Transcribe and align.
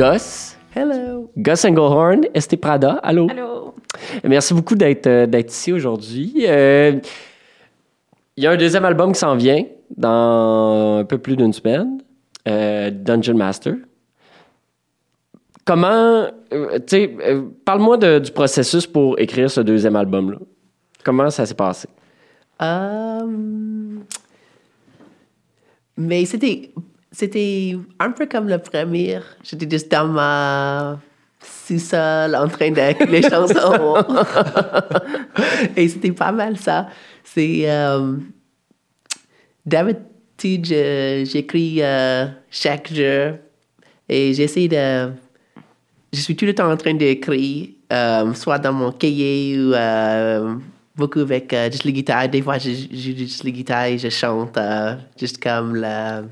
Gus. 0.00 0.56
Hello. 0.74 1.30
Gus 1.36 1.62
Engelhorn, 1.66 2.22
Esti 2.32 2.56
Prada. 2.56 2.92
Allô? 3.02 3.26
Allô. 3.28 3.74
Merci 4.24 4.54
beaucoup 4.54 4.74
d'être 4.74 5.06
euh, 5.06 5.26
d'être 5.26 5.52
ici 5.52 5.72
aujourd'hui. 5.72 6.46
Euh, 6.46 6.98
Il 8.38 8.44
y 8.44 8.46
a 8.46 8.52
un 8.52 8.56
deuxième 8.56 8.86
album 8.86 9.12
qui 9.12 9.18
s'en 9.18 9.36
vient 9.36 9.62
dans 9.94 11.00
un 11.00 11.04
peu 11.04 11.18
plus 11.18 11.36
d'une 11.36 11.52
semaine, 11.52 12.00
euh, 12.48 12.90
Dungeon 12.90 13.34
Master. 13.34 13.74
Comment, 15.66 16.28
euh, 16.54 16.78
tu 16.78 16.82
sais, 16.86 17.16
euh, 17.20 17.42
parle-moi 17.66 17.98
du 17.98 18.30
processus 18.32 18.86
pour 18.86 19.18
écrire 19.18 19.50
ce 19.50 19.60
deuxième 19.60 19.96
album-là. 19.96 20.38
Comment 21.04 21.28
ça 21.28 21.44
s'est 21.44 21.52
passé? 21.54 21.88
Um, 22.58 24.04
mais 25.98 26.24
c'était, 26.24 26.72
c'était 27.12 27.76
un 27.98 28.10
peu 28.12 28.26
comme 28.26 28.48
le 28.48 28.58
premier. 28.58 29.18
J'étais 29.42 29.68
juste 29.70 29.90
dans 29.90 30.06
ma 30.08 30.98
sous-sol 31.42 32.34
en 32.36 32.48
train 32.48 32.70
d'écrire 32.70 33.10
les 33.10 33.22
chansons. 33.22 33.96
Et 35.76 35.88
c'était 35.88 36.12
pas 36.12 36.32
mal 36.32 36.56
ça. 36.56 36.88
C'est. 37.24 37.70
um, 37.70 38.24
d'habitude, 39.66 40.66
je- 40.66 41.24
j'écris 41.30 41.82
euh, 41.82 42.26
chaque 42.50 42.92
jour 42.92 43.36
et 44.08 44.34
j'essaie 44.34 44.68
de. 44.68 45.12
Je 46.12 46.18
suis 46.20 46.34
tout 46.34 46.44
le 46.44 46.54
temps 46.54 46.70
en 46.70 46.76
train 46.76 46.94
d'écrire, 46.94 47.68
euh, 47.92 48.34
soit 48.34 48.58
dans 48.58 48.72
mon 48.72 48.90
cahier 48.90 49.56
ou 49.60 49.72
euh, 49.74 50.56
beaucoup 50.96 51.20
avec 51.20 51.52
euh, 51.52 51.70
juste 51.70 51.84
les 51.84 51.92
guitares. 51.92 52.28
Des 52.28 52.42
fois, 52.42 52.58
joue 52.58 52.70
juste 52.92 53.44
les 53.44 53.52
guitares 53.52 53.84
et 53.84 53.98
je 53.98 54.08
chante 54.08 54.56
euh, 54.58 54.96
juste 55.18 55.40
comme 55.42 55.76
la- 55.76 56.22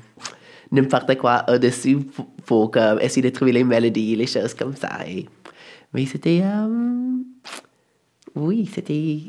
n'importe 0.71 1.15
quoi 1.17 1.43
au-dessus 1.47 1.97
pour, 1.97 2.25
pour, 2.45 2.71
comme, 2.71 2.99
essayer 3.01 3.21
de 3.21 3.33
trouver 3.35 3.51
les 3.51 3.63
mélodies, 3.63 4.15
les 4.15 4.27
choses 4.27 4.53
comme 4.53 4.75
ça. 4.75 4.89
Et- 5.07 5.25
mais 5.93 6.05
c'était. 6.05 6.41
euh, 6.43 6.67
oui, 8.35 8.69
c'était. 8.73 9.19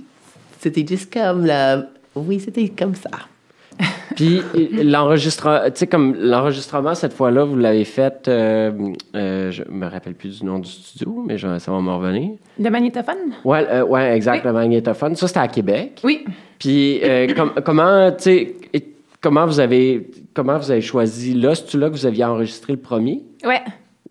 C'était 0.58 0.86
juste 0.86 1.12
comme 1.12 1.46
la. 1.46 1.84
Oui, 2.14 2.38
c'était 2.40 2.68
comme 2.68 2.94
ça. 2.94 3.08
Puis 4.16 4.42
l'enregistrement, 4.82 5.60
tu 5.66 5.70
sais, 5.76 5.86
comme 5.86 6.14
l'enregistrement 6.18 6.94
cette 6.94 7.14
fois-là, 7.14 7.44
vous 7.44 7.56
l'avez 7.56 7.84
fait, 7.86 8.28
euh, 8.28 8.70
euh, 9.14 9.50
je 9.50 9.62
me 9.70 9.86
rappelle 9.86 10.14
plus 10.14 10.40
du 10.40 10.44
nom 10.44 10.58
du 10.58 10.68
studio, 10.68 11.24
mais 11.26 11.38
je- 11.38 11.58
ça 11.58 11.72
va 11.72 11.80
me 11.80 11.90
revenir. 11.90 12.32
Le 12.58 12.68
magnétophone? 12.68 13.32
Ouais, 13.44 13.66
euh, 13.70 13.84
ouais, 13.86 14.14
exact, 14.14 14.44
le 14.44 14.52
magnétophone. 14.52 15.16
Ça, 15.16 15.28
c'était 15.28 15.40
à 15.40 15.48
Québec. 15.48 16.00
Oui. 16.04 16.24
Puis 16.58 17.00
euh, 17.02 17.32
com- 17.34 17.52
comment, 17.64 18.10
tu 18.12 18.22
sais, 18.24 18.54
comment 19.20 19.46
vous 19.46 19.60
avez, 19.60 20.10
comment 20.34 20.58
vous 20.58 20.70
avez 20.70 20.80
choisi 20.80 21.34
là, 21.34 21.54
c'est-tu 21.54 21.78
là 21.78 21.88
que 21.88 21.94
vous 21.94 22.06
aviez 22.06 22.24
enregistré 22.24 22.72
le 22.74 22.78
premier? 22.78 23.22
Ouais. 23.44 23.60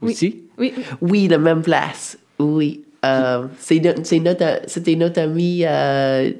Oui. 0.01 0.11
aussi? 0.11 0.43
Oui. 0.57 0.73
Oui, 1.01 1.27
la 1.27 1.37
même 1.37 1.61
place. 1.61 2.17
Oui. 2.37 2.83
Euh, 3.05 3.45
c'est 3.57 3.79
no- 3.79 4.03
c'est 4.03 4.19
notre, 4.19 4.61
c'était 4.67 4.95
notre 4.95 5.21
ami 5.21 5.63
euh, 5.65 6.31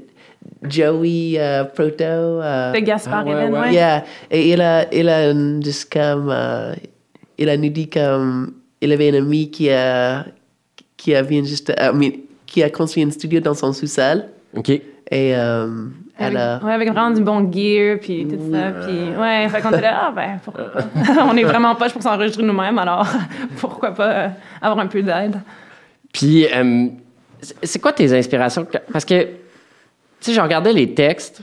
Joey 0.64 1.36
euh, 1.38 1.64
Proto. 1.66 2.04
euh, 2.04 2.72
De 2.74 2.80
Gaspard 2.80 3.22
Ah, 3.22 3.26
ouais, 3.26 3.32
Hélène, 3.32 3.54
ouais. 3.54 3.60
ouais. 3.60 3.74
Yeah. 3.74 4.04
Et 4.30 4.52
il 4.52 4.62
a, 4.62 4.94
il 4.94 5.08
a 5.10 5.34
juste 5.62 5.92
comme, 5.92 6.34
il 7.38 7.50
a 7.50 7.58
nous 7.58 7.70
dit 7.70 7.90
comme, 7.90 8.54
il 8.82 8.92
avait 8.92 9.10
un 9.12 9.20
ami 9.24 9.50
qui 9.50 9.70
a, 9.70 10.26
qui 10.98 11.16
a 11.16 11.24
bien 11.24 11.44
juste, 11.44 11.72
I 11.80 11.92
mean, 11.94 12.12
qui 12.46 12.62
a 12.64 12.70
construit 12.70 13.04
un 13.04 13.12
studio 13.12 13.40
dans 13.40 13.54
son 13.54 13.72
sous-sol. 13.74 14.26
OK. 14.56 14.70
Et 14.70 14.84
euh, 15.36 15.86
elle 16.18 16.38
Avec, 16.38 16.62
a, 16.62 16.66
ouais, 16.66 16.74
avec 16.74 16.90
vraiment 16.92 17.12
du 17.12 17.22
bon 17.22 17.52
gear, 17.52 17.98
puis 18.00 18.28
tout 18.28 18.52
ça. 18.52 18.72
Puis, 18.86 19.18
ouais, 19.18 19.48
fait 19.50 19.62
qu'on 19.62 19.70
était 19.70 19.82
là, 19.82 20.02
ah 20.08 20.12
ben, 20.16 20.40
pourquoi 20.44 20.66
pas. 20.66 20.84
on 21.32 21.36
est 21.38 21.44
vraiment 21.44 21.74
poche 21.76 21.94
pour 21.94 22.02
s'enregistrer 22.04 22.44
nous-mêmes, 22.44 22.78
alors 22.78 23.08
pourquoi 23.58 23.92
pas 23.94 24.12
euh, 24.12 24.28
avoir 24.62 24.80
un 24.86 24.88
peu 24.88 25.02
d'aide. 25.02 25.40
Puis, 26.14 26.46
euh, 26.54 26.88
c'est- 27.42 27.56
c'est 27.64 27.80
quoi 27.80 27.94
tes 27.94 28.12
inspirations? 28.18 28.68
Parce 28.92 29.06
que, 29.06 29.24
tu 29.24 29.30
sais, 30.22 30.34
je 30.34 30.42
regardais 30.42 30.74
les 30.74 30.94
textes, 30.94 31.42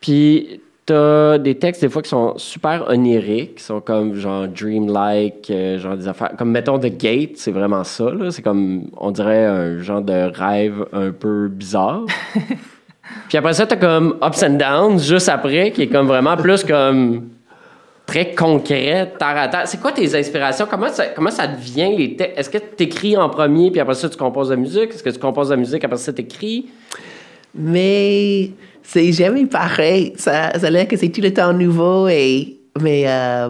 puis 0.00 0.60
t'as 0.86 1.38
des 1.38 1.56
textes 1.56 1.82
des 1.82 1.88
fois 1.88 2.00
qui 2.00 2.08
sont 2.08 2.38
super 2.38 2.88
oniriques, 2.88 3.56
qui 3.56 3.64
sont 3.64 3.80
comme 3.80 4.14
genre 4.14 4.46
dreamlike, 4.46 5.50
euh, 5.50 5.78
genre 5.78 5.96
des 5.96 6.06
affaires. 6.06 6.30
Comme 6.38 6.52
mettons 6.52 6.78
The 6.78 6.96
Gate, 6.96 7.32
c'est 7.36 7.50
vraiment 7.50 7.82
ça, 7.84 8.10
là. 8.10 8.30
C'est 8.30 8.42
comme, 8.42 8.88
on 8.96 9.10
dirait 9.10 9.44
un 9.44 9.78
genre 9.78 10.00
de 10.00 10.30
rêve 10.32 10.86
un 10.92 11.10
peu 11.10 11.48
bizarre. 11.48 12.04
puis 13.28 13.36
après 13.36 13.52
ça, 13.52 13.66
t'as 13.66 13.76
comme 13.76 14.16
Ups 14.22 14.42
and 14.44 14.58
Downs 14.58 14.98
juste 15.00 15.28
après, 15.28 15.72
qui 15.72 15.82
est 15.82 15.88
comme 15.88 16.06
vraiment 16.06 16.36
plus 16.36 16.62
comme 16.62 17.30
très 18.06 18.32
concret, 18.34 19.12
terre 19.18 19.36
à 19.36 19.48
terre. 19.48 19.66
C'est 19.66 19.80
quoi 19.80 19.90
tes 19.90 20.16
inspirations? 20.16 20.66
Comment 20.70 20.88
ça, 20.88 21.06
comment 21.06 21.32
ça 21.32 21.48
devient 21.48 21.96
les 21.96 22.14
textes? 22.14 22.38
Est-ce 22.38 22.50
que 22.50 22.58
tu 22.58 22.84
écris 22.84 23.16
en 23.16 23.28
premier, 23.28 23.72
puis 23.72 23.80
après 23.80 23.94
ça, 23.94 24.08
tu 24.08 24.16
composes 24.16 24.50
de 24.50 24.54
la 24.54 24.60
musique? 24.60 24.90
Est-ce 24.90 25.02
que 25.02 25.10
tu 25.10 25.18
composes 25.18 25.48
de 25.48 25.54
la 25.54 25.60
musique, 25.60 25.82
après 25.82 25.98
ça, 25.98 26.12
tu 26.12 26.22
écris? 26.22 26.66
Mais 27.52 28.50
c'est 28.86 29.12
jamais 29.12 29.46
pareil. 29.46 30.12
Ça, 30.16 30.58
ça 30.58 30.66
a 30.66 30.70
l'air 30.70 30.88
que 30.88 30.96
c'est 30.96 31.08
tout 31.08 31.20
le 31.20 31.32
temps 31.32 31.52
nouveau. 31.52 32.08
Et, 32.08 32.58
mais 32.80 33.04
euh, 33.06 33.48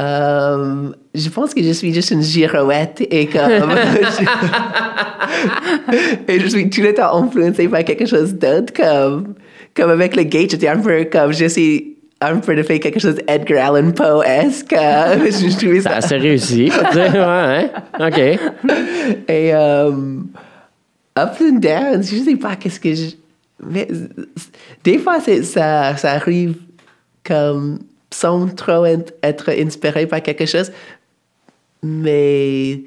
euh, 0.00 0.90
je 1.14 1.28
pense 1.28 1.52
que 1.54 1.62
je 1.62 1.72
suis 1.72 1.92
juste 1.92 2.10
une 2.10 2.22
girouette 2.22 3.02
et 3.10 3.26
comme 3.26 3.50
je, 3.50 4.24
et 6.32 6.40
je 6.40 6.46
suis 6.46 6.70
tout 6.70 6.82
le 6.82 6.94
temps 6.94 7.22
influencée 7.22 7.68
par 7.68 7.84
quelque 7.84 8.06
chose 8.06 8.34
d'autre. 8.34 8.72
Comme, 8.72 9.34
comme 9.74 9.90
avec 9.90 10.16
le 10.16 10.22
gate, 10.22 10.50
j'étais 10.52 10.68
un 10.68 10.78
peu 10.78 11.04
comme 11.04 11.32
je 11.32 11.46
suis 11.46 11.98
un 12.20 12.36
peu 12.38 12.54
de 12.56 12.62
faire 12.62 12.80
quelque 12.80 12.98
chose 12.98 13.16
d'Edgar 13.16 13.74
Allan 13.74 13.92
Poe-esque. 13.92 14.72
Euh, 14.72 15.16
je, 15.30 15.56
trouvais 15.56 15.80
C'est 15.80 15.88
ça 15.88 15.96
assez 15.96 16.16
réussi. 16.16 16.70
Ouais, 16.94 17.10
hein? 17.14 17.68
OK. 18.00 18.18
et 18.18 19.54
euh, 19.54 19.90
up 21.18 21.30
and 21.40 21.58
down, 21.58 22.02
je 22.02 22.16
sais 22.24 22.36
pas 22.36 22.56
qu'est-ce 22.56 22.80
que 22.80 22.94
je. 22.94 23.10
Mais 23.60 23.88
des 24.84 24.98
fois, 24.98 25.20
ça, 25.20 25.96
ça 25.96 26.12
arrive 26.12 26.54
comme 27.24 27.80
sans 28.10 28.48
trop 28.54 28.84
être- 28.84 29.50
inspiré 29.50 30.06
par 30.06 30.22
quelque 30.22 30.46
chose. 30.46 30.70
Mais 31.82 32.82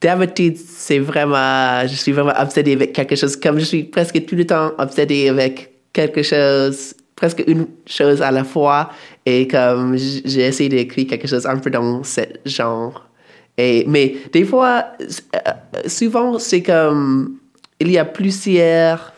d'habitude, 0.00 0.56
c'est 0.56 0.98
vraiment. 0.98 1.86
Je 1.86 1.94
suis 1.94 2.12
vraiment 2.12 2.34
obsédé 2.38 2.72
avec 2.72 2.92
quelque 2.92 3.16
chose. 3.16 3.36
Comme 3.36 3.58
je 3.58 3.64
suis 3.64 3.84
presque 3.84 4.24
tout 4.26 4.36
le 4.36 4.46
temps 4.46 4.72
obsédé 4.78 5.28
avec 5.28 5.72
quelque 5.92 6.22
chose, 6.22 6.94
presque 7.16 7.42
une 7.46 7.66
chose 7.86 8.22
à 8.22 8.30
la 8.30 8.44
fois. 8.44 8.90
Et 9.26 9.46
comme 9.48 9.96
j'ai 9.96 10.42
essayé 10.42 10.68
d'écrire 10.68 11.06
quelque 11.06 11.28
chose 11.28 11.46
un 11.46 11.58
peu 11.58 11.70
dans 11.70 12.02
ce 12.04 12.22
genre. 12.44 13.06
Et, 13.58 13.84
mais 13.86 14.16
des 14.32 14.44
fois, 14.44 14.86
euh, 15.00 15.88
souvent, 15.88 16.38
c'est 16.38 16.62
comme. 16.62 17.36
Il 17.82 17.90
y 17.90 17.96
a 17.96 18.04
plusieurs 18.04 19.14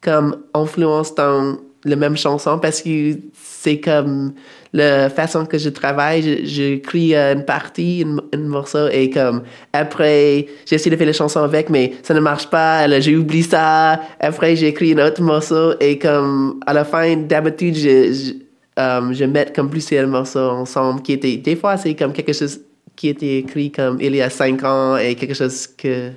comme 0.00 0.36
influences 0.54 1.14
dans 1.14 1.56
la 1.84 1.96
même 1.96 2.16
chanson 2.16 2.58
parce 2.58 2.82
que 2.82 3.16
c'est 3.32 3.80
comme 3.80 4.32
la 4.72 5.08
façon 5.08 5.46
que 5.46 5.58
je 5.58 5.68
travaille. 5.68 6.44
J'écris 6.44 7.14
euh, 7.14 7.34
une 7.34 7.44
partie, 7.44 8.04
une, 8.32 8.46
morceau 8.46 8.88
et 8.88 9.10
comme 9.10 9.42
après, 9.72 10.46
j'essaie 10.66 10.90
de 10.90 10.96
faire 10.96 11.06
la 11.06 11.12
chanson 11.12 11.40
avec, 11.40 11.70
mais 11.70 11.94
ça 12.02 12.14
ne 12.14 12.20
marche 12.20 12.48
pas. 12.48 12.88
J'ai 13.00 13.16
oublié 13.16 13.42
ça. 13.42 14.00
Après, 14.20 14.56
j'écris 14.56 14.92
un 14.92 15.06
autre 15.06 15.22
morceau 15.22 15.74
et 15.80 15.98
comme 15.98 16.60
à 16.66 16.72
la 16.72 16.84
fin, 16.84 17.16
d'habitude, 17.16 17.76
je, 17.76 18.12
je, 18.12 18.32
euh, 18.78 19.12
je 19.12 19.24
mets 19.24 19.52
comme 19.54 19.70
plusieurs 19.70 20.06
morceaux 20.06 20.50
ensemble 20.50 21.02
qui 21.02 21.12
étaient, 21.12 21.36
des 21.36 21.56
fois, 21.56 21.76
c'est 21.76 21.94
comme 21.94 22.12
quelque 22.12 22.32
chose 22.32 22.60
qui 22.94 23.08
était 23.08 23.38
écrit 23.38 23.70
comme 23.70 23.98
il 24.00 24.16
y 24.16 24.22
a 24.22 24.30
cinq 24.30 24.64
ans 24.64 24.96
et 24.96 25.14
quelque 25.14 25.34
chose 25.34 25.66
que 25.66 26.10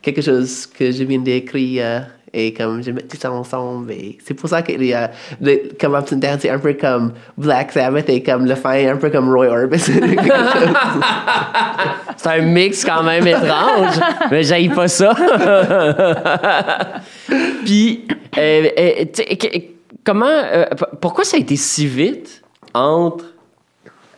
quelque 0.00 0.22
chose 0.22 0.66
que 0.66 0.92
je 0.92 1.02
viens 1.02 1.18
d'écrire 1.18 1.82
euh, 1.84 2.00
et 2.34 2.52
comme 2.52 2.82
je 2.82 2.90
mets 2.90 3.02
tout 3.02 3.16
ça 3.16 3.32
ensemble 3.32 3.92
et 3.92 4.18
c'est 4.24 4.34
pour 4.34 4.48
ça 4.48 4.62
qu'il 4.62 4.84
y 4.84 4.92
a 4.92 5.10
le, 5.40 5.70
comme 5.80 5.92
Downs 5.92 6.38
c'est 6.40 6.50
un 6.50 6.58
peu 6.58 6.74
comme 6.74 7.12
Black 7.38 7.72
Sabbath 7.72 8.08
et 8.08 8.22
comme 8.22 8.46
le 8.46 8.54
fin 8.54 8.88
un 8.88 8.96
peu 8.96 9.10
comme 9.10 9.32
Roy 9.32 9.46
Orbison 9.46 9.92
C'est 12.16 12.28
un 12.28 12.42
mix 12.42 12.84
quand 12.84 13.02
même 13.02 13.26
étrange, 13.26 13.98
mais 14.30 14.42
j'aille 14.44 14.68
pas 14.68 14.88
ça. 14.88 15.14
Puis, 17.64 18.04
euh, 18.38 18.68
euh, 18.78 19.04
que- 19.04 19.58
comment, 20.04 20.26
euh, 20.26 20.64
pourquoi 21.00 21.24
ça 21.24 21.36
a 21.36 21.40
été 21.40 21.56
si 21.56 21.86
vite 21.86 22.42
entre 22.72 23.24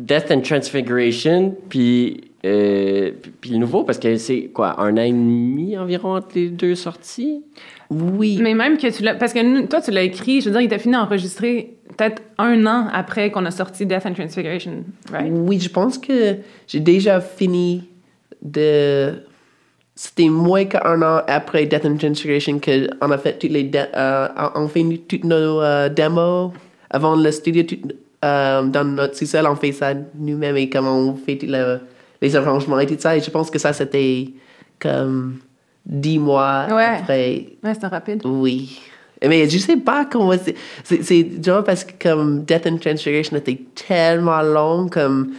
Death 0.01 0.31
and 0.31 0.41
Transfiguration 0.43 1.55
puis, 1.69 2.31
euh, 2.45 3.13
puis 3.41 3.51
le 3.51 3.59
nouveau? 3.59 3.85
Parce 3.85 3.99
que 3.99 4.17
c'est 4.17 4.51
quoi, 4.53 4.81
un 4.81 4.95
an 4.95 5.03
et 5.03 5.13
demi 5.13 5.77
environ 5.79 6.17
entre 6.17 6.29
les 6.35 6.49
deux 6.49 6.75
sorties? 6.75 7.43
Oui 7.91 8.39
Mais 8.43 8.55
même 8.55 8.77
que 8.79 8.89
tu 8.95 9.03
l'as. 9.03 9.15
Parce 9.15 9.33
que 9.33 9.43
nous- 9.43 9.67
toi, 9.67 9.81
tu 9.81 9.91
l'as 9.91 10.03
écrit, 10.03 10.41
je 10.41 10.47
veux 10.47 10.53
dire, 10.53 10.61
il 10.63 10.69
t'a 10.69 10.79
fini 10.79 10.95
d'enregistrer 10.95 11.75
peut-être 11.97 12.23
un 12.39 12.67
an 12.67 12.89
après 12.93 13.31
qu'on 13.31 13.45
a 13.47 13.51
sorti 13.51 13.87
Death 13.87 14.07
and 14.07 14.15
Transfiguration, 14.15 14.85
right? 15.13 15.31
oui 15.33 15.61
je 15.61 15.69
pense 15.71 15.97
que 15.99 16.37
j'ai 16.67 16.81
déjà 16.81 17.21
fini 17.21 17.85
de 18.43 19.13
c'était 19.95 20.29
moins 20.29 20.65
qu'un 20.67 21.01
an 21.01 21.23
après 21.27 21.65
Death 21.67 21.87
and 21.87 21.97
Transfiguration 21.97 22.59
qu'on 22.61 23.11
a 23.11 23.19
fait 23.19 23.39
toutes 23.39 23.51
les 23.51 23.63
dé- 23.63 23.85
euh, 23.97 24.29
on 24.57 24.69
fait 24.69 24.85
toutes 25.09 25.25
nos 25.25 25.63
euh, 25.63 25.89
démos 25.89 26.53
avant 26.91 27.17
le 27.17 27.31
studio 27.31 27.63
tout- 27.63 27.79
euh, 28.25 28.63
dans 28.65 28.85
notre 28.85 29.17
sous-sol, 29.17 29.47
on 29.47 29.57
fait 29.57 29.73
ça 29.73 29.95
nous-mêmes 30.19 30.57
et 30.57 30.69
comme 30.69 30.87
on 30.87 31.15
fait 31.15 31.39
le- 31.43 31.81
les 32.21 32.35
arrangements 32.37 32.79
et 32.81 32.87
tout 32.87 32.97
ça. 32.99 33.17
Et 33.17 33.21
je 33.21 33.31
pense 33.31 33.51
que 33.51 33.59
ça, 33.59 33.73
c'était 33.73 34.29
comme 34.79 35.39
dix 35.87 36.19
mois 36.19 36.67
Ouais. 36.71 36.99
après. 37.01 37.47
Ouais, 37.63 37.75
c'était 37.75 37.87
rapide. 37.87 38.23
Oui. 38.25 38.81
Mais 39.27 39.49
je 39.49 39.57
sais 39.59 39.77
pas 39.79 40.05
comment 40.05 40.33
c'est. 40.37 40.55
C'est 41.03 41.23
dur 41.23 41.65
parce 41.65 41.85
que 41.85 41.93
comme 42.09 42.45
Death 42.45 42.67
and 42.67 42.77
Transfiguration 42.79 43.37
était 43.39 43.61
tellement 43.75 44.43
long, 44.43 44.89
comme 44.89 45.33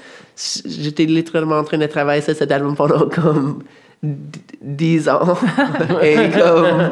j'étais 0.66 1.06
littéralement 1.06 1.58
en 1.60 1.64
train 1.64 1.78
de 1.78 1.86
travailler 1.86 2.22
sur 2.22 2.36
cet 2.36 2.52
album 2.52 2.76
pendant 2.76 3.08
comme 3.08 3.62
d- 4.04 4.40
dix 4.62 5.10
ans. 5.10 5.36
et 6.04 6.16
comme 6.30 6.92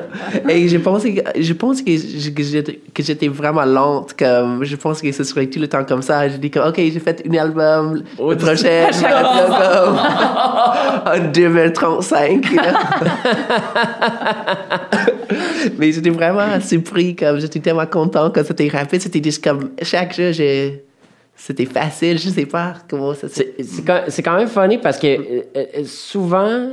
et 0.49 0.67
je 0.67 0.77
pense 0.77 1.03
que 1.03 1.09
je 1.39 1.53
pense 1.53 1.81
que 1.81 1.91
j'étais 1.95 2.79
que 2.93 3.03
j'étais 3.03 3.27
vraiment 3.27 3.63
lente 3.65 4.13
comme 4.17 4.63
je 4.63 4.75
pense 4.75 5.01
que 5.01 5.11
ce 5.11 5.23
serait 5.23 5.47
tout 5.47 5.59
le 5.59 5.67
temps 5.67 5.83
comme 5.83 6.01
ça. 6.01 6.27
Je 6.29 6.37
dis 6.37 6.49
comme 6.51 6.67
ok 6.67 6.75
j'ai 6.77 6.99
fait 6.99 7.23
un 7.29 7.33
album 7.37 8.03
Oh, 8.17 8.31
le 8.31 8.37
prochain 8.37 8.87
comme 9.01 9.97
en 11.27 11.31
2035. 11.31 12.45
you 12.45 12.57
know. 12.57 12.61
Mais 15.77 15.91
j'étais 15.91 16.09
vraiment 16.09 16.59
surpris, 16.61 17.15
comme 17.15 17.39
j'étais 17.39 17.59
tellement 17.59 17.85
content 17.85 18.29
que 18.29 18.43
c'était 18.43 18.67
rapide. 18.67 19.01
C'était 19.01 19.21
juste 19.23 19.43
comme 19.43 19.71
chaque 19.81 20.15
jour, 20.15 20.31
j'ai- 20.31 20.83
c'était 21.35 21.65
facile. 21.65 22.17
Je 22.19 22.29
sais 22.29 22.45
pas 22.45 22.75
comment 22.89 23.13
ça 23.13 23.27
se. 23.27 23.35
C'est 23.35 23.55
c'est 23.63 23.81
quand, 23.83 24.01
c'est 24.07 24.23
quand 24.23 24.37
même 24.37 24.47
funny 24.47 24.77
parce 24.77 24.97
que 24.97 25.07
euh, 25.07 25.41
euh, 25.57 25.83
souvent, 25.85 26.69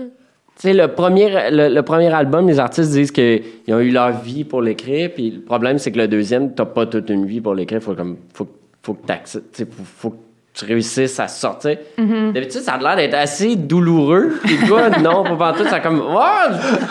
sais, 0.62 0.73
le 0.75 0.88
premier, 0.88 1.50
le, 1.50 1.69
le 1.69 1.82
premier 1.82 2.12
album, 2.12 2.49
les 2.49 2.59
artistes 2.59 2.91
disent 2.91 3.11
qu'ils 3.12 3.43
ont 3.69 3.81
eu 3.81 3.91
leur 3.91 4.12
vie 4.20 4.44
pour 4.44 4.62
l'écrire, 4.62 5.11
puis 5.14 5.31
le 5.31 5.41
problème, 5.41 5.79
c'est 5.79 5.93
que 5.93 5.99
le 5.99 6.09
deuxième, 6.09 6.55
t'as 6.55 6.64
pas 6.64 6.87
toute 6.87 7.11
une 7.11 7.26
vie 7.26 7.41
pour 7.41 7.55
l'écrire. 7.55 7.82
Faut, 7.82 7.94
comme, 7.94 8.17
faut, 8.32 8.49
faut 8.82 8.94
que 8.94 9.06
t'acceptes, 9.06 9.53
tu 9.53 9.64
sais, 9.64 9.70
faut, 9.70 9.82
faut 9.85 10.11
que 10.11 10.17
tu 10.55 10.64
réussisses 10.67 11.19
à 11.19 11.29
sortir. 11.29 11.79
D'habitude, 11.97 12.61
ça 12.61 12.75
a 12.75 12.79
l'air 12.79 12.97
d'être 12.97 13.14
assez 13.14 13.56
douloureux. 13.56 14.32
Puis 14.44 14.59
toi, 14.69 14.91
non, 15.00 15.37
pas 15.37 15.55
tout, 15.55 15.64
ça 15.64 15.81
comme, 15.81 16.03
oh, 16.05 16.20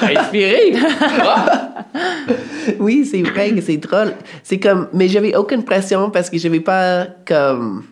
inspiré. 0.02 0.74
Oui, 2.80 3.06
c'est 3.06 3.22
vrai 3.22 3.52
que 3.52 3.62
c'est 3.62 3.78
drôle. 3.78 4.14
C'est 4.44 4.60
comme, 4.60 4.88
mais 4.94 5.08
j'avais 5.08 5.36
aucune 5.36 5.64
pression 5.64 6.10
parce 6.10 6.30
que 6.30 6.38
j'avais 6.38 6.60
pas 6.60 7.08
comme. 7.28 7.84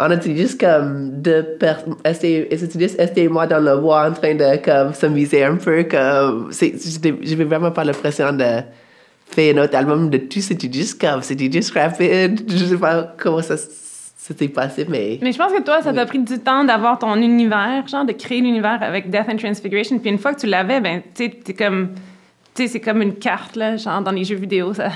On 0.00 0.10
était 0.12 0.36
juste 0.36 0.60
comme 0.60 1.20
deux 1.20 1.56
personnes. 1.58 1.96
Juste 2.78 3.00
Esther 3.00 3.24
et 3.24 3.28
moi 3.28 3.48
dans 3.48 3.58
le 3.58 3.76
bois 3.78 4.08
en 4.08 4.12
train 4.12 4.34
de 4.34 4.56
comme 4.64 4.94
s'amuser 4.94 5.42
un 5.42 5.56
peu. 5.56 5.82
Comme, 5.84 6.52
j'avais 6.52 7.44
vraiment 7.44 7.72
pas 7.72 7.82
la 7.82 7.92
pression 7.92 8.32
de 8.32 8.60
faire 9.26 9.56
un 9.56 9.64
autre 9.64 9.74
album 9.74 10.08
de 10.08 10.18
tout. 10.18 10.40
C'était 10.40 10.72
juste 10.72 11.00
comme, 11.00 11.22
c'était 11.22 11.50
juste 11.50 11.72
rapide. 11.74 12.48
Je 12.48 12.64
sais 12.64 12.76
pas 12.76 13.12
comment 13.18 13.42
ça 13.42 13.56
s'était 13.56 14.46
passé, 14.46 14.86
mais. 14.88 15.18
Mais 15.20 15.32
je 15.32 15.38
pense 15.38 15.52
que 15.52 15.62
toi, 15.62 15.82
ça 15.82 15.92
t'a 15.92 16.06
pris 16.06 16.20
du 16.20 16.38
temps 16.38 16.62
d'avoir 16.62 17.00
ton 17.00 17.16
univers, 17.16 17.84
genre 17.88 18.04
de 18.04 18.12
créer 18.12 18.40
l'univers 18.40 18.78
avec 18.80 19.10
Death 19.10 19.26
and 19.28 19.36
Transfiguration. 19.36 19.98
Puis 19.98 20.10
une 20.10 20.18
fois 20.18 20.32
que 20.32 20.40
tu 20.40 20.46
l'avais, 20.46 20.80
ben, 20.80 21.02
tu 21.12 21.24
sais, 21.24 21.30
t'es 21.42 21.54
comme. 21.54 21.88
Tu 22.58 22.64
sais, 22.64 22.72
c'est 22.72 22.80
comme 22.80 23.02
une 23.02 23.14
carte, 23.14 23.54
là, 23.54 23.76
genre 23.76 24.00
dans 24.02 24.10
les 24.10 24.24
jeux 24.24 24.34
vidéo, 24.34 24.74
ça, 24.74 24.88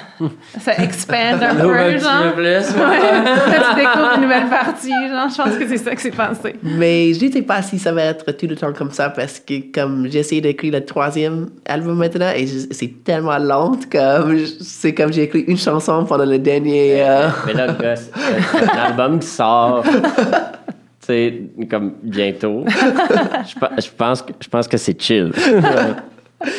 ça 0.59 0.73
expand 0.83 1.41
un 1.41 1.55
peu, 1.55 1.97
genre. 1.99 2.23
peu 2.25 2.33
plus. 2.33 2.45
Ouais. 2.45 2.99
Là, 2.99 3.71
tu 3.71 3.77
découvres 3.77 4.13
une 4.17 4.23
nouvelle 4.23 4.49
partie, 4.49 4.89
genre, 4.91 5.29
je 5.29 5.37
pense 5.41 5.57
que 5.57 5.69
c'est 5.69 5.77
ça 5.77 5.95
que 5.95 6.01
c'est 6.01 6.11
passé. 6.11 6.57
Mais 6.65 7.15
je 7.15 7.25
ne 7.27 7.31
sais 7.31 7.43
pas 7.43 7.63
si 7.63 7.79
ça 7.79 7.93
va 7.93 8.03
être 8.03 8.33
tout 8.33 8.49
le 8.49 8.57
temps 8.57 8.73
comme 8.73 8.91
ça 8.91 9.11
parce 9.11 9.39
que 9.39 9.73
comme 9.73 10.09
j'essaie 10.11 10.41
d'écrire 10.41 10.73
le 10.73 10.85
troisième 10.85 11.51
album 11.65 11.99
maintenant 11.99 12.31
et 12.35 12.49
c'est 12.49 13.05
tellement 13.05 13.39
lent 13.39 13.77
comme 13.93 14.37
je- 14.37 14.55
c'est 14.61 14.93
comme 14.93 15.13
j'ai 15.13 15.23
écrit 15.23 15.45
une 15.47 15.57
chanson 15.59 16.05
pendant 16.05 16.25
le 16.27 16.41
dernier 16.41 17.01
euh, 17.05 17.29
Mais 17.47 17.53
là, 17.55 17.69
gosse, 17.69 18.11
c'est 18.57 18.71
un 18.73 18.83
album 18.87 19.21
qui 19.21 19.29
sort, 19.29 19.85
tu 19.85 21.07
sais, 21.07 21.43
comme 21.71 21.93
bientôt. 22.03 22.65
Je, 22.69 23.55
pe- 23.59 23.81
je 23.81 23.89
pense 23.97 24.23
que, 24.23 24.33
je 24.41 24.49
pense 24.49 24.67
que 24.67 24.77
c'est 24.77 25.01
chill. 25.01 25.31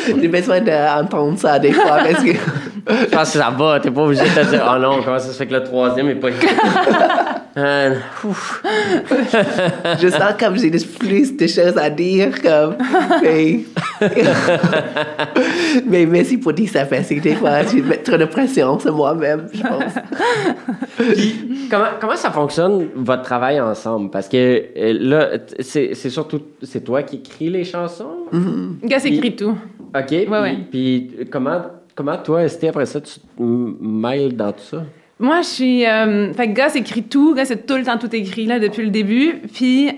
J'ai 0.08 0.28
besoin 0.28 0.62
d'entendre 0.62 1.38
ça 1.38 1.60
des 1.60 1.72
fois 1.72 1.98
parce 2.04 2.24
que 2.24 2.32
Je 2.90 3.06
pense 3.06 3.32
que 3.32 3.40
ça 3.40 3.50
va. 3.50 3.80
T'es 3.80 3.92
pas 3.92 4.02
obligé 4.02 4.24
de 4.24 4.30
te 4.30 4.50
dire, 4.50 4.64
oh 4.70 4.80
non, 4.80 5.02
comment 5.04 5.20
ça 5.20 5.28
se 5.28 5.38
fait 5.38 5.48
que 5.48 5.54
le 5.54 5.64
troisième 5.64 6.10
est 6.10 6.16
pas 6.16 6.30
écrit? 6.30 6.48
Euh, 7.56 7.94
je 10.02 10.08
sens 10.08 10.34
comme 10.40 10.58
j'ai 10.58 10.72
plus 10.72 11.38
de 11.38 11.46
choses 11.46 11.78
à 11.78 11.88
dire 11.88 12.42
comme 12.42 12.76
mais, 13.22 13.60
mais 15.86 16.08
merci 16.08 16.40
pour 16.40 16.54
dire 16.54 16.68
ça 16.68 16.86
parce 16.86 17.10
que 17.10 17.20
des 17.20 17.36
fois 17.36 17.62
je 17.62 17.78
mets 17.78 17.98
trop 17.98 18.18
de 18.18 18.26
pression 18.26 18.80
sur 18.80 18.96
moi-même 18.96 19.50
je 19.54 19.62
pense 19.62 19.94
comment, 21.70 21.90
comment 22.00 22.16
ça 22.16 22.32
fonctionne, 22.32 22.90
votre 22.96 23.24
travail 23.24 23.60
ensemble? 23.60 24.10
Parce 24.10 24.28
que 24.28 24.38
euh, 24.38 24.98
là, 25.00 25.30
c'est 25.60 25.94
c'est 25.94 26.10
surtout 26.10 26.42
c'est 26.62 26.84
toi 26.84 27.04
qui 27.04 27.18
écris 27.18 27.50
les 27.50 27.64
chansons? 27.64 28.28
Le 28.32 28.88
gars, 28.88 28.98
écrit 29.04 29.36
tout. 29.36 29.56
OK. 29.96 30.08
puis, 30.08 30.28
ouais. 30.28 30.58
puis 30.70 31.12
comment, 31.32 31.62
comment 31.96 32.18
toi, 32.18 32.44
Esté, 32.44 32.70
après 32.70 32.86
ça, 32.86 33.02
tu 33.02 33.20
te 33.20 33.42
mêles 33.42 34.36
dans 34.36 34.52
tout 34.52 34.64
ça? 34.64 34.84
Moi, 35.20 35.42
je 35.42 35.48
suis. 35.48 35.86
Euh, 35.86 36.34
fait 36.34 36.52
que 36.52 36.54
Gus 36.54 36.76
écrit 36.76 37.04
tout. 37.04 37.36
Gus, 37.36 37.48
c'est 37.48 37.66
tout 37.66 37.76
le 37.76 37.84
temps 37.84 37.98
tout 37.98 38.14
écrit, 38.16 38.46
là, 38.46 38.60
depuis 38.60 38.84
le 38.84 38.90
début. 38.90 39.42
Puis, 39.54 39.90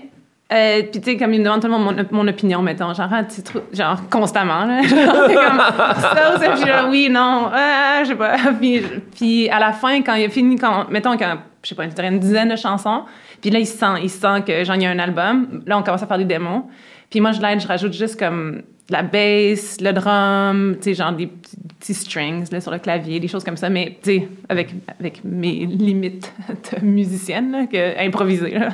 euh, 0.52 0.82
puis 0.82 1.00
tu 1.00 1.10
sais, 1.10 1.16
comme 1.16 1.32
il 1.34 1.40
me 1.40 1.44
demande 1.44 1.60
tellement 1.60 1.78
mon, 1.78 1.94
mon 2.12 2.28
opinion, 2.28 2.62
mettons, 2.62 2.94
genre, 2.94 3.08
ah, 3.10 3.24
tu 3.24 3.42
trou- 3.42 3.62
genre, 3.72 4.08
constamment, 4.08 4.64
là. 4.64 4.82
Genre, 4.86 5.26
comme 5.26 5.58
ça 6.00 6.34
ou 6.36 6.40
ça, 6.40 6.50
puis 6.50 6.66
genre, 6.66 6.88
oui, 6.90 7.08
non, 7.10 7.50
ah, 7.52 8.00
je 8.04 8.08
sais 8.08 8.14
pas. 8.14 8.36
Puis, 8.60 8.82
puis 9.16 9.48
à 9.48 9.58
la 9.58 9.72
fin, 9.72 10.02
quand 10.02 10.14
il 10.14 10.26
a 10.26 10.28
fini, 10.28 10.56
quand, 10.56 10.88
mettons, 10.88 11.16
quand, 11.16 11.38
je 11.64 11.68
sais 11.70 11.74
pas, 11.74 11.84
il 11.84 12.04
une 12.04 12.20
dizaine 12.20 12.48
de 12.50 12.56
chansons, 12.56 13.02
puis 13.40 13.50
là, 13.50 13.58
il 13.58 13.66
sent, 13.66 13.86
il 14.02 14.10
sent 14.10 14.42
que, 14.46 14.62
genre, 14.62 14.76
il 14.76 14.82
y 14.82 14.86
a 14.86 14.90
un 14.90 14.98
album. 15.00 15.62
Là, 15.66 15.78
on 15.78 15.82
commence 15.82 16.02
à 16.02 16.06
faire 16.06 16.18
des 16.18 16.24
démos. 16.24 16.62
Puis 17.10 17.20
moi, 17.20 17.32
je 17.32 17.40
l'aide, 17.40 17.60
je 17.60 17.66
rajoute 17.66 17.92
juste 17.92 18.18
comme 18.18 18.62
la 18.88 19.02
bass, 19.02 19.78
le 19.80 19.92
drum, 19.92 20.76
tu 20.76 20.82
sais, 20.84 20.94
genre 20.94 21.12
des 21.12 21.26
petits, 21.26 21.94
strings 21.94 22.46
là, 22.50 22.60
sur 22.60 22.72
le 22.72 22.78
clavier, 22.78 23.20
des 23.20 23.28
choses 23.28 23.44
comme 23.44 23.56
ça, 23.56 23.68
mais 23.68 23.98
tu 24.02 24.18
sais, 24.18 24.28
avec, 24.48 24.70
avec 25.00 25.22
mes 25.24 25.66
limites 25.66 26.32
de 26.48 26.84
musicienne, 26.84 27.52
là, 27.52 27.66
que 27.66 28.04
improviser. 28.06 28.50
Là. 28.50 28.68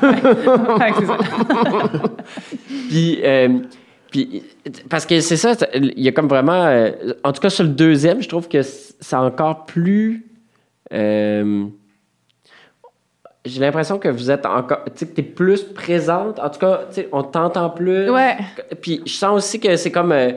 Puis, 2.88 3.20
euh, 3.24 3.58
puis, 4.10 4.42
parce 4.90 5.06
que 5.06 5.20
c'est 5.20 5.38
ça, 5.38 5.54
il 5.74 6.00
y 6.00 6.08
a 6.08 6.12
comme 6.12 6.28
vraiment. 6.28 6.66
euh, 6.66 6.90
en 7.24 7.32
tout 7.32 7.40
cas, 7.40 7.48
sur 7.48 7.64
le 7.64 7.70
deuxième, 7.70 8.20
je 8.22 8.28
trouve 8.28 8.46
que 8.48 8.60
c'est 8.62 9.16
encore 9.16 9.64
plus. 9.64 10.26
euh, 10.92 11.64
j'ai 13.44 13.60
l'impression 13.60 13.98
que 13.98 14.08
vous 14.08 14.30
êtes 14.30 14.46
encore. 14.46 14.84
Tu 14.86 14.92
sais, 14.96 15.06
que 15.06 15.14
t'es 15.16 15.22
plus 15.22 15.62
présente. 15.64 16.38
En 16.38 16.48
tout 16.50 16.60
cas, 16.60 16.82
tu 16.88 16.94
sais, 16.94 17.08
on 17.12 17.22
t'entend 17.22 17.70
plus. 17.70 18.08
Ouais. 18.10 18.36
Puis, 18.80 19.00
je 19.06 19.12
sens 19.12 19.36
aussi 19.38 19.58
que 19.60 19.74
c'est 19.76 19.90
comme. 19.90 20.12
euh, 20.12 20.30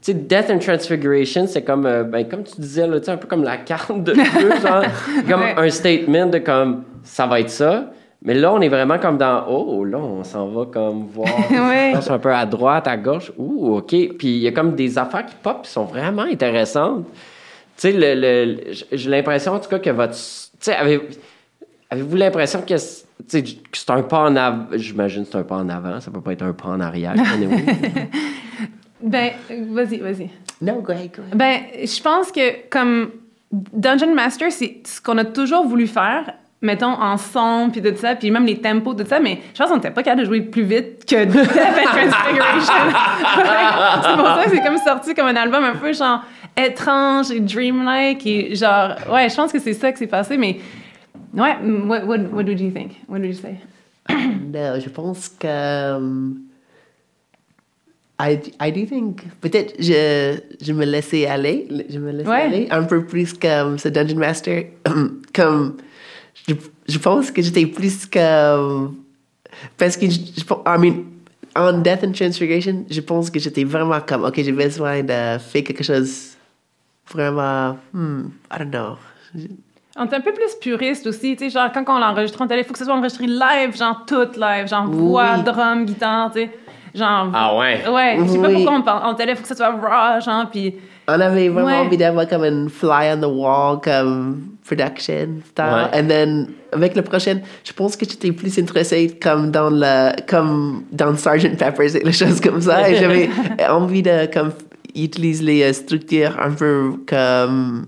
tu 0.00 0.10
sais, 0.10 0.14
Death 0.14 0.50
and 0.50 0.58
Transfiguration, 0.58 1.46
c'est 1.46 1.62
comme, 1.62 1.86
euh, 1.86 2.02
ben, 2.04 2.26
comme 2.28 2.42
tu 2.42 2.60
disais, 2.60 2.86
là, 2.86 2.98
tu 2.98 3.06
sais, 3.06 3.12
un 3.12 3.16
peu 3.16 3.28
comme 3.28 3.44
la 3.44 3.56
carte 3.58 4.02
de 4.02 4.12
Dieu, 4.38 4.50
genre, 4.60 4.82
comme 5.28 5.40
Ouais. 5.42 5.54
un 5.56 5.70
statement 5.70 6.26
de 6.26 6.38
comme, 6.38 6.84
ça 7.04 7.26
va 7.26 7.40
être 7.40 7.50
ça. 7.50 7.90
Mais 8.24 8.34
là, 8.34 8.52
on 8.52 8.60
est 8.60 8.68
vraiment 8.68 8.98
comme 8.98 9.18
dans, 9.18 9.44
oh, 9.48 9.84
là, 9.84 9.98
on 9.98 10.22
s'en 10.22 10.46
va 10.48 10.66
comme 10.66 11.06
voir. 11.06 11.28
Ouais. 11.50 11.92
Un 12.08 12.18
peu 12.18 12.32
à 12.32 12.46
droite, 12.46 12.86
à 12.86 12.96
gauche. 12.96 13.32
Ouh, 13.36 13.76
OK. 13.78 13.88
Puis 13.88 14.18
il 14.22 14.38
y 14.38 14.46
a 14.48 14.52
comme 14.52 14.74
des 14.76 14.96
affaires 14.98 15.26
qui 15.26 15.34
pop 15.42 15.62
qui 15.62 15.70
sont 15.70 15.84
vraiment 15.84 16.22
intéressantes. 16.22 17.04
Tu 17.76 17.90
sais, 17.90 17.92
le, 17.92 18.14
le- 18.20 18.58
j'ai- 18.92 19.10
l'impression, 19.10 19.52
en 19.54 19.58
tout 19.58 19.68
cas, 19.68 19.80
que 19.80 19.90
votre. 19.90 20.12
Tu 20.14 20.18
sais, 20.60 20.74
avez, 20.74 21.00
avez-vous 21.92 22.16
l'impression 22.16 22.62
que 22.62 22.76
c'est 22.76 23.90
un 23.90 24.02
pas 24.02 24.20
en 24.20 24.36
avant? 24.36 24.66
J'imagine 24.72 25.24
que 25.24 25.30
c'est 25.30 25.38
un 25.38 25.42
pas 25.42 25.56
en 25.56 25.68
avant, 25.68 26.00
ça 26.00 26.10
peut 26.10 26.22
pas 26.22 26.32
être 26.32 26.42
un 26.42 26.52
pas 26.52 26.68
en 26.68 26.80
arrière. 26.80 27.14
Ben, 29.04 29.32
vas-y, 29.72 29.98
vas-y. 29.98 30.30
no 30.60 30.80
go 30.80 30.92
ahead, 30.92 31.10
go 31.10 31.22
ahead. 31.22 31.36
Ben, 31.36 31.62
je 31.84 32.00
pense 32.00 32.30
que 32.30 32.68
comme 32.70 33.10
Dungeon 33.50 34.14
Master, 34.14 34.52
c'est 34.52 34.80
ce 34.86 35.00
qu'on 35.00 35.18
a 35.18 35.24
toujours 35.24 35.66
voulu 35.66 35.88
faire, 35.88 36.32
mettons, 36.60 36.92
en 36.92 37.16
son, 37.16 37.70
puis 37.72 37.82
tout 37.82 37.96
ça, 37.96 38.14
puis 38.14 38.30
même 38.30 38.46
les 38.46 38.60
tempos, 38.60 38.94
tout 38.94 39.04
ça, 39.04 39.18
mais 39.18 39.40
je 39.54 39.58
pense 39.58 39.70
qu'on 39.70 39.74
n'était 39.74 39.90
pas 39.90 40.04
capable 40.04 40.20
de 40.20 40.26
jouer 40.26 40.42
plus 40.42 40.62
vite 40.62 41.04
que 41.04 41.24
Death 41.24 41.48
Transfiguration. 41.50 42.74
C'est 44.04 44.16
pour 44.16 44.26
ça 44.26 44.44
que 44.44 44.50
c'est 44.50 44.62
comme 44.62 44.78
sorti 44.78 45.14
comme 45.16 45.26
un 45.26 45.34
album 45.34 45.64
un 45.64 45.74
peu 45.74 45.92
genre 45.92 46.22
étrange 46.56 47.32
et 47.32 47.40
dreamlike, 47.40 48.24
et 48.24 48.54
genre, 48.54 48.94
ouais, 49.12 49.28
je 49.28 49.34
pense 49.34 49.50
que 49.50 49.58
c'est 49.58 49.74
ça 49.74 49.90
qui 49.90 49.98
s'est 49.98 50.06
passé, 50.06 50.36
mais 50.36 50.60
ouais, 51.34 51.56
what, 51.86 52.06
what, 52.06 52.18
what 52.32 52.44
did 52.44 52.60
you 52.60 52.70
think? 52.70 52.92
What 53.08 53.20
did 53.22 53.28
you 53.34 53.40
say? 53.40 53.58
Non, 54.52 54.78
je 54.80 54.88
pense 54.90 55.28
que. 55.28 55.46
um, 55.96 56.48
I, 58.20 58.38
I 58.60 58.70
do 58.70 58.84
think. 58.86 59.22
Peut-être 59.40 59.74
je, 59.80 60.38
je 60.60 60.72
me 60.72 60.84
laissais 60.84 61.26
aller. 61.26 61.66
Je 61.88 61.98
me 61.98 62.10
laissais 62.12 62.28
Ouais. 62.28 62.42
aller 62.42 62.68
un 62.70 62.84
peu 62.84 63.04
plus 63.04 63.32
comme 63.34 63.78
ce 63.78 63.88
Dungeon 63.88 64.18
Master. 64.18 64.64
comme. 65.34 65.76
Je, 66.48 66.54
je 66.88 66.98
pense 66.98 67.30
que 67.30 67.40
j'étais 67.42 67.66
plus 67.66 68.06
comme. 68.06 68.96
Parce 69.78 69.96
que 69.96 70.06
je, 70.10 70.18
je, 70.36 70.42
I 70.66 70.78
mean, 70.78 71.04
en 71.54 71.72
Death 71.82 72.04
and 72.04 72.12
Transfiguration, 72.12 72.84
je 72.90 73.00
pense 73.00 73.30
que 73.30 73.38
j'étais 73.38 73.64
vraiment 73.64 74.00
comme, 74.00 74.24
ok, 74.24 74.34
j'ai 74.42 74.52
besoin 74.52 75.02
de 75.02 75.38
faire 75.38 75.62
quelque 75.64 75.84
chose 75.84 76.36
vraiment, 77.12 77.78
hmm, 77.92 78.28
I 78.50 78.58
don't 78.58 78.70
know. 78.70 78.96
On 79.96 80.06
est 80.06 80.14
un 80.14 80.20
peu 80.20 80.32
plus 80.32 80.54
puriste 80.60 81.06
aussi, 81.06 81.36
tu 81.36 81.44
sais, 81.44 81.50
genre 81.50 81.70
quand 81.72 81.84
on 81.88 81.98
l'enregistre 81.98 82.40
en 82.40 82.46
télé, 82.46 82.62
il 82.62 82.64
faut 82.64 82.72
que 82.72 82.78
ce 82.78 82.84
soit 82.86 82.94
enregistré 82.94 83.26
live, 83.26 83.76
genre 83.76 84.04
tout 84.06 84.28
live, 84.40 84.66
genre 84.66 84.86
voix, 84.86 85.34
Oui. 85.36 85.42
drum, 85.44 85.84
guitare, 85.84 86.30
tu 86.32 86.40
sais. 86.40 86.50
Genre. 86.94 87.30
Ah 87.34 87.56
ouais? 87.56 87.80
Ouais, 87.88 88.18
je 88.20 88.32
sais 88.32 88.38
pas 88.38 88.48
Oui. 88.48 88.54
pourquoi 88.54 88.72
on 88.74 88.82
parle 88.82 89.06
en 89.06 89.14
télé, 89.14 89.32
il 89.32 89.36
faut 89.36 89.42
que 89.42 89.48
ce 89.48 89.54
soit 89.54 89.70
raw, 89.70 90.20
genre, 90.20 90.46
puis. 90.50 90.74
On 91.08 91.20
avait 91.20 91.48
vraiment 91.48 91.66
Ouais. 91.66 91.86
envie 91.86 91.96
d'avoir 91.96 92.28
comme 92.28 92.44
une 92.44 92.68
fly 92.70 93.12
on 93.14 93.20
the 93.20 93.24
wall 93.26 93.80
comme 93.82 94.42
production 94.64 95.40
style. 95.46 95.64
Ouais. 95.64 96.00
And 96.00 96.06
then 96.06 96.46
avec 96.72 96.94
le 96.94 97.02
prochain, 97.02 97.40
je 97.64 97.72
pense 97.72 97.96
que 97.96 98.06
j'étais 98.08 98.30
plus 98.32 98.56
intéressée 98.58 99.18
comme 99.20 99.50
dans 99.50 99.68
le 99.70 100.12
comme 100.26 100.84
dans 100.92 101.14
Sgt 101.16 101.56
Pepper's 101.58 101.96
et 101.96 102.04
les 102.04 102.12
choses 102.12 102.40
comme 102.40 102.60
ça. 102.60 102.88
Et 102.88 102.94
j'avais 102.96 103.28
envie 103.68 104.02
de 104.02 104.32
comme 104.32 104.52
utiliser 104.94 105.44
les 105.44 105.62
euh, 105.64 105.72
structures 105.72 106.38
un 106.40 106.52
peu 106.52 106.92
comme 107.06 107.86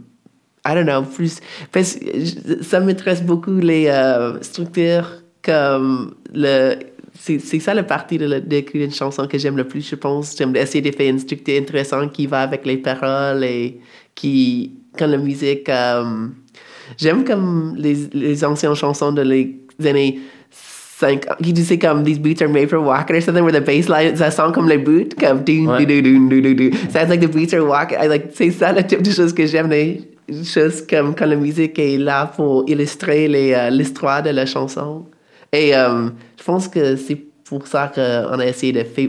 I 0.67 0.75
don't 0.75 0.87
know 0.87 1.03
plus 1.03 1.41
parce 1.73 1.95
que 1.97 2.63
ça 2.63 2.81
m'intéresse 2.81 3.23
beaucoup 3.23 3.57
les 3.57 3.87
euh, 3.89 4.41
structures 4.43 5.09
comme 5.43 6.15
le 6.33 6.75
c'est 7.17 7.39
ça 7.61 7.75
la 7.75 7.85
partie 7.85 8.19
de 8.19 8.39
d'écrire 8.41 8.85
une 8.85 8.93
chanson 8.93 9.27
que 9.29 9.39
j'aime 9.39 9.57
le 9.57 9.65
plus 9.65 9.89
je 9.89 9.95
pense. 9.95 10.37
J'aime 10.37 10.55
essayer 10.57 10.83
de 10.83 10.95
faire 10.95 11.09
une 11.09 11.19
structure 11.21 11.57
intéressante 11.61 12.13
qui 12.13 12.27
va 12.27 12.41
avec 12.41 12.67
les 12.67 12.77
paroles 12.79 13.45
et 13.45 13.79
qui 14.15 14.73
quand 14.99 15.07
la 15.07 15.17
musique 15.19 15.69
euh, 15.69 16.27
j'aime 16.99 17.25
comme 17.25 17.75
les, 17.79 17.95
les 18.13 18.45
anciennes 18.45 18.75
chansons 18.75 19.13
de 19.13 19.23
les 19.23 19.57
années 19.87 20.19
5 20.51 21.27
qui 21.43 21.53
disaient 21.53 21.79
comme 21.79 22.03
these 22.05 22.19
beats 22.19 22.43
are 22.43 22.49
made 22.51 22.69
for 22.69 22.79
walking 22.81 23.17
or 23.17 23.23
something 23.23 23.45
where 23.45 23.53
the 23.53 23.65
bass 23.65 23.89
line 23.89 24.17
ça 24.17 24.31
sent 24.31 24.53
comme 24.55 24.69
les 24.69 24.79
beats 24.79 25.15
comme 25.21 25.43
ding 25.45 25.67
Ouais. 25.69 25.85
ding 25.87 26.03
ding 26.03 26.29
ding 26.29 26.43
ding 26.43 26.57
ding 26.57 26.73
sounds 26.91 27.09
like 27.09 27.21
the 27.21 27.29
beats 27.33 27.53
are 27.55 27.65
walking. 27.65 27.99
I 28.03 28.09
like 28.09 28.31
c'est 28.35 28.51
ça 28.51 28.73
le 28.73 28.83
type 28.83 29.03
de 29.03 29.11
choses 29.11 29.33
que 29.33 29.47
j'aime 29.47 29.71
les 29.71 30.01
choses 30.45 30.87
comme 30.87 31.15
quand 31.15 31.27
la 31.27 31.37
musique 31.37 31.79
est 31.79 31.99
là 31.99 32.27
pour 32.27 32.69
illustrer 32.69 33.27
euh, 33.55 33.71
l'histoire 33.71 34.23
de 34.23 34.31
la 34.31 34.47
chanson 34.47 35.05
et 35.53 35.75
euh, 35.77 36.09
je 36.39 36.43
pense 36.45 36.67
que 36.69 36.97
c'est 36.97 37.21
pour 37.45 37.67
ça 37.67 37.93
qu'on 37.95 38.39
a 38.39 38.47
essayé 38.47 38.73
de 38.73 38.83
faire 38.85 39.09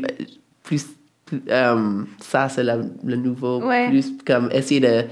plus, 0.63 0.86
plus, 1.25 1.41
euh, 1.50 2.03
ça 2.22 2.50
c'est 2.50 2.63
le 2.63 3.15
nouveau 3.15 3.62
Ouais. 3.65 3.89
plus 3.89 4.12
comme 4.25 4.50
essayer 4.51 4.81
de 4.81 5.05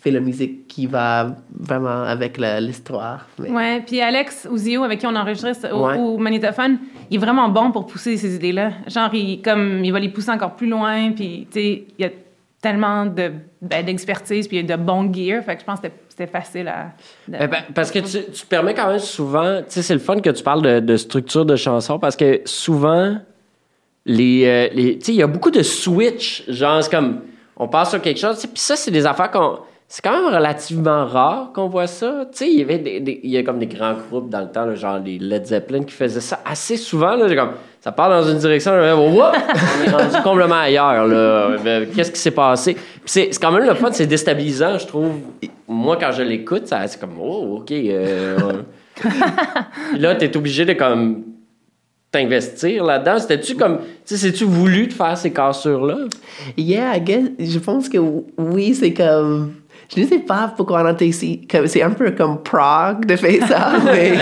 faire 0.00 0.12
la 0.12 0.20
musique 0.20 0.66
qui 0.66 0.86
va 0.86 1.34
vraiment 1.58 2.02
avec 2.02 2.36
l'histoire 2.60 3.26
Mais- 3.38 3.50
Ouais, 3.50 3.82
puis 3.86 4.00
Alex 4.00 4.48
Ouzio, 4.50 4.82
avec 4.82 4.98
qui 4.98 5.06
on 5.06 5.14
enregistre 5.14 5.72
au, 5.72 5.86
Ouais. 5.86 5.96
au 5.96 6.18
Magnétophone, 6.18 6.78
il 7.10 7.14
est 7.16 7.18
vraiment 7.20 7.48
bon 7.48 7.70
pour 7.70 7.86
pousser 7.86 8.16
ces 8.16 8.34
idées-là. 8.34 8.72
Genre, 8.88 9.14
il, 9.14 9.40
comme, 9.42 9.84
il 9.84 9.92
va 9.92 10.00
les 10.00 10.08
pousser 10.08 10.30
encore 10.30 10.56
plus 10.56 10.66
loin, 10.68 11.12
puis, 11.12 11.46
tu 11.50 11.60
sais, 11.60 11.84
il 11.98 12.02
y 12.02 12.04
a 12.04 12.10
tellement 12.62 13.04
de, 13.06 13.32
ben, 13.60 13.84
d'expertise, 13.84 14.46
puis 14.46 14.62
de 14.62 14.76
bon 14.76 15.12
gear, 15.12 15.42
fait 15.44 15.56
que 15.56 15.60
je 15.60 15.66
pense 15.66 15.80
que 15.80 15.88
c'était, 16.08 16.28
facile 16.28 16.68
à... 16.68 16.92
Eh 17.28 17.48
ben, 17.48 17.64
parce 17.74 17.90
que 17.90 17.98
tu, 17.98 18.30
tu 18.32 18.46
permets 18.46 18.72
quand 18.72 18.88
même 18.88 19.00
souvent, 19.00 19.58
tu 19.58 19.64
sais, 19.68 19.82
c'est 19.82 19.94
le 19.94 20.00
fun 20.00 20.20
que 20.20 20.30
tu 20.30 20.44
parles 20.44 20.62
de, 20.62 20.78
de 20.78 20.96
structure 20.96 21.44
de 21.44 21.56
chanson 21.56 21.98
parce 21.98 22.14
que 22.14 22.40
souvent, 22.44 23.16
les, 24.06 24.44
euh, 24.46 24.68
les 24.74 24.98
tu 24.98 25.06
sais, 25.06 25.12
il 25.12 25.18
y 25.18 25.22
a 25.22 25.26
beaucoup 25.26 25.50
de 25.50 25.62
switch, 25.62 26.44
genre, 26.48 26.82
c'est 26.84 26.90
comme, 26.90 27.22
on 27.56 27.66
passe 27.66 27.90
sur 27.90 28.00
quelque 28.00 28.20
chose, 28.20 28.38
puis 28.40 28.50
ça, 28.54 28.76
c'est 28.76 28.92
des 28.92 29.06
affaires 29.06 29.32
qu'on, 29.32 29.58
c'est 29.88 30.02
quand 30.02 30.12
même 30.12 30.32
relativement 30.32 31.04
rare 31.04 31.50
qu'on 31.52 31.66
voit 31.66 31.88
ça, 31.88 32.26
tu 32.30 32.38
sais, 32.38 32.48
il 32.48 32.60
y 32.60 32.62
avait 32.62 32.78
des, 32.78 33.00
des- 33.00 33.20
il 33.24 33.30
y 33.30 33.38
a 33.38 33.42
comme 33.42 33.58
des 33.58 33.66
grands 33.66 33.94
groupes 33.94 34.28
dans 34.30 34.40
le 34.40 34.50
temps, 34.52 34.72
genre 34.76 35.00
les 35.00 35.18
Led 35.18 35.46
Zeppelin 35.46 35.82
qui 35.82 35.94
faisaient 35.94 36.20
ça 36.20 36.40
assez 36.44 36.76
souvent, 36.76 37.16
là, 37.16 37.34
comme, 37.34 37.54
ça 37.82 37.90
part 37.90 38.08
dans 38.08 38.22
une 38.22 38.38
direction, 38.38 38.76
là, 38.76 38.96
on 38.96 39.12
est 39.12 39.90
rendu 39.90 40.22
complètement 40.22 40.60
ailleurs, 40.60 41.04
Euh, 41.08 41.86
qu'est-ce 41.94 42.12
qui 42.12 42.20
s'est 42.20 42.30
passé? 42.30 42.76
C'est, 43.04 43.30
quand 43.40 43.50
même 43.50 43.66
le 43.66 43.74
fun, 43.74 43.90
c'est 43.90 44.06
déstabilisant, 44.06 44.78
je 44.78 44.86
trouve, 44.86 45.10
moi, 45.66 45.98
quand 46.00 46.12
je 46.12 46.22
l'écoute, 46.22 46.62
c'est 46.66 47.00
comme, 47.00 47.18
oh, 47.20 47.58
OK, 47.58 47.72
euh, 47.72 48.36
là, 49.98 50.14
t'es 50.14 50.36
obligé 50.36 50.64
de 50.64 50.74
comme 50.74 51.24
t'investir 52.12 52.84
là-dedans. 52.84 53.18
C'était-tu 53.18 53.56
comme, 53.56 53.78
tu 53.78 53.84
sais, 54.04 54.16
c'est-tu 54.16 54.44
voulu 54.44 54.86
de 54.86 54.92
faire 54.92 55.16
ces 55.18 55.32
cassures-là? 55.32 55.96
Yeah, 56.56 56.96
I 56.96 57.00
guess, 57.00 57.24
je 57.38 57.58
pense 57.58 57.88
que 57.88 57.98
oui, 58.38 58.74
c'est 58.74 58.92
comme. 58.92 59.54
Je 59.94 60.00
ne 60.00 60.06
sais 60.06 60.20
pas 60.20 60.50
pourquoi 60.56 60.80
on 60.80 60.86
a 60.86 60.92
été 60.92 61.06
ici. 61.06 61.46
C'est 61.66 61.82
un 61.82 61.90
peu 61.90 62.12
comme 62.12 62.42
Prague 62.42 63.04
de 63.04 63.14
faire 63.14 63.46
ça, 63.46 63.72
mais. 63.84 64.14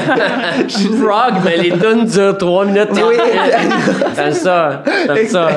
Frog, 0.68 1.34
mais 1.44 1.56
les 1.58 1.70
tunes 1.70 2.06
durent 2.06 2.36
3 2.36 2.64
minutes. 2.64 2.88
Oui, 2.94 3.14
T'aimes 4.16 4.32
ça, 4.32 4.82
t'aimes 5.06 5.28
ça. 5.28 5.48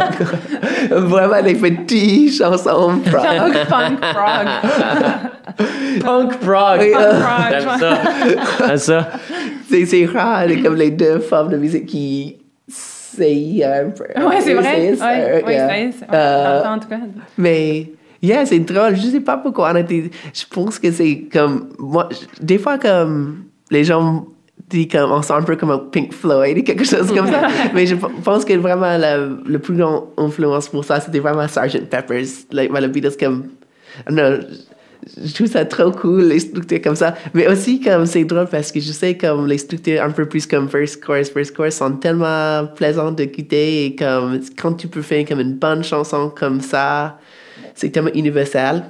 Vraiment 0.92 1.42
les 1.44 1.56
petites 1.56 2.38
chansons 2.38 3.00
Prague. 3.12 3.54
Punk, 3.68 4.00
punk, 4.00 4.00
prog. 4.02 4.48
Punk 6.04 6.38
prog. 6.40 6.80
Oui, 6.80 6.94
euh, 6.96 7.20
ouais. 7.20 7.80
ça, 7.80 7.98
t'aimes 8.60 8.78
ça. 8.78 9.10
c'est 9.68 10.06
rare, 10.06 10.46
c'est 10.48 10.62
comme 10.62 10.76
les 10.76 10.92
deux 10.92 11.20
formes 11.20 11.50
de 11.54 11.58
musique 11.58 11.88
qui. 11.88 12.38
C'est 12.68 13.64
un 13.64 13.90
peu. 13.90 14.06
Ouais, 14.28 14.42
c'est 14.42 14.54
vrai. 14.54 14.92
Ouais, 14.92 15.44
ouais, 15.44 15.44
ouais, 15.46 15.90
Euh, 16.14 16.64
en 16.66 16.80
tout 16.80 16.88
cas. 16.88 16.98
Mais, 17.38 17.92
yeah, 18.24 18.46
c'est 18.46 18.60
drôle. 18.60 18.96
Je 18.96 19.02
sais 19.08 19.20
pas 19.20 19.38
pourquoi 19.38 19.72
on 19.72 19.76
a 19.76 19.82
été. 19.82 20.10
Je 20.34 20.44
pense 20.50 20.80
que 20.80 20.92
c'est 20.92 21.28
comme. 21.32 21.70
Moi, 21.78 22.10
je- 22.12 22.44
des 22.44 22.58
fois, 22.58 22.78
comme. 22.80 23.44
Les 23.70 23.84
gens 23.84 24.26
disent 24.70 24.88
comme. 24.92 25.12
On 25.12 25.22
sent 25.22 25.34
un 25.34 25.44
peu 25.44 25.56
comme 25.56 25.72
un 25.72 25.78
Pink 25.80 26.14
Floyd 26.14 26.58
ou 26.58 26.64
quelque 26.64 26.84
chose 26.86 27.12
comme 27.14 27.28
ça. 27.28 27.48
Mais 27.76 27.86
je 27.86 27.96
pense 27.96 28.46
que 28.46 28.54
vraiment, 28.54 28.98
la, 28.98 29.18
le 29.18 29.60
plus 29.60 29.76
grand 29.76 30.08
influence 30.18 30.70
pour 30.70 30.84
ça, 30.84 31.00
c'était 31.00 31.20
vraiment 31.20 31.48
Sgt. 31.48 31.90
Pepper's. 31.90 32.48
Like, 32.52 32.72
Beatles, 32.92 33.18
comme. 33.20 33.50
Non, 34.10 34.40
je 35.24 35.34
trouve 35.34 35.48
ça 35.48 35.66
trop 35.66 35.92
cool, 35.92 36.24
les 36.24 36.40
structures 36.40 36.82
comme 36.82 36.96
ça. 36.96 37.16
Mais 37.34 37.48
aussi, 37.48 37.80
comme, 37.80 38.06
c'est 38.06 38.24
drôle 38.24 38.48
parce 38.48 38.72
que 38.72 38.80
je 38.80 38.92
sais, 38.92 39.16
comme, 39.18 39.48
les 39.48 39.58
structures 39.58 40.02
un 40.02 40.12
peu 40.12 40.26
plus 40.26 40.48
comme 40.48 40.70
first 40.70 41.04
chorus, 41.04 41.30
first 41.30 41.56
chorus 41.56 41.76
sont 41.76 41.92
tellement 41.98 42.66
plaisantes 42.76 43.16
d'écouter 43.18 43.86
et 43.86 43.96
comme, 43.96 44.40
quand 44.60 44.74
tu 44.74 44.88
peux 44.88 45.02
faire 45.02 45.26
comme 45.28 45.40
une 45.40 45.56
bonne 45.56 45.84
chanson 45.84 46.32
comme 46.36 46.62
ça, 46.62 47.18
c'est 47.76 47.90
tellement 47.90 48.12
universel. 48.14 48.84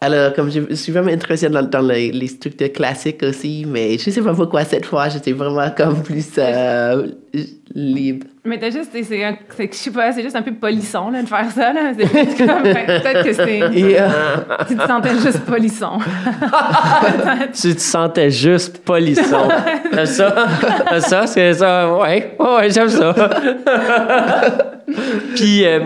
Alors, 0.00 0.34
comme 0.34 0.50
je, 0.50 0.60
je 0.68 0.74
suis 0.74 0.92
vraiment 0.92 1.10
intéressée 1.10 1.48
dans, 1.48 1.62
dans 1.62 1.80
les, 1.80 2.12
les 2.12 2.26
structures 2.26 2.70
classiques 2.72 3.22
aussi, 3.22 3.64
mais 3.66 3.96
je 3.96 4.10
sais 4.10 4.20
pas 4.20 4.34
pourquoi 4.34 4.62
cette 4.64 4.84
fois, 4.84 5.08
j'étais 5.08 5.32
vraiment 5.32 5.70
comme 5.74 6.02
plus 6.02 6.26
euh, 6.36 7.06
libre. 7.74 8.26
Mais 8.44 8.58
t'as 8.58 8.68
juste, 8.68 8.90
c'est, 8.92 9.02
c'est, 9.02 9.24
un- 9.24 9.38
c'est- 9.56 9.72
je 9.72 9.78
sais 9.78 9.90
pas, 9.90 10.12
c'est 10.12 10.22
juste 10.22 10.36
un 10.36 10.42
peu 10.42 10.52
polisson, 10.52 11.08
là, 11.10 11.22
de 11.22 11.26
faire 11.26 11.50
ça, 11.50 11.72
là. 11.72 11.92
C'est 11.96 12.04
que 12.04 12.44
peut-être 12.44 13.24
que 13.24 13.32
c'est, 13.32 13.62
euh, 13.62 14.08
tu 14.68 14.76
te 14.76 14.86
sentais 14.86 15.14
juste 15.20 15.40
polisson. 15.46 15.98
Tu 17.54 17.74
te 17.74 17.80
sentais 17.80 18.30
juste 18.30 18.78
polisson. 18.84 19.48
Ça? 20.04 20.48
Ça? 21.00 21.26
C'est 21.26 21.54
ça? 21.54 21.96
Ouais, 21.96 22.36
ouais, 22.38 22.56
ouais, 22.56 22.70
j'aime 22.70 22.88
ça. 22.90 23.14
Puis, 25.34 25.64
euh, 25.64 25.80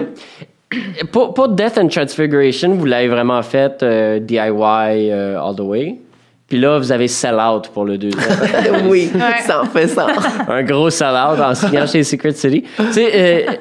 pour, 1.12 1.34
pour 1.34 1.48
Death 1.48 1.78
and 1.78 1.88
Transfiguration, 1.88 2.75
vous 2.75 2.84
l'avez 2.84 3.08
vraiment 3.08 3.42
fait 3.42 3.82
euh, 3.82 4.18
DIY 4.18 5.10
euh, 5.10 5.40
all 5.40 5.56
the 5.56 5.60
way. 5.60 5.98
Puis 6.46 6.58
là, 6.58 6.78
vous 6.78 6.90
avez 6.92 7.08
Sell 7.08 7.34
Out 7.38 7.68
pour 7.75 7.84
le 7.84 7.98
deuxième. 7.98 8.22
oui, 8.88 9.10
Ouais. 9.14 9.42
ça 9.42 9.60
en 9.60 9.66
fait 9.66 9.87
ça. 9.87 10.06
un 10.48 10.62
gros 10.62 10.88
sell-out 10.88 11.38
en 11.40 11.54
signant 11.54 11.87
chez 11.87 12.02
Secret 12.02 12.32
City. 12.32 12.64
Tu 12.75 12.92
sais, 12.92 13.10
euh, 13.14 13.52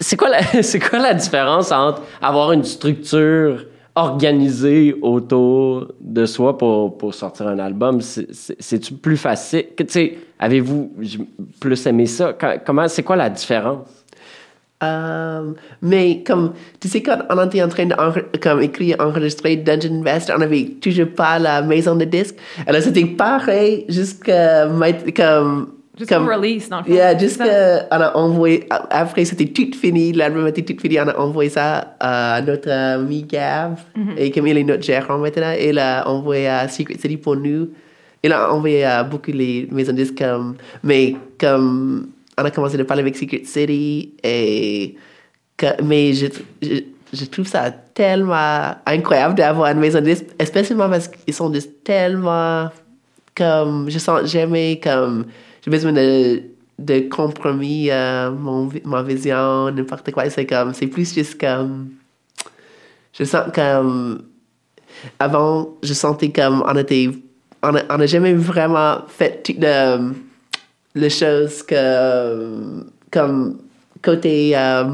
c'est 0.00 0.16
quoi, 0.18 0.28
la, 0.28 0.42
c'est 0.62 0.78
quoi 0.78 0.98
la 0.98 1.14
différence 1.14 1.72
entre 1.72 2.02
avoir 2.20 2.52
une 2.52 2.64
structure 2.64 3.64
organisée 3.94 4.94
autour 5.00 5.86
de 5.98 6.26
soi 6.26 6.58
pour, 6.58 6.98
pour 6.98 7.14
sortir 7.14 7.48
un 7.48 7.58
album? 7.58 8.02
C'est- 8.02 8.30
c'est- 8.34 8.56
C'est-tu 8.60 8.92
plus 8.92 9.16
facile? 9.16 9.64
Tu 9.74 9.86
sais, 9.88 10.18
avez-vous 10.38 10.92
plus 11.58 11.86
aimé 11.86 12.04
ça? 12.04 12.34
Comment, 12.66 12.86
c'est 12.88 13.02
quoi 13.02 13.16
la 13.16 13.30
différence? 13.30 13.95
Euh, 14.82 15.52
mais 15.80 16.22
comme, 16.22 16.52
tu 16.80 16.88
sais, 16.88 17.02
quand 17.02 17.18
on 17.30 17.46
était 17.46 17.62
en 17.62 17.68
train 17.68 17.86
d'écrire, 17.86 18.96
enregistrer 19.00 19.56
Dungeon 19.56 20.02
Master, 20.02 20.36
on 20.36 20.40
n'avait 20.40 20.66
toujours 20.82 21.08
pas 21.08 21.38
la 21.38 21.62
maison 21.62 21.94
de 21.96 22.04
disques. 22.04 22.36
Alors, 22.66 22.82
c'était 22.82 23.06
pareil 23.06 23.86
jusqu'à 23.88 24.68
comme... 25.16 25.68
Jusqu'au 25.98 26.26
release, 26.26 26.68
dans 26.68 26.80
le 26.80 26.84
fond. 26.84 26.92
Yeah, 26.92 27.16
jusqu'à 27.16 27.86
on 27.90 27.96
a 27.96 28.14
envoyé, 28.14 28.66
après 28.68 29.24
c'était 29.24 29.46
tout 29.46 29.74
fini, 29.74 30.12
l'album 30.12 30.46
était 30.46 30.60
tout 30.60 30.78
fini, 30.78 31.00
on 31.00 31.08
a 31.08 31.16
envoyé 31.16 31.48
ça 31.48 31.96
à 31.98 32.42
notre 32.42 32.70
ami 32.70 33.22
Gav, 33.22 33.82
Mm-hmm. 33.96 34.18
et 34.18 34.30
comme 34.30 34.46
il 34.46 34.58
est 34.58 34.64
notre 34.64 34.82
gérant 34.82 35.16
maintenant, 35.16 35.54
il 35.58 35.78
a 35.78 36.06
envoyé 36.06 36.48
à 36.48 36.68
Secret 36.68 36.98
City 36.98 37.16
pour 37.16 37.36
nous. 37.36 37.70
Il 38.22 38.30
a 38.30 38.52
envoyé 38.52 38.84
à 38.84 39.04
beaucoup 39.04 39.30
les 39.30 39.68
maisons 39.72 39.92
de 39.92 40.02
disques, 40.02 40.18
comme, 40.18 40.56
mais 40.82 41.16
comme 41.40 42.08
on 42.38 42.44
a 42.44 42.50
commencé 42.50 42.78
à 42.78 42.84
parler 42.84 43.02
avec 43.02 43.16
Secret 43.16 43.42
City, 43.44 44.14
et 44.22 44.96
mais 45.82 46.12
je, 46.12 46.26
je, 47.12 47.24
trouve 47.24 47.46
ça 47.46 47.70
tellement 47.70 48.74
incroyable 48.84 49.34
d'avoir 49.36 49.72
une 49.72 49.80
maison 49.80 50.00
de 50.00 50.06
disques, 50.06 50.26
spécialement 50.44 50.88
parce 50.88 51.08
qu'ils 51.08 51.34
sont 51.34 51.52
juste 51.52 51.82
tellement 51.82 52.70
comme 53.34 53.88
je 53.88 53.98
sens 53.98 54.30
jamais 54.30 54.80
comme 54.82 55.26
j'ai 55.64 55.70
besoin 55.70 55.92
de 55.92 56.42
de 56.78 57.08
compromis 57.08 57.90
euh, 57.90 58.30
mon 58.30 58.68
ma 58.84 59.02
vision 59.02 59.70
n'importe 59.70 60.10
quoi. 60.10 60.28
C'est 60.28 60.44
comme 60.44 60.74
c'est 60.74 60.88
plus 60.88 61.14
juste 61.14 61.40
comme 61.40 61.90
je 63.18 63.24
sens 63.24 63.50
comme 63.54 64.24
avant, 65.18 65.76
je 65.82 65.94
sentais 65.94 66.30
comme 66.30 66.62
on 66.66 66.76
était, 66.76 67.10
on 67.62 67.74
a, 67.74 67.82
on 67.90 68.00
a 68.00 68.06
jamais 68.06 68.34
vraiment 68.34 68.98
fait 69.08 69.42
toutes 69.42 69.58
les, 69.58 69.98
les 70.96 71.10
choses 71.10 71.62
que, 71.62 72.82
comme 73.10 73.58
côté 74.02 74.56
euh, 74.56 74.84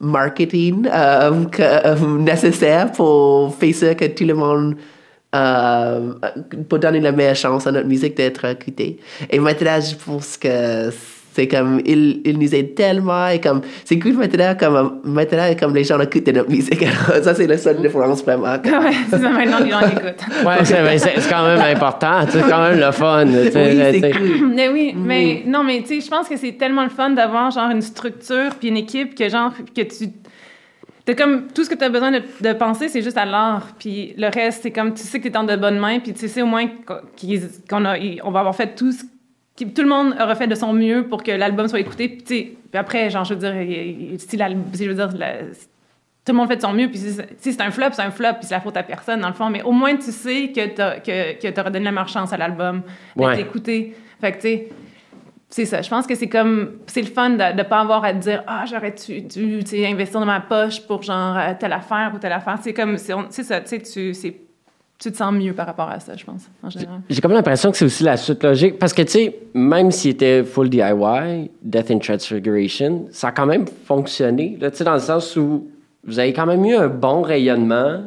marketing 0.00 0.86
euh, 0.86 1.44
euh, 1.60 2.18
nécessaire 2.18 2.90
pour 2.92 3.54
faire 3.56 3.74
ça 3.74 3.94
que 3.94 4.06
tout 4.06 4.24
le 4.24 4.34
monde 4.34 4.76
euh, 5.34 6.14
pour 6.68 6.78
donner 6.78 7.00
la 7.00 7.12
meilleure 7.12 7.36
chance 7.36 7.66
à 7.66 7.72
notre 7.72 7.86
musique 7.86 8.16
d'être 8.16 8.44
écoutée. 8.46 8.98
Et 9.28 9.38
maintenant, 9.38 9.80
je 9.80 9.94
pense 9.94 10.36
que 10.36 10.90
c'est 11.32 11.46
comme, 11.46 11.80
il, 11.86 12.22
il 12.24 12.38
nous 12.38 12.54
aide 12.54 12.74
tellement 12.74 13.28
et 13.28 13.40
comme, 13.40 13.60
c'est 13.84 13.98
cool 13.98 14.14
maintenant, 14.14 14.54
comme, 14.58 15.00
maintenant, 15.04 15.44
comme 15.58 15.74
les 15.74 15.84
gens 15.84 15.98
écoutent 16.00 16.26
notre 16.28 16.50
musique. 16.50 16.82
Alors, 16.82 17.22
ça, 17.24 17.34
c'est 17.34 17.46
la 17.46 17.56
seule 17.58 17.80
différence 17.80 18.22
vraiment. 18.24 18.54
Ouais, 18.64 18.92
c'est 19.08 19.18
ça, 19.18 19.28
maintenant, 19.30 19.60
les 19.60 19.70
gens 19.70 19.80
l'écoutent. 19.80 20.24
Ouais, 20.44 20.64
c'est 20.64 20.98
c'est- 20.98 21.20
c'est 21.20 21.30
quand 21.30 21.44
même 21.46 21.60
important. 21.60 22.22
C'est 22.28 22.40
quand 22.48 22.62
même 22.62 22.80
le 22.80 22.90
fun. 22.92 23.26
Oui, 23.26 23.50
c'est 23.52 24.10
cool. 24.12 24.52
Mais 24.54 24.68
oui, 24.68 24.94
mais 24.96 25.42
non, 25.46 25.62
mais 25.62 25.80
tu 25.82 25.88
sais, 25.88 26.00
je 26.00 26.08
pense 26.08 26.28
que 26.28 26.36
c'est 26.36 26.52
tellement 26.52 26.82
le 26.84 26.90
fun 26.90 27.10
d'avoir 27.10 27.50
genre 27.50 27.70
une 27.70 27.82
structure 27.82 28.54
puis 28.58 28.68
une 28.68 28.76
équipe 28.76 29.14
que 29.14 29.28
genre 29.28 29.52
que 29.74 29.82
tu 29.82 30.08
t'as 31.04 31.14
comme 31.14 31.46
tout 31.54 31.64
ce 31.64 31.70
que 31.70 31.74
tu 31.74 31.84
as 31.84 31.88
besoin 31.88 32.10
de, 32.10 32.22
de 32.40 32.52
penser, 32.52 32.88
c'est 32.88 33.02
juste 33.02 33.16
à 33.16 33.24
l'art. 33.24 33.68
Puis 33.78 34.14
le 34.18 34.28
reste, 34.28 34.60
c'est 34.62 34.70
comme 34.70 34.92
tu 34.94 35.02
sais 35.02 35.18
que 35.18 35.24
tu 35.24 35.28
es 35.28 35.30
dans 35.30 35.44
de 35.44 35.56
bonnes 35.56 35.78
mains, 35.78 35.98
puis 36.00 36.12
tu 36.12 36.28
sais 36.28 36.42
au 36.42 36.46
moins 36.46 36.66
qu'on 36.86 36.96
qu'on 37.68 37.84
a, 37.84 37.96
on 38.24 38.30
va 38.30 38.40
avoir 38.40 38.54
fait 38.54 38.74
tout 38.74 38.92
ce 38.92 39.02
tout 39.66 39.82
le 39.82 39.88
monde 39.88 40.14
aura 40.20 40.34
fait 40.34 40.46
de 40.46 40.54
son 40.54 40.72
mieux 40.72 41.06
pour 41.08 41.22
que 41.22 41.30
l'album 41.32 41.68
soit 41.68 41.80
écouté. 41.80 42.08
Puis, 42.08 42.56
après, 42.72 43.10
genre, 43.10 43.24
je 43.24 43.34
veux 43.34 43.40
dire, 43.40 44.18
si, 44.18 44.38
je 44.38 44.88
veux 44.88 44.94
dire, 44.94 45.10
la- 45.16 45.42
tout 46.24 46.32
le 46.32 46.34
monde 46.34 46.48
fait 46.48 46.56
de 46.56 46.62
son 46.62 46.72
mieux, 46.72 46.88
puis 46.88 46.98
si 46.98 47.12
c'est- 47.12 47.28
si 47.38 47.52
c'est 47.52 47.62
un 47.62 47.70
flop, 47.70 47.86
c'est 47.92 48.02
un 48.02 48.10
flop, 48.10 48.34
puis 48.38 48.44
c'est 48.46 48.54
la 48.54 48.60
faute 48.60 48.76
à 48.76 48.82
personne, 48.82 49.20
dans 49.20 49.28
le 49.28 49.34
fond. 49.34 49.48
Mais 49.50 49.62
au 49.62 49.72
moins, 49.72 49.96
tu 49.96 50.12
sais 50.12 50.52
que 50.54 50.66
tu 50.66 51.00
que, 51.02 51.40
que 51.52 51.60
auras 51.60 51.70
donné 51.70 51.86
la 51.86 51.92
meilleure 51.92 52.08
chance 52.08 52.32
à 52.32 52.36
l'album, 52.36 52.82
d'être 53.16 53.26
Ouais. 53.26 53.40
écouté. 53.40 53.94
Fait 54.20 54.32
que, 54.32 54.36
tu 54.36 54.42
sais, 54.42 54.68
c'est 55.48 55.64
ça. 55.64 55.82
Je 55.82 55.88
pense 55.90 56.06
que 56.06 56.14
c'est 56.14 56.28
comme. 56.28 56.72
C'est 56.86 57.00
le 57.00 57.08
fun 57.08 57.30
de 57.30 57.56
ne 57.56 57.62
pas 57.64 57.80
avoir 57.80 58.04
à 58.04 58.12
te 58.12 58.18
dire 58.18 58.44
Ah, 58.46 58.64
j'aurais 58.70 58.92
dû, 58.94 59.84
investir 59.86 60.20
dans 60.20 60.26
ma 60.26 60.40
poche 60.40 60.86
pour 60.86 61.02
genre 61.02 61.36
telle 61.58 61.72
affaire 61.72 62.12
ou 62.14 62.18
telle 62.18 62.32
affaire. 62.32 62.58
C'est 62.62 62.74
comme. 62.74 62.96
C'est 62.98 63.42
ça. 63.42 63.60
Tu 63.62 63.68
sais, 63.68 63.80
tu, 63.80 64.14
tu 65.00 65.10
te 65.10 65.16
sens 65.16 65.32
mieux 65.32 65.54
par 65.54 65.66
rapport 65.66 65.88
à 65.88 65.98
ça, 65.98 66.14
je 66.14 66.24
pense, 66.24 66.42
en 66.62 66.68
général. 66.68 67.00
J'ai 67.08 67.22
comme 67.22 67.32
l'impression 67.32 67.70
que 67.70 67.78
c'est 67.78 67.86
aussi 67.86 68.04
la 68.04 68.18
suite 68.18 68.42
logique. 68.44 68.78
Parce 68.78 68.92
que, 68.92 69.00
tu 69.00 69.10
sais, 69.10 69.38
même 69.54 69.90
s'il 69.90 70.10
était 70.10 70.44
full 70.44 70.68
DIY, 70.68 71.50
Death 71.62 71.90
in 71.90 71.98
Transfiguration, 71.98 73.06
ça 73.10 73.28
a 73.28 73.32
quand 73.32 73.46
même 73.46 73.64
fonctionné. 73.86 74.58
Tu 74.60 74.68
sais, 74.74 74.84
dans 74.84 74.92
le 74.92 75.00
sens 75.00 75.36
où 75.36 75.68
vous 76.04 76.18
avez 76.18 76.34
quand 76.34 76.44
même 76.44 76.64
eu 76.66 76.74
un 76.74 76.88
bon 76.88 77.22
rayonnement. 77.22 78.02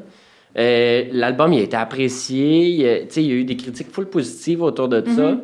Euh, 0.55 1.05
L'album, 1.11 1.51
il 1.53 1.61
a 1.61 1.63
été 1.63 1.75
apprécié. 1.75 3.05
Tu 3.07 3.13
sais, 3.15 3.23
il 3.23 3.27
y 3.27 3.31
a 3.31 3.35
eu 3.35 3.43
des 3.43 3.57
critiques 3.57 3.91
full 3.91 4.05
positives 4.05 4.61
autour 4.61 4.87
de 4.87 5.03
ça. 5.15 5.37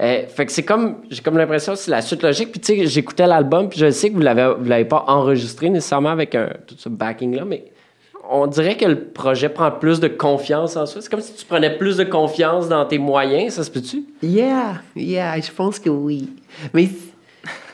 Euh, 0.00 0.26
fait 0.26 0.46
que 0.46 0.52
c'est 0.52 0.64
comme, 0.64 0.96
j'ai 1.10 1.22
comme 1.22 1.38
l'impression 1.38 1.74
que 1.74 1.78
c'est 1.78 1.92
la 1.92 2.02
suite 2.02 2.24
logique. 2.24 2.50
Puis, 2.50 2.60
tu 2.60 2.76
sais, 2.76 2.86
j'écoutais 2.86 3.26
l'album, 3.28 3.68
puis 3.68 3.78
je 3.78 3.90
sais 3.92 4.10
que 4.10 4.14
vous 4.14 4.20
l'avez, 4.20 4.52
vous 4.58 4.68
l'avez 4.68 4.84
pas 4.84 5.04
enregistré 5.06 5.70
nécessairement 5.70 6.10
avec 6.10 6.34
un, 6.34 6.48
tout 6.66 6.74
ce 6.76 6.88
backing-là, 6.88 7.44
mais 7.44 7.66
on 8.30 8.46
dirait 8.46 8.76
que 8.76 8.84
le 8.84 9.04
projet 9.04 9.48
prend 9.48 9.70
plus 9.70 10.00
de 10.00 10.08
confiance 10.08 10.76
en 10.76 10.84
soi. 10.84 11.00
C'est 11.00 11.10
comme 11.10 11.22
si 11.22 11.34
tu 11.34 11.46
prenais 11.46 11.76
plus 11.76 11.96
de 11.96 12.04
confiance 12.04 12.68
dans 12.68 12.84
tes 12.84 12.98
moyens, 12.98 13.54
ça 13.54 13.64
se 13.64 13.70
peut-tu? 13.70 14.04
Yeah, 14.22 14.82
yeah, 14.94 15.40
je 15.40 15.50
pense 15.50 15.78
que 15.78 15.88
oui. 15.88 16.28
Mais 16.74 16.88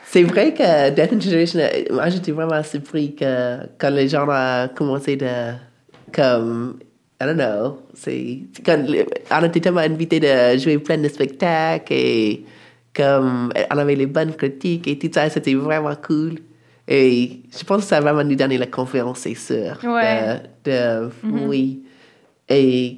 c'est 0.05 0.23
vrai 0.23 0.53
que 0.53 0.89
Death 0.91 1.21
Generation, 1.21 1.59
euh, 1.59 1.83
moi 1.91 2.09
j'étais 2.09 2.31
vraiment 2.31 2.63
surpris 2.63 3.13
que 3.15 3.57
quand 3.77 3.89
les 3.89 4.07
gens 4.07 4.27
ont 4.27 4.69
commencé 4.73 5.17
de. 5.17 5.53
Comme. 6.13 6.79
I 7.21 7.25
don't 7.25 7.35
know. 7.35 7.79
C'est. 7.93 8.39
Quand 8.65 8.81
on 9.31 9.43
était 9.43 9.59
tellement 9.59 9.81
invités 9.81 10.21
de 10.21 10.57
jouer 10.57 10.77
plein 10.77 10.97
de 10.97 11.09
spectacles 11.09 11.91
et 11.93 12.45
comme 12.95 13.51
on 13.71 13.77
avait 13.77 13.95
les 13.95 14.05
bonnes 14.05 14.33
critiques 14.33 14.87
et 14.87 14.97
tout 14.97 15.09
ça, 15.13 15.29
c'était 15.29 15.53
vraiment 15.53 15.95
cool. 15.95 16.35
Et 16.87 17.41
je 17.57 17.63
pense 17.63 17.81
que 17.81 17.87
ça 17.87 17.97
a 17.97 18.01
vraiment 18.01 18.23
nous 18.23 18.35
donné 18.35 18.57
la 18.57 18.67
confiance, 18.67 19.19
c'est 19.19 19.33
sûr. 19.35 19.77
Ouais. 19.83 20.41
De, 20.63 20.71
de- 20.71 21.09
Oui. 21.47 21.81
Et 22.47 22.97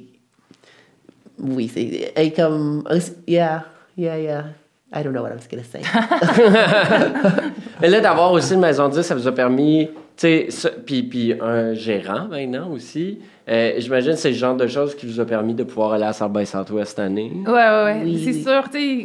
oui, 1.38 1.70
c'est. 1.72 2.12
Et 2.16 2.32
comme. 2.32 2.84
Yeah, 3.26 3.64
yeah, 3.96 4.18
yeah. 4.18 4.44
I 4.92 5.02
don't 5.02 5.12
know 5.12 5.22
what 5.22 5.30
I 5.30 5.34
was 5.34 5.46
going 5.50 5.62
to 5.62 5.68
say. 5.68 5.80
Mais 7.80 7.88
là, 7.88 8.00
d'avoir 8.00 8.32
aussi 8.32 8.54
une 8.54 8.60
maison 8.60 8.88
de 8.88 8.94
disques, 8.94 9.04
ça 9.04 9.14
vous 9.14 9.26
a 9.28 9.32
permis, 9.32 9.88
tu 10.16 10.50
sais, 10.50 10.70
puis, 10.86 11.02
puis 11.02 11.34
un 11.40 11.74
gérant 11.74 12.26
maintenant 12.28 12.70
aussi. 12.70 13.18
Euh, 13.48 13.72
J'imagine 13.78 14.12
que 14.12 14.18
c'est 14.18 14.30
le 14.30 14.36
genre 14.36 14.56
de 14.56 14.66
choses 14.66 14.94
qui 14.94 15.06
vous 15.06 15.20
a 15.20 15.24
permis 15.26 15.54
de 15.54 15.62
pouvoir 15.64 15.92
aller 15.92 16.04
à 16.04 16.12
South 16.12 16.32
by 16.32 16.46
Southwest 16.46 16.90
cette 16.90 16.98
année. 17.00 17.30
Ouais, 17.46 17.52
ouais, 17.52 17.84
ouais. 17.84 18.00
Oui, 18.04 18.22
c'est 18.24 18.32
sûr, 18.42 18.68
tu 18.70 19.04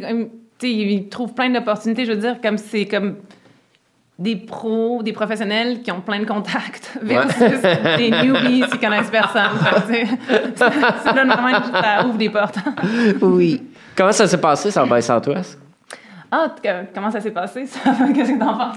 tu 0.58 0.66
sais, 0.66 0.72
ils 0.72 1.08
trouvent 1.08 1.34
plein 1.34 1.50
d'opportunités, 1.50 2.04
je 2.06 2.12
veux 2.12 2.18
dire, 2.18 2.40
comme 2.42 2.56
c'est 2.58 2.86
comme 2.86 3.16
des 4.18 4.36
pros, 4.36 5.02
des 5.02 5.12
professionnels 5.12 5.82
qui 5.82 5.90
ont 5.90 6.00
plein 6.00 6.20
de 6.20 6.24
contacts 6.24 6.96
versus 7.02 7.60
des 7.98 8.10
newbies 8.10 8.64
qui 8.70 8.78
connaissent 8.78 9.10
personne. 9.10 9.50
Fait 9.60 9.74
que, 9.74 9.80
tu 9.86 10.06
sais, 10.06 10.16
ça, 10.54 10.70
ça 11.04 11.12
donne 11.12 11.28
vraiment, 11.28 11.48
ça 11.72 12.06
ouvre 12.06 12.16
des 12.18 12.30
portes. 12.30 12.58
oui. 13.22 13.62
Comment 13.96 14.12
ça 14.12 14.26
s'est 14.26 14.38
passé, 14.40 14.70
South 14.70 14.88
by 14.88 15.02
Southwest? 15.02 15.58
Ah, 16.30 16.52
que- 16.60 16.92
comment 16.92 17.10
ça 17.12 17.20
s'est 17.20 17.30
passé, 17.30 17.64
ça? 17.66 17.78
Qu'est-ce 18.14 18.32
que 18.32 18.38
t'en 18.38 18.56
penses? 18.56 18.76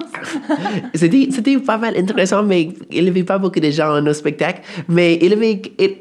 C'était, 0.93 1.27
c'était 1.31 1.57
pas 1.57 1.77
mal 1.77 1.97
intéressant, 1.97 2.43
mais 2.43 2.69
il 2.91 3.03
n'y 3.03 3.09
avait 3.09 3.23
pas 3.23 3.39
beaucoup 3.39 3.59
de 3.59 3.71
gens 3.71 3.93
à 3.95 4.01
nos 4.01 4.13
spectacles. 4.13 4.61
Mais 4.87 5.15
il 5.15 5.29
y 5.29 5.33
avait, 5.33 5.61
il, 5.79 5.95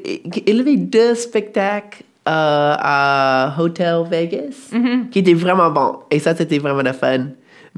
il 0.45 0.55
y 0.55 0.59
avait 0.59 0.75
deux 0.77 1.15
spectacles 1.15 2.03
euh, 2.27 2.75
à 2.77 3.55
Hotel 3.57 4.03
Vegas 4.09 4.71
qui 5.09 5.19
étaient 5.19 5.33
vraiment 5.33 5.71
bons. 5.71 5.99
Et 6.11 6.19
ça, 6.19 6.35
c'était 6.35 6.59
vraiment 6.59 6.83
le 6.83 6.93
fun. 6.93 7.27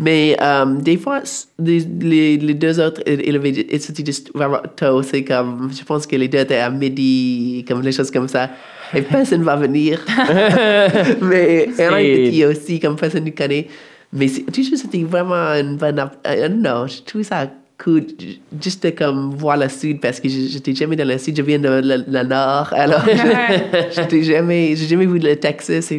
Mais 0.02 0.38
euh, 0.42 0.66
des 0.80 0.96
fois, 0.96 1.22
les, 1.62 1.80
les, 2.00 2.38
les 2.38 2.54
deux 2.54 2.80
autres, 2.80 3.02
c'était 3.06 4.06
juste 4.06 4.32
vraiment 4.34 4.62
tôt. 4.78 5.04
C'est 5.04 5.26
comme, 5.26 5.70
je 5.78 5.84
pense 5.84 6.08
que 6.08 6.16
les 6.16 6.30
deux 6.30 6.38
étaient 6.40 6.56
à 6.60 6.70
midi, 6.70 7.66
comme 7.68 7.82
les 7.82 7.92
choses 7.92 8.10
comme 8.10 8.30
ça. 8.30 8.50
Et 8.96 9.02
personne 9.02 9.44
va 9.44 9.58
venir. 9.58 10.00
mais 11.22 11.68
il 11.68 11.84
y 11.84 11.88
en 11.88 11.94
a 11.94 11.98
C'est- 12.00 12.24
un 12.26 12.28
petit 12.30 12.46
aussi, 12.46 12.80
comme 12.80 12.96
personne 12.96 13.26
ne 13.26 13.30
connaît. 13.32 13.68
Mais 14.14 14.28
tu 14.52 14.64
sais, 14.64 14.76
c'était 14.78 15.04
vraiment 15.04 15.54
une 15.54 15.76
bonne. 15.76 15.96
don't 16.26 16.62
know, 16.62 16.88
je 16.88 17.02
trouve 17.04 17.24
ça 17.24 17.48
cool, 17.82 18.02
ju- 18.20 18.40
juste 18.62 18.84
de 18.84 18.90
comme 18.90 19.36
voir 19.36 19.56
le 19.58 19.70
sud, 19.70 20.02
parce 20.02 20.20
que 20.20 20.28
je- 20.28 20.48
j'étais 20.50 20.74
jamais 20.76 20.96
dans 20.96 21.08
le 21.08 21.18
sud, 21.18 21.38
je 21.38 21.42
viens 21.44 21.60
de 21.60 21.68
le, 21.70 22.04
le 22.08 22.24
nord, 22.24 22.70
alors 22.74 23.06
j'étais 23.96 24.24
jamais, 24.24 24.76
j'ai 24.76 24.88
jamais 24.88 25.06
vu 25.06 25.20
le 25.20 25.36
Texas 25.36 25.94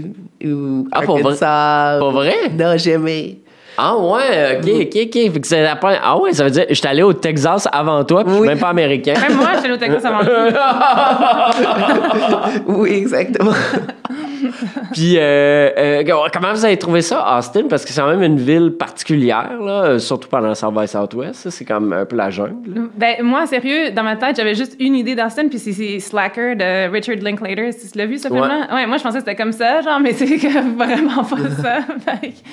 ou 0.44 0.86
Ah, 0.92 1.02
pour 1.02 1.18
vrai? 1.18 1.24
Arkansas. 1.30 1.96
Pour 2.00 2.10
vrai? 2.12 2.34
Non, 2.58 2.76
jamais. 2.76 3.38
Ah 3.82 3.96
ouais, 3.96 4.58
ok, 4.58 4.68
ok, 4.68 4.96
ok. 5.06 5.32
Fait 5.32 5.40
que 5.40 5.46
c'est 5.46 5.62
la 5.62 5.74
première- 5.76 6.02
Ah 6.04 6.18
ouais, 6.18 6.34
ça 6.34 6.44
veut 6.44 6.50
dire, 6.50 6.66
je 6.68 6.74
suis 6.74 6.86
allé 6.86 7.02
au 7.02 7.14
Texas 7.14 7.66
avant 7.72 8.04
toi, 8.04 8.22
puis 8.24 8.30
je 8.30 8.34
suis 8.34 8.42
Oui. 8.42 8.48
même 8.48 8.58
pas 8.58 8.68
américain. 8.68 9.14
Même 9.26 9.36
moi, 9.38 9.48
j'étais 9.56 9.70
au 9.72 9.76
Texas 9.78 10.04
avant 10.04 10.20
lui. 10.20 10.30
Oui, 12.66 12.90
exactement. 12.92 13.52
Puis, 14.92 15.16
euh, 15.18 15.70
euh, 15.76 16.04
comment 16.32 16.52
vous 16.52 16.64
avez 16.64 16.76
trouvé 16.76 17.02
ça, 17.02 17.36
Austin? 17.38 17.64
Parce 17.68 17.84
que 17.84 17.90
c'est 17.92 18.00
quand 18.00 18.08
même 18.08 18.22
une 18.22 18.38
ville 18.38 18.72
particulière, 18.78 19.58
là, 19.60 19.98
surtout 19.98 20.28
pendant 20.28 20.54
South 20.54 20.74
by 20.74 20.86
Southwest. 20.88 21.34
ça, 21.34 21.50
C'est 21.50 21.64
comme 21.64 21.92
un 21.92 22.04
peu 22.04 22.16
la 22.16 22.30
jungle. 22.30 22.74
là. 22.74 22.80
Ben, 22.96 23.22
moi, 23.22 23.46
sérieux, 23.46 23.90
dans 23.92 24.02
ma 24.02 24.16
tête, 24.16 24.36
j'avais 24.36 24.54
juste 24.54 24.76
une 24.80 24.94
idée 24.96 25.14
d'Austin, 25.14 25.48
puis 25.48 25.58
c'est- 25.58 25.98
Slacker 26.00 26.56
de 26.56 26.90
Richard 26.90 27.16
Linklater. 27.20 27.70
Tu 27.70 27.98
l'as 27.98 28.06
vu, 28.06 28.18
ce 28.18 28.28
film-là? 28.28 28.68
Ouais, 28.72 28.86
moi, 28.86 28.96
je 28.96 29.02
pensais 29.02 29.18
que 29.18 29.24
c'était 29.24 29.36
comme 29.36 29.52
ça, 29.52 29.80
genre, 29.82 30.00
mais 30.00 30.12
c'est 30.14 30.26
vraiment 30.26 31.24
pas 31.24 31.36
ça. 31.62 31.78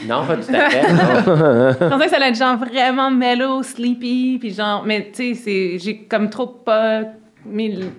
Non, 0.08 0.26
pas 0.26 0.36
tout 0.36 0.54
à 0.54 0.70
fait. 0.70 0.82
Je 0.88 1.90
pensais 1.90 2.06
que 2.06 2.10
ça 2.10 2.16
allait 2.18 2.30
être 2.30 2.38
genre 2.38 2.58
vraiment 2.58 3.10
mellow, 3.12 3.64
sleepy, 3.64 4.38
puis 4.40 4.54
genre, 4.54 4.84
mais 4.86 5.10
tu 5.14 5.34
sais, 5.36 5.42
c'est- 5.44 5.78
j'ai 5.80 5.98
comme 6.10 6.30
trop 6.30 6.48
pas 6.48 7.02
mis 7.48 7.76
le 7.76 7.92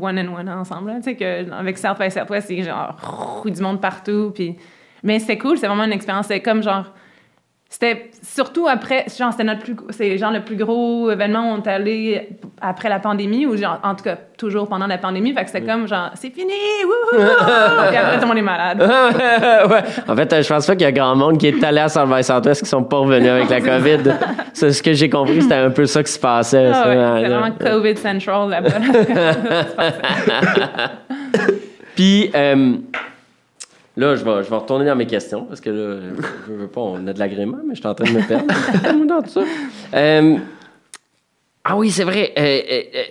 one 0.00 0.18
and 0.18 0.34
one 0.34 0.48
ensemble, 0.48 0.92
tu 0.96 1.02
sais, 1.02 1.16
que 1.16 1.50
avec 1.52 1.78
South 1.78 1.98
by 1.98 2.10
Southwest, 2.10 2.48
c'est 2.48 2.62
genre 2.62 3.42
du 3.44 3.62
monde 3.62 3.80
partout, 3.80 4.32
puis. 4.34 4.56
Mais 5.02 5.18
c'était 5.18 5.36
cool, 5.36 5.58
c'est 5.58 5.66
vraiment 5.66 5.84
une 5.84 5.92
expérience, 5.92 6.26
c'est 6.26 6.40
comme 6.40 6.62
genre. 6.62 6.92
C'était 7.74 8.10
surtout 8.22 8.68
après, 8.68 9.04
genre, 9.18 9.32
c'était 9.32 9.42
notre 9.42 9.62
plus, 9.62 9.74
c'est 9.90 10.16
genre 10.16 10.30
le 10.30 10.42
plus 10.42 10.54
gros 10.54 11.10
événement 11.10 11.50
où 11.50 11.56
on 11.56 11.60
est 11.60 11.66
allé 11.66 12.28
après 12.60 12.88
la 12.88 13.00
pandémie, 13.00 13.46
ou 13.46 13.56
genre, 13.56 13.80
en 13.82 13.96
tout 13.96 14.04
cas, 14.04 14.16
toujours 14.38 14.68
pendant 14.68 14.86
la 14.86 14.96
pandémie, 14.96 15.34
fait 15.34 15.42
que 15.42 15.50
c'était 15.50 15.66
comme 15.66 15.88
genre, 15.88 16.10
c'est 16.14 16.30
fini, 16.30 16.52
wouhou! 16.84 17.20
Puis 17.88 17.96
après, 17.96 18.14
tout 18.14 18.22
le 18.22 18.28
monde 18.28 18.38
est 18.38 18.42
malade. 18.42 18.80
ouais. 19.70 19.82
En 20.06 20.14
fait, 20.14 20.42
je 20.44 20.48
pense 20.48 20.68
pas 20.68 20.74
qu'il 20.74 20.82
y 20.82 20.86
a 20.86 20.92
grand 20.92 21.16
monde 21.16 21.36
qui 21.36 21.48
est 21.48 21.64
allé 21.64 21.80
à 21.80 21.88
South 21.88 22.08
by 22.08 22.22
Southwest 22.22 22.62
qui 22.62 22.68
sont 22.68 22.84
pas 22.84 22.98
revenus 22.98 23.28
avec 23.28 23.50
la 23.50 23.60
COVID? 23.60 24.14
C'est 24.52 24.70
ce 24.70 24.80
que 24.80 24.92
j'ai 24.92 25.10
compris, 25.10 25.42
c'était 25.42 25.54
un 25.54 25.70
peu 25.70 25.86
ça 25.86 26.04
qui 26.04 26.12
se 26.12 26.20
passait. 26.20 26.70
Ah 26.72 26.88
ouais, 26.88 27.22
c'est 27.24 27.28
vraiment 27.28 27.50
COVID 27.58 27.96
Central 27.96 28.50
là-bas. 28.50 28.70
Puis, 31.96 32.30
euh, 32.36 32.76
là, 33.96 34.16
je 34.16 34.24
vais, 34.24 34.42
je 34.42 34.50
vais 34.50 34.56
retourner 34.56 34.86
dans 34.86 34.96
mes 34.96 35.06
questions 35.06 35.44
parce 35.44 35.60
que 35.60 35.70
là, 35.70 36.00
je 36.48 36.52
veux 36.52 36.68
pas, 36.68 36.80
on 36.80 37.06
a 37.06 37.12
de 37.12 37.18
l'agrément, 37.18 37.58
mais 37.64 37.74
je 37.74 37.80
suis 37.80 37.88
en 37.88 37.94
train 37.94 38.12
de 38.12 38.18
me 38.18 38.26
perdre 38.26 39.06
dans 39.06 39.22
tout 39.22 39.30
ça. 39.30 39.42
Euh, 39.94 40.36
ah 41.64 41.76
oui, 41.76 41.90
c'est 41.90 42.04
vrai. 42.04 42.32
euh, 42.36 42.42
euh, 42.42 42.82
euh, 42.94 43.02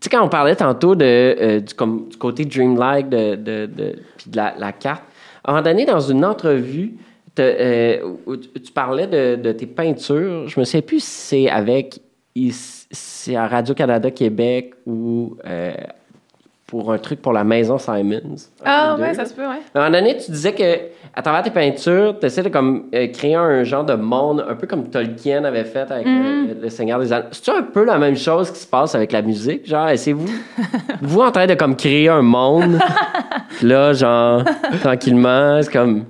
sais, 0.00 0.10
quand 0.10 0.24
on 0.24 0.28
parlait 0.28 0.56
tantôt 0.56 0.94
de, 0.94 1.58
du, 1.58 1.74
comme, 1.74 2.08
du 2.08 2.16
côté 2.16 2.44
dreamlike 2.44 3.08
de, 3.08 3.34
de, 3.34 3.66
de, 3.66 3.96
puis 4.16 4.30
de 4.30 4.36
la, 4.36 4.54
la 4.58 4.72
carte, 4.72 5.02
à 5.44 5.50
un 5.50 5.54
moment 5.54 5.64
donné, 5.64 5.84
dans 5.84 6.00
une 6.00 6.24
entrevue, 6.24 6.94
où 7.36 8.36
tu 8.36 8.48
tu 8.48 8.72
parlais 8.72 9.06
de, 9.08 9.34
de 9.36 9.52
tes 9.52 9.66
peintures. 9.66 10.48
Je 10.48 10.58
me 10.60 10.64
sais 10.64 10.82
plus 10.82 11.02
si 11.02 11.10
c'est 11.10 11.50
avec 11.50 12.00
c'est 12.90 13.36
à 13.36 13.46
Radio-Canada 13.48 14.10
Québec 14.10 14.74
ou 14.86 15.36
pour 16.66 16.92
un 16.92 16.98
truc 16.98 17.20
pour 17.20 17.32
la 17.32 17.44
maison 17.44 17.78
Simons. 17.78 18.36
Ah 18.64 18.96
ouais, 18.98 19.14
ça 19.14 19.24
se 19.26 19.34
peut, 19.34 19.42
ouais. 19.42 19.60
À 19.74 19.78
un 19.80 19.90
moment 19.90 19.98
donné, 20.00 20.16
tu 20.16 20.30
disais 20.30 20.52
que 20.52 20.64
à 21.14 21.22
travers 21.22 21.42
tes 21.42 21.50
peintures, 21.50 22.18
tu 22.18 22.26
essaies 22.26 22.42
de 22.42 22.48
comme, 22.48 22.86
euh, 22.94 23.06
créer 23.08 23.34
un 23.34 23.62
genre 23.64 23.84
de 23.84 23.94
monde, 23.94 24.44
un 24.48 24.54
peu 24.54 24.66
comme 24.66 24.88
Tolkien 24.88 25.44
avait 25.44 25.64
fait 25.64 25.90
avec 25.90 26.06
Mm-hmm. 26.06 26.48
euh, 26.48 26.54
Le 26.62 26.68
Seigneur 26.70 26.98
des 26.98 27.12
Anneaux. 27.12 27.26
C'est 27.32 27.50
un 27.52 27.62
peu 27.62 27.84
la 27.84 27.98
même 27.98 28.16
chose 28.16 28.50
qui 28.50 28.58
se 28.58 28.66
passe 28.66 28.94
avec 28.94 29.12
la 29.12 29.22
musique? 29.22 29.66
Genre, 29.66 29.88
essayez-vous 29.90 30.26
vous 31.02 31.20
en 31.20 31.30
train 31.30 31.46
de 31.46 31.54
comme 31.54 31.76
créer 31.76 32.08
un 32.08 32.22
monde? 32.22 32.78
Là, 33.62 33.92
genre, 33.92 34.42
tranquillement, 34.82 35.60
c'est 35.62 35.72
comme 35.72 36.04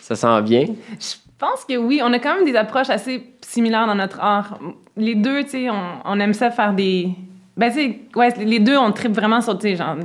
ça 0.00 0.14
s'en 0.14 0.40
vient? 0.42 0.66
Je 1.00 1.14
pense 1.38 1.64
que 1.64 1.76
oui, 1.76 2.00
on 2.04 2.12
a 2.12 2.18
quand 2.18 2.34
même 2.36 2.44
des 2.44 2.56
approches 2.56 2.90
assez 2.90 3.34
similaires 3.40 3.86
dans 3.86 3.94
notre 3.94 4.20
art. 4.20 4.58
Les 4.96 5.14
deux, 5.14 5.42
tu 5.44 5.50
sais, 5.50 5.70
on, 5.70 5.74
on 6.04 6.20
aime 6.20 6.32
ça 6.34 6.50
faire 6.50 6.72
des. 6.72 7.08
Ben, 7.56 7.72
tu 7.72 8.18
ouais, 8.18 8.30
les 8.44 8.60
deux, 8.60 8.76
on 8.76 8.92
tripe 8.92 9.12
vraiment 9.14 9.40
sur, 9.40 9.56
tu 9.58 9.68
sais, 9.68 9.76
genre, 9.76 9.96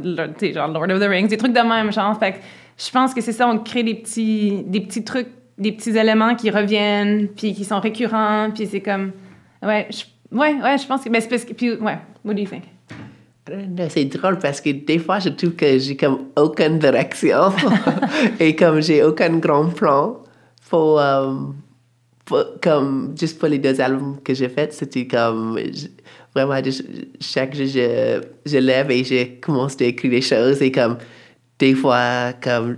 Lord 0.69 0.89
of 0.89 0.99
the 0.99 1.07
Rings, 1.07 1.27
des 1.27 1.37
trucs 1.37 1.53
de 1.53 1.59
même, 1.59 1.91
genre. 1.91 2.17
Fait 2.17 2.35
je 2.77 2.89
pense 2.89 3.13
que 3.13 3.19
c'est 3.21 3.33
ça, 3.33 3.47
on 3.47 3.57
crée 3.59 3.83
des 3.83 3.95
petits, 3.95 4.63
des 4.65 4.79
petits 4.81 5.03
trucs, 5.03 5.27
des 5.57 5.71
petits 5.73 5.95
éléments 5.97 6.35
qui 6.35 6.49
reviennent, 6.49 7.27
puis 7.27 7.53
qui 7.53 7.65
sont 7.65 7.79
récurrents, 7.81 8.49
puis 8.55 8.67
c'est 8.67 8.79
comme. 8.79 9.11
Ouais, 9.61 9.87
je, 9.91 10.03
ouais, 10.35 10.55
ouais, 10.63 10.77
je 10.77 10.87
pense 10.87 11.03
que. 11.03 11.09
Ben, 11.09 11.21
c'est 11.21 11.27
parce 11.27 11.43
que. 11.43 11.53
Puis, 11.53 11.71
ouais, 11.73 11.97
what 12.23 12.33
do 12.33 12.41
you 12.41 12.47
think? 12.47 12.63
Know, 13.49 13.85
C'est 13.89 14.05
drôle 14.05 14.37
parce 14.39 14.61
que 14.61 14.69
des 14.69 14.99
fois, 14.99 15.19
je 15.19 15.29
trouve 15.29 15.53
que 15.55 15.77
j'ai 15.77 15.97
comme 15.97 16.27
aucune 16.37 16.79
direction 16.79 17.51
et 18.39 18.55
comme 18.55 18.81
j'ai 18.81 19.03
aucun 19.03 19.37
grand 19.39 19.65
plan 19.69 20.19
pour, 20.69 20.99
euh, 21.01 21.33
pour- 22.23 22.45
comme, 22.61 23.13
juste 23.19 23.39
pour 23.39 23.49
les 23.49 23.57
deux 23.59 23.81
albums 23.81 24.17
que 24.23 24.33
j'ai 24.33 24.47
faits, 24.47 24.71
c'était 24.73 25.05
comme, 25.05 25.59
vraiment, 26.33 26.63
juste, 26.63 26.83
chaque 27.19 27.55
jour, 27.55 27.67
je, 27.67 28.21
je 28.45 28.57
lève 28.57 28.91
et 28.91 29.03
je 29.03 29.39
commence 29.39 29.75
à 29.81 29.85
écrire 29.85 30.11
des 30.11 30.21
choses 30.21 30.61
et 30.61 30.71
comme, 30.71 30.97
des 31.59 31.75
fois, 31.75 32.33
comme, 32.41 32.77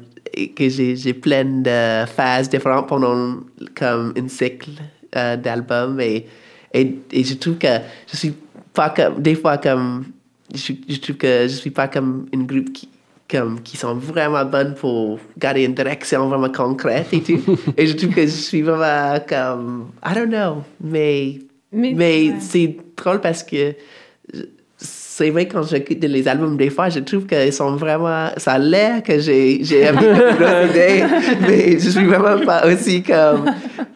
que 0.56 0.70
j'ai 0.70 0.96
j'ai 0.96 1.14
plein 1.14 1.46
de 1.46 2.06
phases 2.08 2.50
différentes 2.50 2.88
pendant 2.88 3.38
comme 3.76 4.14
un 4.18 4.28
cycle 4.28 4.72
euh, 5.16 5.38
d'albums 5.38 6.00
et, 6.02 6.26
et, 6.74 6.96
et 7.12 7.24
je 7.24 7.36
trouve 7.36 7.58
que 7.58 7.68
je 8.12 8.18
suis 8.18 8.34
pas 8.74 8.90
comme, 8.90 9.22
des 9.22 9.36
fois 9.36 9.58
comme, 9.58 10.06
je, 10.54 10.74
je 10.90 10.98
trouve 11.00 11.18
que 11.18 11.44
je 11.44 11.56
suis 11.56 11.70
pas 11.70 11.88
comme 11.88 12.26
une 12.34 12.46
groupe 12.46 12.74
qui, 12.74 12.90
comme, 13.30 13.62
qui 13.62 13.78
sont 13.78 13.96
vraiment 13.96 14.46
bonnes 14.46 14.76
pour 14.76 15.20
garder 15.38 15.64
une 15.64 15.74
direction 15.74 16.28
vraiment 16.30 16.50
concrète 16.50 17.08
et 17.14 17.22
tout. 17.22 17.58
et 17.78 17.88
je 17.88 17.96
trouve 17.96 18.14
que 18.14 18.22
je 18.22 18.28
suis 18.28 18.62
vraiment 18.62 19.20
comme, 19.28 19.92
I 20.06 20.14
don't 20.16 20.30
know, 20.30 20.64
mais, 20.82 21.40
Mais- 21.74 21.94
mais, 21.96 22.30
ouais. 22.30 22.36
c'est 22.40 22.76
drôle 22.96 23.20
parce 23.22 23.44
que 23.44 23.74
c'est 24.78 25.30
vrai 25.30 25.48
quand 25.48 25.64
j'écoute 25.64 26.04
les 26.04 26.28
albums 26.28 26.58
des 26.58 26.70
fois 26.70 26.90
je 26.90 27.00
trouve 27.00 27.26
qu'ils 27.26 27.54
sont 27.54 27.76
vraiment 27.76 28.30
ça 28.38 28.54
a 28.54 28.58
l'air 28.60 29.04
que 29.04 29.20
j'ai 29.20 29.64
j'ai 29.64 29.84
idée 30.70 31.04
mais 31.48 31.80
je 31.80 31.90
suis 31.90 32.06
vraiment 32.06 32.44
pas 32.46 32.66
aussi 32.68 33.04
comme 33.04 33.46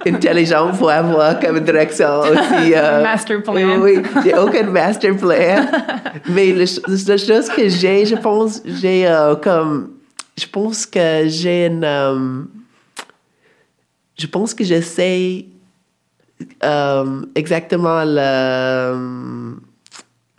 intelligent 0.06 0.72
pour 0.78 0.92
avoir 0.92 1.40
comme 1.40 1.60
direction 1.62 2.20
aussi 2.22 2.74
euh, 2.76 3.02
Master 3.04 3.42
plan. 3.42 3.54
oui, 3.56 3.64
oui 3.82 3.96
j'ai 4.24 4.36
aucun 4.38 4.64
master 4.70 5.18
plan 5.18 5.66
mais 6.30 6.52
le, 6.54 6.66
la 7.08 7.18
chose 7.18 7.50
que 7.50 7.68
j'ai 7.68 8.06
je 8.06 8.16
pense 8.16 8.62
j'ai 8.66 9.08
euh, 9.08 9.36
comme 9.36 9.94
je 10.40 10.46
pense 10.46 10.86
que 10.86 11.24
j'ai 11.28 11.66
une 11.66 11.84
euh, 11.84 12.44
je 14.20 14.28
pense 14.28 14.54
que 14.54 14.64
j'essaie 14.64 15.46
euh, 16.64 17.22
exactement 17.36 18.04
le, 18.06 19.56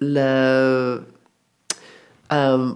le, 0.00 1.00
euh, 2.32 2.70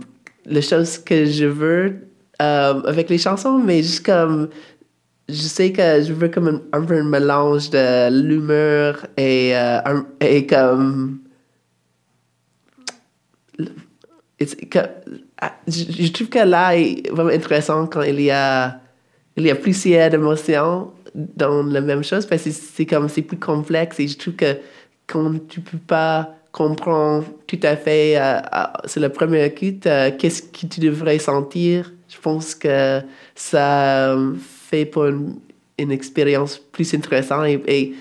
les 0.46 0.62
choses 0.62 0.98
que 0.98 1.24
je 1.24 1.46
veux 1.46 2.08
euh, 2.40 2.82
avec 2.82 3.10
les 3.10 3.18
chansons, 3.18 3.58
mais 3.58 3.82
juste 3.82 4.04
comme 4.04 4.48
je 5.28 5.34
sais 5.34 5.72
que 5.72 6.02
je 6.02 6.12
veux 6.12 6.28
comme 6.28 6.62
un, 6.72 6.82
peu 6.82 6.98
un 6.98 7.04
mélange 7.04 7.70
de 7.70 8.10
l'humeur 8.10 9.06
et, 9.16 9.54
et 10.20 10.46
comme 10.46 11.20
ah, 15.40 15.52
je, 15.68 15.84
je 15.90 16.12
trouve 16.12 16.28
que 16.28 16.38
là 16.40 16.76
est 16.76 17.08
vraiment 17.10 17.30
intéressant 17.30 17.86
quand 17.86 18.02
il 18.02 18.20
y 18.20 18.30
a 18.30 18.80
il 19.36 19.46
y 19.46 19.50
a 19.50 19.54
plusieurs 19.54 20.12
émotions 20.12 20.92
dans 21.14 21.62
la 21.62 21.80
même 21.80 22.02
chose 22.02 22.26
parce 22.26 22.42
que 22.42 22.50
c'est 22.50 22.62
c'est 22.74 22.86
comme 22.86 23.08
c'est 23.08 23.22
plus 23.22 23.38
complexe 23.38 24.00
et 24.00 24.08
je 24.08 24.16
trouve 24.16 24.34
que 24.34 24.56
quand 25.06 25.46
tu 25.48 25.60
peux 25.60 25.78
pas 25.78 26.34
comprendre 26.52 27.24
tout 27.46 27.60
à 27.62 27.76
fait 27.76 28.16
euh, 28.16 28.38
euh, 28.38 28.64
c'est 28.86 29.00
le 29.00 29.08
premier 29.08 29.44
écoute 29.44 29.86
euh, 29.86 30.10
qu'est-ce 30.18 30.42
que 30.42 30.66
tu 30.66 30.80
devrais 30.80 31.18
sentir 31.18 31.92
je 32.08 32.18
pense 32.18 32.54
que 32.54 33.00
ça 33.34 34.12
euh, 34.12 34.34
fait 34.36 34.84
pour 34.84 35.06
une, 35.06 35.38
expérience 35.90 36.58
plus 36.58 36.94
intéressante 36.94 37.46
et, 37.46 37.60
et 37.66 37.94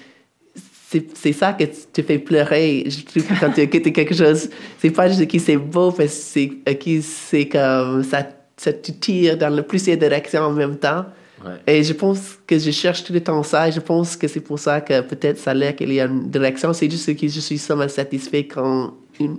c'est 0.91 1.08
c'est 1.15 1.34
ça 1.34 1.54
que 1.54 1.63
te 1.63 2.02
fait 2.04 2.19
pleurer. 2.19 2.84
Je 2.86 3.04
trouve 3.04 3.24
que 3.24 3.39
quand 3.39 3.52
tu 3.52 3.62
écoutes 3.62 3.91
quelque 3.91 4.13
chose, 4.13 4.50
c'est 4.78 4.91
pas 4.91 5.08
juste 5.08 5.26
que 5.26 5.39
c'est 5.39 5.58
beau, 5.58 5.91
mais 5.97 6.08
c'est 6.08 6.50
que 6.50 7.02
c'est 7.02 7.47
comme 7.47 8.04
ça, 8.04 8.28
ça 8.58 8.74
te 8.74 8.91
tire 8.91 9.38
dans 9.38 9.63
plusieurs 9.63 9.97
directions 9.97 10.41
en 10.41 10.52
même 10.52 10.78
temps. 10.78 11.06
Ouais. 11.45 11.60
Et 11.75 11.84
je 11.84 11.93
pense 11.93 12.38
que 12.45 12.58
je 12.60 12.71
cherche 12.71 13.04
tout 13.04 13.13
le 13.13 13.21
temps 13.21 13.41
ça. 13.43 13.67
Et 13.67 13.71
je 13.71 13.80
pense 13.80 14.15
que 14.15 14.27
c'est 14.27 14.41
pour 14.41 14.60
ça 14.60 14.82
que 14.82 15.01
peut-être 15.01 15.38
ça 15.38 15.51
a 15.51 15.54
l'air 15.54 15.75
qu'il 15.75 15.91
y 15.93 15.99
a 15.99 16.06
une 16.06 16.30
direction. 16.30 16.71
C'est 16.73 16.89
juste 16.89 17.15
que 17.15 17.27
je 17.27 17.39
suis 17.39 17.58
seulement 17.58 17.88
satisfait 17.88 18.45
quand 18.45 18.93
une, 19.19 19.38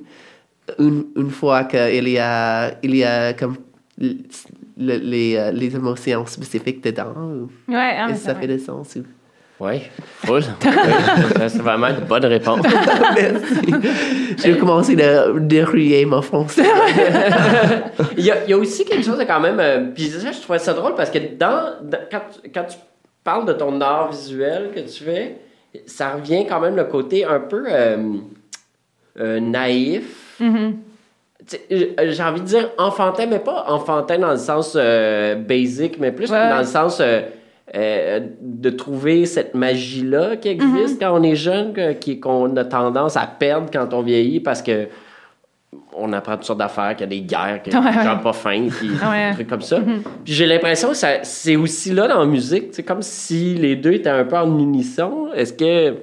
une, 0.79 1.05
une 1.17 1.31
fois 1.31 1.65
qu'il 1.65 2.09
y 2.09 2.19
a, 2.19 2.75
il 2.83 2.97
y 2.97 3.05
a 3.05 3.33
comme 3.35 3.57
le- 3.99 4.17
le- 4.79 4.97
les, 4.99 5.37
euh, 5.37 5.51
les 5.53 5.75
émotions 5.75 6.25
spécifiques 6.27 6.83
dedans. 6.83 7.13
Ouais, 7.69 7.97
ah, 7.99 8.15
ça 8.15 8.35
fait 8.35 8.47
du 8.49 8.59
sens? 8.59 8.97
ou- 8.97 9.05
Oui, 9.65 9.81
full. 10.25 10.43
C'est 11.49 11.59
vraiment 11.63 11.87
une 11.87 12.05
bonne 12.07 12.25
réponse. 12.25 12.67
Merci. 13.15 13.71
Je 14.39 14.51
vais 14.51 14.59
commencer 14.59 15.01
à 15.01 15.27
dérouiller 15.39 16.05
mon 16.05 16.21
français. 16.21 16.65
Il 18.17 18.25
y, 18.25 18.31
a, 18.33 18.43
il 18.45 18.51
y 18.51 18.53
a 18.55 18.59
aussi 18.59 18.85
quelque 18.85 19.05
chose 19.05 19.19
de 19.19 19.23
quand 19.25 19.39
même. 19.39 19.61
euh, 19.61 19.85
puis 19.95 20.05
ça, 20.09 20.33
je 20.33 20.41
trouvais 20.41 20.59
ça 20.59 20.73
drôle 20.75 20.97
parce 20.97 21.11
que 21.11 21.19
dans, 21.39 21.75
dans- 21.83 21.99
quand, 22.11 22.23
tu- 22.43 22.51
quand 22.51 22.65
tu 22.65 22.77
parles 23.23 23.47
de 23.47 23.53
ton 23.53 23.81
art 23.81 24.11
visuel 24.11 24.71
que 24.75 24.81
tu 24.81 25.05
fais, 25.05 25.37
ça 25.87 26.11
revient 26.15 26.45
quand 26.49 26.59
même 26.61 26.75
le 26.75 26.85
côté 26.85 27.25
un 27.25 27.39
peu 27.39 27.65
euh, 27.71 27.97
euh, 29.21 29.39
naïf. 29.39 30.37
Mhm. 30.41 30.77
Sais, 31.47 31.61
euh, 31.71 32.11
J'ai 32.11 32.23
envie 32.25 32.41
de 32.41 32.47
dire 32.47 32.71
enfantin, 32.79 33.27
mais 33.27 33.39
pas 33.39 33.67
enfantin 33.69 34.19
dans 34.19 34.33
le 34.33 34.39
sens 34.39 34.75
euh, 34.77 35.37
basic, 35.37 35.99
mais 36.01 36.11
plus 36.11 36.31
Ouais. 36.33 36.49
dans 36.51 36.59
le 36.59 36.65
sens 36.65 37.01
euh, 37.75 38.21
de 38.41 38.71
trouver 38.71 39.25
cette 39.27 39.55
magie-là 39.55 40.37
qui 40.37 40.49
existe 40.49 41.01
quand 41.01 41.19
on 41.19 41.23
est 41.23 41.37
jeune, 41.37 41.73
qu'on 42.21 42.55
a 42.57 42.65
tendance 42.65 43.17
à 43.17 43.27
perdre 43.27 43.69
quand 43.73 43.95
on 43.95 44.03
vieillit 44.03 44.41
parce 44.41 44.61
que 44.63 44.89
on 45.95 46.13
apprend 46.13 46.37
toutes 46.37 46.45
sortes 46.45 46.59
d'affaires, 46.59 46.95
qu'il 46.97 47.01
y 47.01 47.05
a 47.05 47.07
des 47.07 47.23
guerres, 47.23 47.63
qu'il 47.63 47.73
y 47.73 47.77
a 47.77 47.81
des 47.81 48.03
gens 48.05 48.19
pas 48.19 48.33
fins, 48.35 48.69
puis 48.69 48.91
Ouais. 49.11 49.31
des 49.31 49.35
trucs 49.37 49.49
comme 49.49 49.63
ça. 49.63 49.81
Puis 50.25 50.35
j'ai 50.35 50.47
l'impression 50.47 50.91
que 50.91 50.97
c'est 51.23 51.57
aussi 51.57 51.93
là 51.93 52.09
dans 52.09 52.21
la 52.21 52.27
musique, 52.27 52.69
c'est 52.73 52.83
comme 52.83 53.01
si 53.03 53.55
les 53.55 53.77
deux 53.77 53.93
étaient 53.93 54.11
un 54.11 54.25
peu 54.25 54.37
en 54.37 54.59
unisson. 54.59 55.29
Est-ce 55.35 55.53
que... 55.55 55.97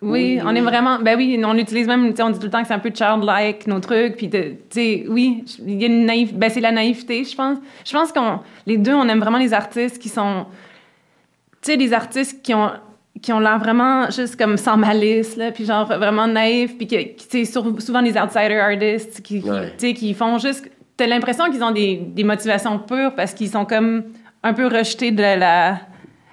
Oui, 0.00 0.38
on 0.44 0.54
est 0.54 0.60
vraiment. 0.60 0.98
Ben 1.00 1.16
oui, 1.16 1.40
on 1.44 1.56
utilise 1.56 1.86
même, 1.86 2.12
on 2.18 2.30
dit 2.30 2.38
tout 2.38 2.44
le 2.44 2.50
temps 2.50 2.60
que 2.60 2.68
c'est 2.68 2.74
un 2.74 2.78
peu 2.78 2.90
childlike, 2.94 3.66
nos 3.66 3.80
trucs. 3.80 4.16
Puis, 4.16 4.28
tu 4.28 4.38
sais, 4.68 5.04
oui, 5.08 5.44
il 5.66 5.80
y 5.80 5.84
a 5.84 5.86
une 5.86 6.04
naïf. 6.04 6.34
Ben, 6.34 6.50
c'est 6.50 6.60
la 6.60 6.72
naïveté, 6.72 7.24
je 7.24 7.34
pense. 7.34 7.56
Je 7.86 7.92
pense 7.92 8.12
qu'on. 8.12 8.40
Les 8.66 8.76
deux, 8.76 8.92
on 8.92 9.08
aime 9.08 9.20
vraiment 9.20 9.38
les 9.38 9.54
artistes 9.54 9.98
qui 9.98 10.10
sont. 10.10 10.44
Tu 11.64 11.70
sais, 11.72 11.76
des 11.76 11.92
artistes 11.92 12.42
qui 12.42 12.54
ont 12.54 12.70
qui 13.22 13.32
ont 13.32 13.38
l'air 13.38 13.58
vraiment 13.58 14.10
juste 14.10 14.36
comme 14.36 14.56
sans 14.58 14.76
malice, 14.76 15.36
là, 15.36 15.50
puis 15.50 15.64
genre 15.64 15.86
vraiment 15.86 16.26
naïfs, 16.26 16.76
puis 16.76 16.86
que, 16.86 16.96
qui, 16.96 17.26
tu 17.28 17.44
sais, 17.46 17.60
souvent 17.78 18.02
des 18.02 18.18
outsider 18.18 18.56
artists 18.58 19.22
qui, 19.22 19.38
Ouais. 19.40 19.72
tu 19.78 19.86
sais, 19.86 19.94
qui 19.94 20.12
font 20.12 20.36
juste... 20.38 20.68
T'as 20.96 21.06
l'impression 21.06 21.50
qu'ils 21.50 21.62
ont 21.64 21.70
des, 21.70 21.96
des 21.96 22.24
motivations 22.24 22.78
pures 22.80 23.14
parce 23.14 23.32
qu'ils 23.32 23.48
sont 23.48 23.64
comme 23.64 24.02
un 24.42 24.52
peu 24.52 24.66
rejetés 24.66 25.10
de 25.10 25.22
la 25.22 25.78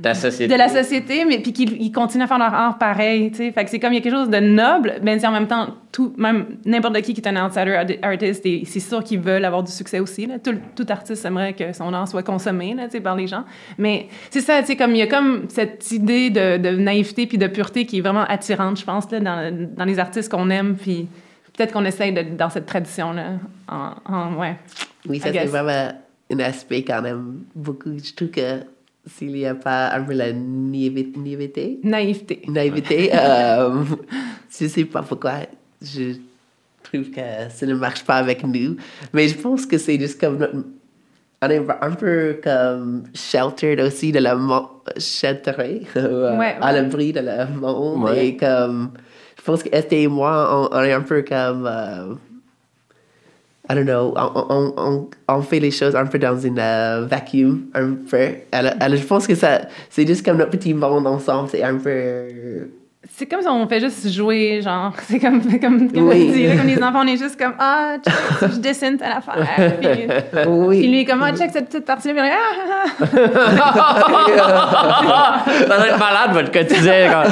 la 0.04 0.14
société? 0.14 0.54
de 0.54 0.58
la 0.58 0.68
société, 0.70 1.26
mais 1.26 1.40
puis 1.40 1.54
qu'ils 1.54 1.82
ils 1.82 1.92
continuent 1.92 2.24
à 2.24 2.28
faire 2.28 2.38
leur 2.40 2.54
art 2.54 2.78
pareil, 2.78 3.32
tu 3.32 3.38
sais. 3.38 3.52
Fait 3.52 3.64
que 3.64 3.70
c'est 3.70 3.80
comme 3.80 3.94
il 3.94 3.98
y 3.98 4.00
a 4.00 4.02
quelque 4.02 4.16
chose 4.16 4.30
de 4.30 4.40
noble, 4.40 4.96
mais 5.04 5.26
en 5.26 5.32
même 5.32 5.48
temps 5.48 5.76
tout, 5.92 6.14
même 6.18 6.58
n'importe 6.66 7.02
qui 7.02 7.14
qui 7.14 7.22
est 7.22 7.28
un 7.28 7.46
outsider 7.46 7.76
art- 7.76 7.86
artist, 8.12 8.46
et 8.46 8.64
c'est 8.66 8.80
sûr 8.80 9.04
qu'ils 9.04 9.20
veulent 9.20 9.44
avoir 9.46 9.64
du 9.64 9.72
succès 9.72 10.00
aussi. 10.00 10.26
Là. 10.26 10.40
Tout, 10.40 10.56
tout 10.76 10.86
artiste 10.90 11.26
aimerait 11.26 11.54
que 11.54 11.74
son 11.74 11.94
art 11.94 12.08
soit 12.08 12.24
consommé, 12.24 12.74
là, 12.74 12.86
tu 12.86 12.92
sais, 12.92 13.02
par 13.02 13.16
les 13.16 13.28
gens. 13.28 13.44
Mais 13.78 14.08
c'est 14.30 14.42
ça, 14.42 14.62
tu 14.62 14.68
sais, 14.68 14.76
comme 14.76 14.92
il 14.92 14.98
y 15.00 15.02
a 15.02 15.08
comme 15.08 15.46
cette 15.50 15.92
idée 15.92 16.30
de, 16.30 16.58
de 16.58 16.70
naïveté 16.78 17.28
puis 17.28 17.38
de 17.38 17.48
pureté 17.48 17.86
qui 17.86 17.98
est 17.98 18.02
vraiment 18.02 18.24
attirante, 18.24 18.80
je 18.80 18.86
pense, 18.86 19.12
là, 19.12 19.20
dans, 19.20 19.68
dans 19.76 19.86
les 19.86 20.00
artistes 20.00 20.32
qu'on 20.32 20.50
aime, 20.50 20.76
puis 20.76 21.08
peut-être 21.58 21.74
qu'on 21.74 21.84
essaye 21.86 22.14
d'être 22.14 22.38
dans 22.38 22.50
cette 22.50 22.66
tradition-là. 22.66 23.32
En, 23.68 23.92
en- 24.06 24.36
ouais. 24.36 24.56
Oui, 25.10 25.20
ça 25.20 25.32
c'est 25.34 25.46
vraiment 25.46 25.92
un 26.34 26.40
aspect 26.40 26.84
quand 26.84 27.02
même 27.02 27.40
beaucoup. 27.54 27.92
Je 28.02 28.14
trouve 28.14 28.30
que 28.30 28.62
s'il 29.08 29.34
n'y 29.34 29.46
a 29.46 29.56
pas 29.56 29.92
un 29.94 30.04
peu 30.04 30.14
la 30.14 30.32
naïveté, 30.32 31.80
Naïveté. 31.84 32.42
naïveté, 32.48 33.10
euh, 33.14 33.84
je 34.60 34.68
sais 34.68 34.86
pas 34.86 35.02
pourquoi 35.02 35.34
je 35.82 36.14
trouve 36.84 37.10
que 37.10 37.22
ça 37.50 37.66
ne 37.66 37.74
marche 37.76 38.04
pas 38.04 38.16
avec 38.16 38.44
nous. 38.44 38.76
Mais 39.14 39.28
je 39.28 39.36
pense 39.38 39.66
que 39.66 39.78
c'est 39.78 40.00
juste 40.00 40.20
comme 40.20 40.38
notre- 40.38 40.66
on 41.44 41.50
est 41.50 41.58
un 41.82 41.92
peu 41.92 42.40
comme 42.44 43.04
sheltered 43.16 43.80
aussi 43.80 44.12
de 44.12 44.20
la 44.20 44.36
monde, 44.36 44.68
shelteré, 44.98 45.82
euh, 45.98 46.38
Ouais, 46.38 46.56
à 46.62 46.68
ouais. 46.68 46.74
l'abri 46.82 47.12
de 47.14 47.22
le 47.22 47.48
monde. 47.60 48.04
Ouais. 48.04 48.28
Et 48.28 48.38
comme, 48.38 48.92
je 49.38 49.42
pense 49.44 49.64
que 49.64 49.70
Estée 49.76 50.04
et 50.04 50.08
moi, 50.08 50.70
on, 50.72 50.78
on 50.78 50.82
est 50.84 50.94
un 50.94 51.02
peu 51.02 51.24
comme, 51.24 51.66
euh, 51.66 52.14
I 53.72 53.74
don't 53.74 53.86
know, 53.86 54.14
on, 54.18 54.32
on, 54.50 54.74
on, 54.76 55.10
on 55.30 55.72
choses 55.72 55.96
un 55.96 56.06
peu 56.06 56.20
dans 56.20 56.38
une 56.38 56.60
euh, 56.60 57.06
vacuum, 57.06 57.68
un 57.74 57.94
peu. 57.94 58.32
Alors, 58.52 58.74
alors, 58.82 58.98
je 58.98 59.06
pense 59.06 59.26
que 59.26 59.34
ça, 59.34 59.62
c'est 59.90 60.06
juste 60.06 60.26
comme 60.26 60.38
notre 60.38 60.52
petit 60.52 60.74
monde 60.74 61.08
ensemble, 61.08 61.48
c'est 61.48 61.64
un 61.64 61.78
peu... 61.78 62.68
C'est 63.18 63.26
comme 63.26 63.42
si 63.42 63.48
on 63.48 63.68
fait 63.68 63.80
juste 63.80 64.08
jouer, 64.12 64.62
genre. 64.64 64.94
C'est 65.08 65.20
comme, 65.20 65.42
comme, 65.60 65.92
comme, 65.92 66.08
Oui. 66.08 66.28
on 66.30 66.34
dit, 66.34 66.48
là, 66.48 66.56
comme 66.56 66.68
les 66.68 66.78
enfants, 66.84 67.02
on 67.04 67.08
est 67.08 67.18
juste 67.18 67.40
comme, 67.40 67.54
ah, 67.60 67.96
check, 68.04 68.14
je 68.54 68.58
dessine 68.60 68.98
telle 68.98 69.12
affaire. 69.12 69.74
Puis, 69.82 69.90
puis 70.32 70.42
Oui. 70.48 70.88
lui, 70.88 71.04
comme, 71.06 71.24
ah, 71.24 71.32
check 71.36 71.50
cette 71.52 71.68
petite 71.70 71.86
partie-là. 71.86 72.14
Puis, 72.14 72.32
ah, 72.32 72.38
ah, 73.02 74.06
ah. 75.08 75.44
ça 75.68 75.78
doit 75.78 75.88
être 75.88 76.00
malade, 76.00 76.32
votre 76.34 76.52
quotidien. 76.52 77.10
quand- 77.12 77.30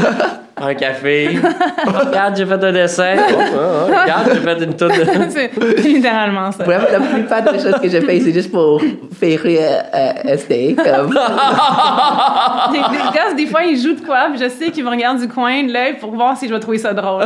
Un 0.62 0.74
café. 0.74 1.40
Regarde, 1.86 2.36
j'ai 2.36 2.46
fait 2.46 2.62
un 2.62 2.72
dessin. 2.74 3.16
Oh, 3.18 3.34
oh, 3.40 3.56
oh, 3.56 3.86
Regarde, 3.86 4.30
j'ai 4.34 4.42
fait 4.42 4.64
une 4.66 4.74
toute. 4.76 4.90
de- 4.92 5.30
c'est 5.30 5.88
littéralement 5.88 6.52
ça. 6.52 6.66
Vraiment, 6.66 6.88
la 6.92 7.00
plupart 7.00 7.42
des 7.44 7.60
choses 7.60 7.80
que 7.82 7.88
je 7.88 8.02
fais, 8.02 8.20
c'est 8.20 8.34
juste 8.34 8.52
pour 8.52 8.82
faire 9.18 9.40
rire 9.42 9.62
euh, 9.94 10.12
Estée. 10.34 10.76
Comme, 10.76 11.18
Les, 12.72 12.80
les 12.80 13.12
gars, 13.14 13.34
des 13.36 13.46
fois, 13.46 13.64
ils 13.64 13.78
jouent 13.82 13.96
de 13.96 14.06
quoi, 14.06 14.28
puis 14.32 14.40
je 14.42 14.50
sais 14.50 14.72
qu'ils 14.72 14.84
me 14.84 14.90
regardent 14.90 15.20
du 15.20 15.28
coin 15.28 15.64
de 15.64 15.72
l'œil 15.72 15.98
pour 16.00 16.12
voir 16.14 16.38
si 16.38 16.48
je 16.48 16.54
vais 16.54 16.60
trouver 16.60 16.78
ça 16.78 16.94
drôle. 16.94 17.24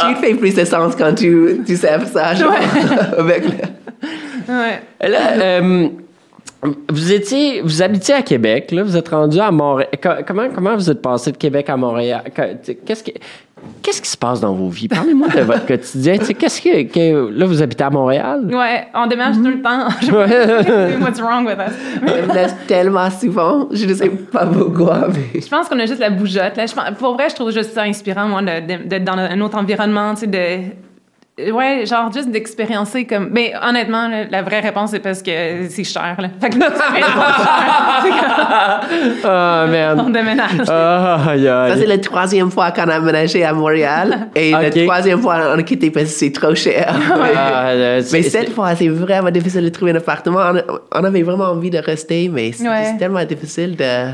Tu 0.00 0.14
fais 0.16 0.34
plus 0.38 0.54
de 0.54 0.64
sens 0.64 0.94
quand 0.96 1.14
tu, 1.14 1.60
tu 1.66 1.76
sais 1.76 1.98
ça, 2.06 2.34
genre, 2.34 2.52
avec 3.18 3.44
le... 3.44 4.52
ouais. 4.52 4.82
Et 5.00 5.08
Là, 5.08 5.18
euh, 5.36 5.88
vous 6.90 7.12
étiez, 7.12 7.60
vous 7.62 7.82
habitiez 7.82 8.14
à 8.14 8.22
Québec, 8.22 8.70
là, 8.72 8.82
vous 8.82 8.96
êtes 8.96 9.08
rendu 9.08 9.38
à 9.40 9.50
Montréal. 9.50 9.88
Co- 10.02 10.08
Comment, 10.26 10.48
comment 10.54 10.74
vous 10.74 10.90
êtes 10.90 11.02
passé 11.02 11.32
de 11.32 11.36
Québec 11.36 11.68
à 11.68 11.76
Montréal? 11.76 12.22
Qu'est-ce 12.34 13.02
qui, 13.02 13.12
qu'est-ce 13.82 14.00
qui 14.02 14.08
se 14.08 14.16
passe 14.16 14.40
dans 14.40 14.52
vos 14.54 14.68
vies? 14.68 14.88
Parlez-moi 14.88 15.28
de 15.28 15.40
votre 15.42 15.66
quotidien. 15.66 16.16
Tu 16.18 16.24
sais, 16.26 16.34
Qu'est-ce 16.34 16.62
que, 16.62 16.82
que- 16.84 17.30
là, 17.30 17.46
vous 17.46 17.62
habitez 17.62 17.84
à 17.84 17.90
Montréal? 17.90 18.46
Ouais, 18.50 18.86
on 18.94 19.06
déménage 19.06 19.36
tout 19.36 19.42
le 19.44 19.60
temps. 19.62 19.88
Je. 20.02 21.00
What's 21.02 21.20
wrong 21.20 21.46
with 21.46 21.58
us? 21.58 21.74
Me 22.28 22.34
laisse 22.34 22.54
tellement 22.66 23.10
souvent, 23.10 23.68
je 23.70 23.84
ne 23.86 23.94
sais 23.94 24.08
pas 24.08 24.46
pourquoi, 24.46 25.08
mais... 25.08 25.40
Je 25.40 25.48
pense 25.48 25.68
qu'on 25.68 25.78
a 25.78 25.86
juste 25.86 26.00
la 26.00 26.10
bougeotte. 26.10 26.56
Là. 26.56 26.66
Je 26.66 26.74
pense- 26.74 26.90
pour 26.98 27.14
vrai, 27.14 27.28
je 27.28 27.34
trouve 27.34 27.50
juste 27.50 27.72
ça 27.72 27.82
inspirant, 27.82 28.26
moi, 28.26 28.42
d'être 28.42 29.04
dans 29.04 29.12
un 29.18 29.40
autre 29.40 29.56
environnement, 29.58 30.14
tu 30.14 30.20
sais, 30.22 30.26
de... 30.26 30.70
Ouais, 31.36 31.84
genre 31.84 32.12
juste 32.12 32.30
d'expériencer 32.30 33.06
comme... 33.06 33.28
Mais 33.32 33.52
honnêtement, 33.60 34.06
là, 34.06 34.22
la 34.30 34.42
vraie 34.42 34.60
réponse, 34.60 34.90
c'est 34.92 35.00
parce 35.00 35.20
que 35.20 35.66
c'est 35.68 35.82
cher, 35.82 36.14
là. 36.20 36.28
Fait 36.40 36.50
que 36.50 36.58
là. 36.60 36.68
Ah, 39.24 39.64
on 39.66 39.70
merde. 39.70 40.12
déménage. 40.12 40.68
Ah, 40.68 41.18
Ça, 41.34 41.76
c'est 41.76 41.86
la 41.86 41.98
troisième 41.98 42.50
fois 42.50 42.70
qu'on 42.70 42.88
a 42.88 42.94
aménagé 42.96 43.44
à 43.44 43.52
Montréal. 43.52 44.28
Et 44.36 44.52
la 44.52 44.70
troisième 44.70 45.20
fois, 45.20 45.38
on 45.54 45.58
a 45.58 45.62
quitté 45.62 45.90
parce 45.90 46.06
que 46.06 46.10
c'est 46.10 46.32
trop 46.32 46.54
cher. 46.54 46.94
Ah, 47.36 47.68
euh, 47.70 48.02
Mais 48.12 48.22
cette 48.22 48.50
fois, 48.52 48.74
c'est 48.76 48.88
vraiment 48.88 49.30
difficile 49.30 49.64
de 49.64 49.68
trouver 49.70 49.90
un 49.92 49.96
appartement. 49.96 50.40
On, 50.68 50.78
on 51.00 51.04
avait 51.04 51.22
vraiment 51.22 51.44
envie 51.46 51.70
de 51.70 51.78
rester, 51.78 52.28
mais 52.32 52.52
c'est 52.52 52.68
Ouais. 52.68 52.84
c'est 52.92 52.98
tellement 52.98 53.24
difficile 53.24 53.74
de... 53.76 54.10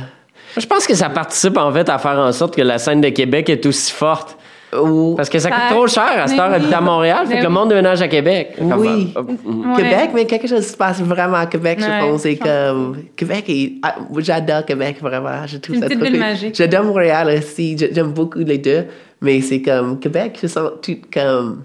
Je 0.56 0.66
pense 0.66 0.86
que 0.86 0.94
ça 0.94 1.08
participe, 1.10 1.56
en 1.58 1.70
fait, 1.72 1.88
à 1.88 1.98
faire 1.98 2.18
en 2.18 2.32
sorte 2.32 2.56
que 2.56 2.62
la 2.62 2.78
scène 2.78 3.00
de 3.00 3.08
Québec 3.10 3.48
est 3.50 3.64
aussi 3.66 3.92
forte. 3.92 4.36
Ou- 4.72 5.14
Parce 5.16 5.28
que 5.28 5.38
ça 5.40 5.50
coûte 5.50 5.60
trop 5.70 5.86
cher 5.88 6.04
à 6.22 6.26
cette 6.28 6.38
heure 6.38 6.48
oui. 6.50 6.54
habiter 6.56 6.74
à 6.74 6.80
Montréal, 6.80 7.26
fait 7.26 7.38
que 7.38 7.42
le 7.42 7.48
monde 7.48 7.70
déménage 7.70 8.00
à 8.02 8.06
Québec. 8.08 8.54
Comme, 8.56 8.72
Oui. 8.78 9.12
Ouais. 9.16 9.76
Québec, 9.76 10.10
mais 10.14 10.24
quelque 10.26 10.46
chose 10.46 10.64
se 10.66 10.76
passe 10.76 11.00
vraiment 11.00 11.38
à 11.38 11.46
Québec, 11.46 11.78
je 11.80 11.86
Ouais, 11.86 12.00
pense. 12.00 12.22
je 12.22 12.36
pense 12.36 12.48
comme, 12.48 12.96
Québec, 13.16 13.44
est- 13.48 13.72
ah, 13.82 13.96
j'adore 14.18 14.64
Québec, 14.64 14.96
vraiment. 15.00 15.44
Je 15.46 15.56
trouve 15.58 15.76
Une 15.76 15.82
ça 15.82 15.88
trop 15.88 15.98
cool. 15.98 16.16
magique. 16.18 16.54
J'adore 16.54 16.84
Montréal 16.84 17.36
aussi. 17.38 17.76
J'aime 17.78 18.12
beaucoup 18.12 18.38
les 18.38 18.58
deux. 18.58 18.84
Mais 19.20 19.40
c'est 19.40 19.60
comme 19.60 19.98
Québec, 19.98 20.38
je 20.40 20.46
sens 20.46 20.70
tout 20.80 20.96
comme. 21.12 21.62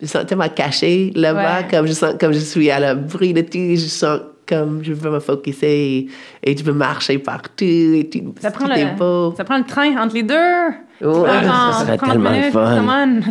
Je 0.00 0.06
sens 0.06 0.24
tellement 0.26 0.48
caché 0.48 1.12
là-bas. 1.14 1.58
Ouais. 1.60 1.66
Comme 1.70 1.86
je 1.86 1.92
sens 1.92 2.14
comme 2.20 2.32
je 2.32 2.38
suis 2.38 2.70
à 2.70 2.78
l'abri 2.78 3.32
de 3.32 3.40
tout. 3.40 3.58
Je 3.74 3.76
sens 3.88 4.20
comme 4.48 4.80
je 4.82 4.92
veux 4.92 5.10
me 5.10 5.20
focuser 5.20 5.96
et, 5.96 6.08
et 6.50 6.56
je 6.56 6.64
veux 6.64 6.72
marcher 6.72 7.18
partout. 7.18 7.64
Et 7.64 8.08
tout, 8.12 8.34
Ça 8.40 8.50
prend, 8.50 8.66
tout 8.66 8.72
est 8.72 8.84
le, 8.84 8.96
beau. 8.98 9.34
ça 9.36 9.44
prend 9.44 9.58
le 9.58 9.64
train 9.64 9.96
entre 10.02 10.14
les 10.14 10.22
deux. 10.22 10.34
Ouais. 10.34 11.28
Ah, 11.28 11.42
genre, 11.44 11.72
Ça 11.74 11.84
serait 11.86 11.96
30 11.96 12.10
tellement 12.10 12.30
le 12.30 12.36
minutes, 12.36 12.52
fun. 12.52 12.84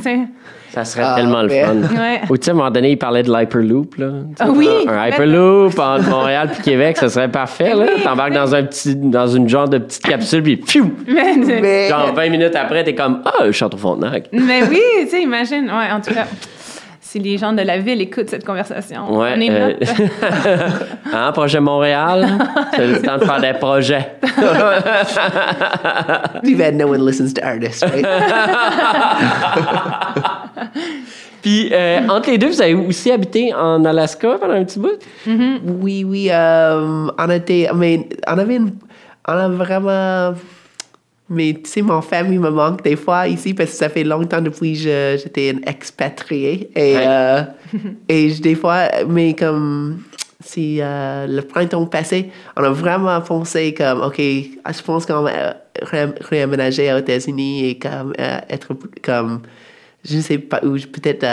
on. 0.05 0.27
Ça 0.73 0.83
serait 0.85 1.03
Ah, 1.05 1.13
tellement 1.15 1.43
le 1.43 1.49
ouais. 1.49 1.63
fun. 1.63 1.75
Ouais. 1.99 2.21
Ou 2.31 2.35
tu 2.37 2.45
sais, 2.45 2.49
à 2.49 2.53
un 2.55 2.57
moment 2.57 2.71
donné, 2.71 2.89
il 2.93 2.97
parlait 2.97 3.21
de 3.21 3.31
l'Hyperloop. 3.31 3.93
Là. 3.99 4.07
Tu 4.07 4.35
sais, 4.37 4.43
Ah 4.43 4.49
oui, 4.49 4.67
Un. 4.87 5.05
Hyperloop 5.07 5.77
entre 5.77 6.09
Montréal 6.09 6.49
et 6.57 6.61
Québec, 6.63 6.97
ça 6.97 7.09
serait 7.09 7.29
parfait. 7.29 7.75
Là. 7.75 7.85
T'embarques 8.03 8.33
dans, 8.33 8.55
un 8.55 8.63
petit, 8.63 8.95
dans 8.95 9.27
une 9.27 9.47
genre 9.47 9.69
de 9.69 9.77
petite 9.77 10.01
capsule, 10.03 10.41
puis 10.41 10.57
pfiou! 10.57 10.91
Genre 11.07 12.13
20 12.15 12.29
minutes 12.29 12.55
après, 12.55 12.83
t'es 12.83 12.95
comme 12.95 13.21
Ah, 13.23 13.51
Château-Frontenac. 13.51 14.29
mais 14.31 14.63
oui, 14.67 14.79
tu 15.03 15.09
sais, 15.09 15.21
imagine. 15.21 15.65
Ouais, 15.65 15.91
en 15.91 16.01
tout 16.01 16.11
cas, 16.11 16.25
si 17.13 17.19
les 17.19 17.37
gens 17.37 17.53
de 17.53 17.61
la 17.61 17.77
ville 17.77 18.01
écoutent 18.01 18.31
cette 18.31 18.43
conversation, 18.43 19.15
Ouais. 19.19 19.33
on 19.37 19.39
est 19.39 19.51
euh, 19.51 19.73
hein, 21.13 21.31
projet 21.31 21.59
Montréal, 21.59 22.27
c'est 22.75 22.87
le 22.87 23.01
temps 23.03 23.19
de 23.19 23.23
faire 23.25 23.39
des 23.39 23.53
projets. 23.53 24.13
Too 26.43 26.55
bad 26.57 26.73
no 26.75 26.87
one 26.87 27.05
listens 27.05 27.31
to 27.35 27.41
artists, 27.45 27.83
right? 27.83 28.03
Puis, 31.43 31.69
euh, 31.71 31.99
entre 32.09 32.31
les 32.31 32.39
deux, 32.39 32.47
vous 32.47 32.61
avez 32.63 32.73
aussi 32.73 33.11
habité 33.11 33.53
en 33.53 33.85
Alaska 33.85 34.37
pendant 34.39 34.55
un 34.55 34.63
petit 34.63 34.79
bout? 34.79 34.97
Oui, 35.27 36.03
oui, 36.03 36.29
euh, 36.31 37.07
on 37.15 37.29
était, 37.29 37.69
mais 37.75 38.09
on 38.27 38.39
avait 38.39 38.55
une, 38.55 38.71
on 39.27 39.33
a 39.33 39.49
vraiment, 39.49 40.33
mais 41.33 41.53
tu 41.53 41.69
sais, 41.69 41.81
mon 41.81 42.01
famille 42.01 42.37
me 42.39 42.49
manque 42.49 42.83
des 42.83 42.95
fois 42.95 43.27
ici 43.27 43.53
parce 43.53 43.71
que 43.71 43.75
ça 43.77 43.89
fait 43.89 44.03
longtemps 44.03 44.41
depuis 44.41 44.73
que 44.73 45.17
j'étais 45.21 45.49
une 45.49 45.61
expatriée 45.67 46.69
et, 46.75 46.93
Ouais. 46.95 47.05
euh, 47.07 47.41
et 48.07 48.29
je- 48.29 48.41
des 48.41 48.55
fois, 48.55 48.87
mais 49.07 49.33
comme, 49.33 50.03
si 50.39 50.79
euh, 50.81 51.25
le 51.27 51.41
printemps 51.41 51.85
passé, 51.85 52.29
on 52.57 52.63
a 52.63 52.69
vraiment 52.69 53.19
pensé 53.21 53.73
comme, 53.73 54.01
ok, 54.01 54.17
je 54.19 54.81
pense 54.85 55.05
qu'on 55.05 55.21
va 55.23 55.55
ré- 55.81 56.13
réaménager 56.21 56.91
aux 56.93 56.97
États-Unis 56.97 57.69
et 57.69 57.79
comme, 57.79 58.13
euh, 58.19 58.37
être 58.49 58.69
comme, 59.01 59.41
je 60.03 60.17
ne 60.17 60.21
sais 60.21 60.37
pas 60.37 60.59
où, 60.63 60.71
peut-être, 60.73 61.25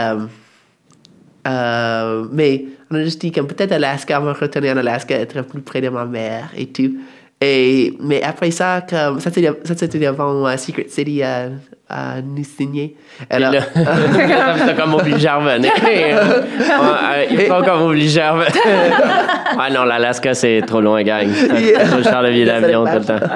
mais 2.32 2.64
on 2.90 2.96
a 2.96 3.04
juste 3.04 3.20
dit 3.20 3.32
comme 3.32 3.46
peut-être 3.46 3.72
Alaska, 3.72 4.20
on 4.20 4.24
va 4.24 4.32
retourner 4.32 4.72
en 4.72 4.76
Alaska, 4.76 5.14
être 5.16 5.42
plus 5.42 5.60
près 5.60 5.80
de 5.80 5.88
ma 5.88 6.04
mère 6.04 6.50
et 6.56 6.66
tout. 6.66 6.96
Et, 7.42 7.94
mais 8.00 8.22
après 8.22 8.50
ça, 8.50 8.82
comme, 8.88 9.18
ça 9.18 9.30
c'était 9.30 10.06
avant 10.06 10.46
euh, 10.46 10.56
Secret 10.58 10.86
City 10.88 11.22
à, 11.22 11.48
à 11.88 12.20
nous 12.20 12.44
signer. 12.44 12.96
Et 13.30 13.34
Alors, 13.34 13.52
là, 13.74 14.54
a 14.68 14.74
comme 14.74 14.94
obligé 14.94 15.26
à 15.26 15.36
revenir. 15.36 15.72
Euh, 15.82 17.24
il 17.30 17.40
faut 17.40 17.62
comme 17.64 17.82
obligé 17.82 18.20
à 18.20 18.32
revenir. 18.32 18.52
Ah 19.58 19.68
non, 19.70 19.84
l'Alaska, 19.84 20.34
c'est 20.34 20.62
trop 20.66 20.80
loin, 20.80 21.02
gang. 21.02 21.26
Je 21.28 22.02
charge 22.02 22.26
le 22.26 22.30
billet 22.30 22.44
d'avion 22.44 22.84
tout 22.84 22.98
le 22.98 23.04
temps. 23.04 23.26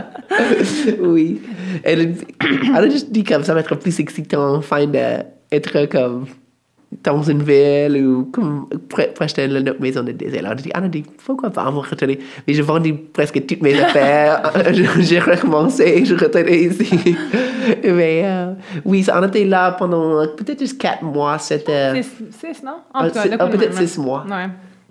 oui. 1.00 1.40
Elle, 1.82 2.14
elle 2.76 2.84
a 2.84 2.88
juste 2.88 3.10
dit 3.10 3.24
comme 3.24 3.42
ça 3.42 3.54
va 3.54 3.60
être 3.60 3.74
plus 3.74 3.98
excitant 4.00 4.56
enfin 4.56 4.86
d'être 4.86 5.86
comme 5.86 6.26
dans 7.02 7.22
une 7.22 7.42
ville 7.42 8.06
ou 8.06 8.24
comme 8.32 8.66
près, 8.88 9.12
de 9.48 9.60
notre 9.60 9.80
maison 9.80 10.02
de 10.02 10.12
désert. 10.12 10.44
Alors, 10.44 10.56
j'ai 10.56 10.64
dit, 10.64 10.70
Anna 10.74 10.88
dit, 10.88 11.04
pourquoi 11.26 11.50
pas, 11.50 11.64
va 11.64 11.70
retourner. 11.70 12.18
Mais 12.46 12.54
j'ai 12.54 12.62
vendu 12.62 12.94
presque 12.94 13.44
toutes 13.46 13.62
mes 13.62 13.78
affaires. 13.80 14.52
Je- 14.72 15.02
j'ai 15.02 15.18
recommencé, 15.18 16.04
je 16.04 16.14
retournais 16.14 16.62
ici. 16.62 17.16
Mais 17.84 18.22
euh, 18.24 18.52
oui, 18.84 19.02
ça, 19.02 19.18
on 19.20 19.26
était 19.26 19.44
là 19.44 19.72
pendant 19.72 20.20
euh, 20.20 20.26
peut-être 20.36 20.60
juste 20.60 20.78
quatre 20.80 21.02
mois. 21.02 21.38
C'était, 21.38 22.02
Six, 22.02 22.10
six, 22.40 22.62
non? 22.62 22.72
En 22.92 23.00
Ah, 23.00 23.08
tout 23.10 23.14
cas, 23.14 23.36
ah, 23.38 23.46
peut-être 23.46 23.76
six 23.76 23.98
mois. 23.98 24.24
Ouais. 24.28 24.46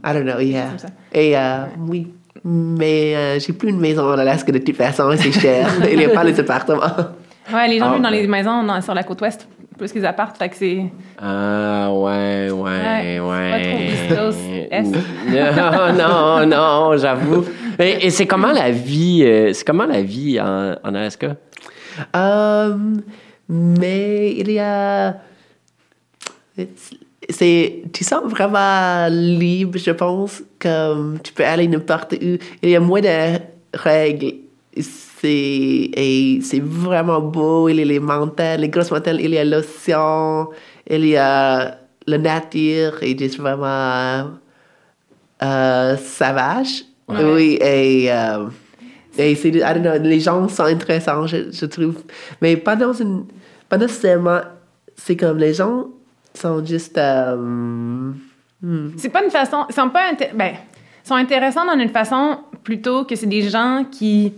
I 0.05 0.13
don't 0.13 0.23
know, 0.23 0.39
yeah. 0.39 0.67
Et 1.13 1.37
euh, 1.37 1.63
oui, 1.87 2.11
mais 2.43 3.15
euh, 3.15 3.39
j'ai 3.39 3.53
plus 3.53 3.69
une 3.69 3.79
maison 3.79 4.03
en 4.03 4.17
Alaska 4.17 4.51
de 4.51 4.57
toute 4.57 4.75
façon, 4.75 5.09
c'est 5.17 5.31
cher. 5.31 5.67
Il 5.89 5.97
n'y 5.97 6.05
a 6.05 6.09
pas 6.09 6.23
les 6.25 6.37
appartements. 6.39 6.81
Ouais, 7.53 7.67
les 7.67 7.79
gens 7.79 7.87
Ah, 7.89 7.93
vivent 7.93 8.01
dans 8.03 8.09
les 8.09 8.27
maisons 8.27 8.63
dans- 8.63 8.81
sur 8.81 8.93
la 8.93 9.03
côte 9.03 9.21
ouest, 9.21 9.47
plus 9.77 9.91
qu'ils 9.91 10.05
appartent, 10.05 10.37
fait 10.37 10.49
que 10.49 10.55
c'est. 10.55 10.85
Ah, 11.21 11.91
ouais, 11.93 12.49
ouais, 12.51 13.19
Ouais, 13.19 13.19
ouais. 13.19 14.07
pas 14.09 14.15
trop. 14.15 14.31
Non, 15.93 15.93
non, 15.93 16.45
non, 16.45 16.97
j'avoue. 16.97 17.45
Et, 17.79 18.05
et 18.05 18.09
c'est 18.09 18.27
comment 18.27 18.51
la 18.51 18.71
vie, 18.71 19.23
euh, 19.25 19.51
c'est 19.53 19.65
comment 19.65 19.85
la 19.85 20.01
vie 20.01 20.39
en, 20.39 20.75
en 20.83 20.95
Alaska? 20.95 21.35
Euh, 22.15 22.75
mais 23.49 24.33
il 24.35 24.51
y 24.51 24.59
a 24.59 25.15
c'est 27.29 27.83
tu 27.93 28.03
sens 28.03 28.23
vraiment 28.25 29.07
libre 29.09 29.77
je 29.77 29.91
pense 29.91 30.43
comme 30.59 31.19
tu 31.23 31.33
peux 31.33 31.45
aller 31.45 31.67
n'importe 31.67 32.13
où 32.13 32.37
il 32.61 32.69
y 32.69 32.75
a 32.75 32.79
moins 32.79 33.01
de 33.01 33.39
règles 33.73 34.33
c'est 35.23 35.89
et 35.95 36.39
c'est 36.41 36.61
vraiment 36.61 37.21
beau 37.21 37.69
il 37.69 37.77
y 37.77 37.81
a 37.81 37.85
les 37.85 37.99
montagnes 37.99 38.59
les 38.61 38.69
grosses 38.69 38.91
montagnes 38.91 39.19
il 39.21 39.31
y 39.31 39.37
a 39.37 39.45
l'océan 39.45 40.49
il 40.89 41.05
y 41.07 41.15
a 41.15 41.77
la 42.05 42.17
nature 42.17 43.01
et 43.01 43.17
juste 43.17 43.39
vraiment 43.39 44.31
euh, 45.41 45.97
sauvage 45.97 46.83
Ouais. 47.09 47.23
oui 47.23 47.57
et 47.61 48.09
euh, 48.11 48.47
et 49.17 49.35
c'est, 49.35 49.49
I 49.49 49.59
don't 49.59 49.81
know, 49.81 49.97
les 50.01 50.19
gens 50.19 50.47
sont 50.47 50.63
intéressants, 50.63 51.27
je, 51.27 51.51
je 51.51 51.65
trouve. 51.65 51.97
Mais 52.41 52.57
pas 52.57 52.75
dans 52.75 52.93
une. 52.93 53.25
Pas 53.69 53.77
nécessairement. 53.77 54.39
C'est 54.95 55.15
comme 55.15 55.37
les 55.37 55.53
gens 55.53 55.87
sont 56.33 56.65
juste. 56.65 56.97
euh, 56.97 57.35
hmm. 58.61 58.91
C'est 58.97 59.09
pas 59.09 59.23
une 59.23 59.29
façon. 59.29 59.65
Sont 59.69 59.89
pas. 59.89 60.13
Ben, 60.33 60.53
sont 61.03 61.15
intéressants 61.15 61.65
dans 61.65 61.79
une 61.79 61.89
façon 61.89 62.39
plutôt 62.63 63.05
que 63.05 63.15
c'est 63.15 63.27
des 63.27 63.49
gens 63.49 63.85
qui. 63.91 64.33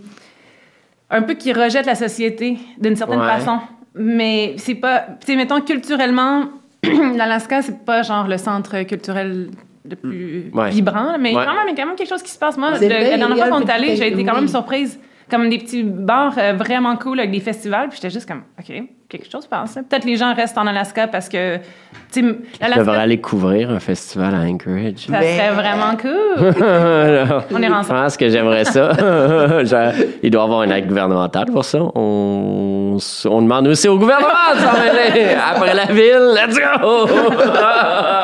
Un 1.10 1.22
peu 1.22 1.34
qui 1.34 1.52
rejettent 1.52 1.86
la 1.86 1.94
société 1.94 2.58
d'une 2.78 2.96
certaine 2.96 3.20
Ouais. 3.20 3.26
façon. 3.26 3.58
Mais 3.94 4.54
c'est 4.58 4.74
pas. 4.74 5.04
Tu 5.20 5.26
sais, 5.32 5.36
mettons, 5.36 5.60
culturellement, 5.60 6.44
l'Alaska, 7.16 7.62
c'est 7.62 7.84
pas 7.84 8.02
genre 8.02 8.26
le 8.26 8.36
centre 8.38 8.82
culturel 8.82 9.48
le 9.88 9.96
plus 9.96 10.50
Ouais. 10.52 10.70
vibrant, 10.70 11.16
mais 11.18 11.34
Ouais. 11.34 11.44
quand 11.44 11.54
même, 11.54 11.66
il 11.68 11.76
y 11.76 11.80
a 11.80 11.82
quand 11.82 11.86
même 11.86 11.96
quelque 11.96 12.08
chose 12.08 12.22
qui 12.22 12.30
se 12.32 12.38
passe. 12.38 12.58
Moi, 12.58 12.70
le- 12.72 12.88
la 12.88 12.88
dernière 12.88 13.30
il 13.30 13.36
y 13.36 13.40
a 13.40 13.46
fois 13.46 13.60
qu'on 13.60 13.66
est 13.66 13.70
allé, 13.70 13.94
j'ai 13.96 14.08
été 14.08 14.24
quand 14.24 14.34
même 14.34 14.44
oui. 14.44 14.48
surprise. 14.50 14.98
Comme 15.30 15.48
des 15.50 15.58
petits 15.58 15.82
bars 15.82 16.34
euh, 16.38 16.52
vraiment 16.52 16.96
cool 16.96 17.18
avec 17.18 17.32
des 17.32 17.40
festivals, 17.40 17.88
puis 17.88 17.96
j'étais 18.00 18.10
juste 18.14 18.28
comme, 18.28 18.42
OK, 18.60 18.72
quelque 19.08 19.30
chose 19.30 19.46
passe. 19.46 19.74
là. 19.76 19.82
Peut-être 19.88 20.04
les 20.04 20.16
gens 20.16 20.32
restent 20.34 20.56
en 20.58 20.66
Alaska 20.66 21.08
parce 21.08 21.28
que, 21.28 21.56
tu 22.12 22.20
sais, 22.22 22.22
Je 22.62 22.78
devrais 22.78 22.98
aller 22.98 23.20
couvrir 23.20 23.70
un 23.70 23.80
festival 23.80 24.34
à 24.34 24.38
Anchorage. 24.40 25.06
ça 25.08 25.18
Mais- 25.18 25.36
serait 25.36 25.50
vraiment 25.52 25.96
cool. 26.00 26.54
On 27.52 27.62
est 27.62 27.66
Je 27.66 27.72
ensemble. 27.72 28.00
pense 28.00 28.16
que 28.16 28.28
j'aimerais 28.28 28.64
ça. 28.66 28.92
Genre, 29.64 29.92
il 30.22 30.30
doit 30.30 30.42
y 30.42 30.44
avoir 30.44 30.62
une 30.62 30.70
aide 30.72 30.86
gouvernementale 30.86 31.46
pour 31.52 31.64
ça. 31.64 31.78
On 31.96 32.98
demande 33.42 33.66
aussi 33.68 33.88
au 33.88 33.98
gouvernement 33.98 34.28
de 34.54 34.60
s'en 34.60 34.72
mêler. 34.72 35.34
Après 35.34 35.74
la 35.74 35.86
ville, 35.86 36.34
let's 36.34 36.56
go! 36.58 37.08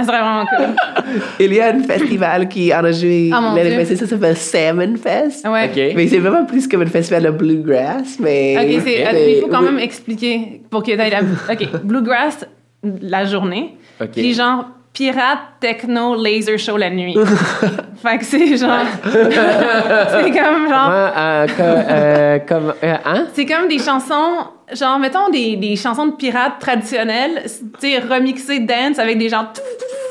Ça 0.00 0.06
serait 0.06 0.20
vraiment 0.20 0.44
cool. 0.46 0.66
Il 1.40 1.52
y 1.54 1.60
a 1.60 1.68
un 1.74 1.82
festival 1.82 2.48
qui 2.48 2.72
en 2.74 2.84
a 2.84 2.92
joué 2.92 3.30
mon 3.32 3.54
l'année 3.54 3.76
passée, 3.76 3.96
ça 3.96 4.06
s'appelle 4.06 4.36
Salmon 4.36 4.94
Fest. 4.96 5.46
Ouais. 5.46 5.92
Mais 5.96 6.06
c'est 6.08 6.18
vraiment 6.18 6.44
plus 6.44 6.66
comme 6.66 6.82
un 6.82 6.86
festival 6.86 7.24
de 7.24 7.30
bluegrass, 7.30 8.18
mais. 8.18 8.56
OK, 8.58 8.82
c'est- 8.84 9.06
euh, 9.06 9.10
mais- 9.12 9.32
il 9.36 9.40
faut 9.42 9.48
quand 9.48 9.60
oui. 9.60 9.64
même 9.66 9.78
expliquer 9.78 10.62
pour 10.70 10.82
que 10.82 10.96
t'ailles 10.96 11.10
la... 11.10 11.20
OK, 11.20 11.82
Bluegrass, 11.84 12.46
la 12.82 13.24
journée. 13.24 13.76
OK. 14.00 14.10
Puis 14.12 14.34
genre, 14.34 14.64
pirate, 14.92 15.38
techno, 15.60 16.16
laser 16.20 16.58
show 16.58 16.76
la 16.76 16.90
nuit. 16.90 17.14
fait 18.02 18.18
que 18.18 18.24
c'est 18.24 18.56
genre... 18.56 18.80
c'est 19.04 20.30
comme 20.30 20.68
genre... 20.68 20.88
Ouais, 20.88 21.12
euh, 21.16 21.46
euh, 21.60 22.38
comme, 22.48 22.74
euh, 22.82 22.94
hein? 23.04 23.26
C'est 23.34 23.46
comme 23.46 23.68
des 23.68 23.78
chansons, 23.78 24.46
genre, 24.72 24.98
mettons 24.98 25.28
des, 25.30 25.56
des 25.56 25.76
chansons 25.76 26.06
de 26.06 26.12
pirates 26.16 26.58
traditionnelles, 26.58 27.42
tu 27.80 27.90
sais, 27.90 27.98
remixées 27.98 28.60
dance 28.60 28.98
avec 28.98 29.18
des 29.18 29.28
gens. 29.28 29.46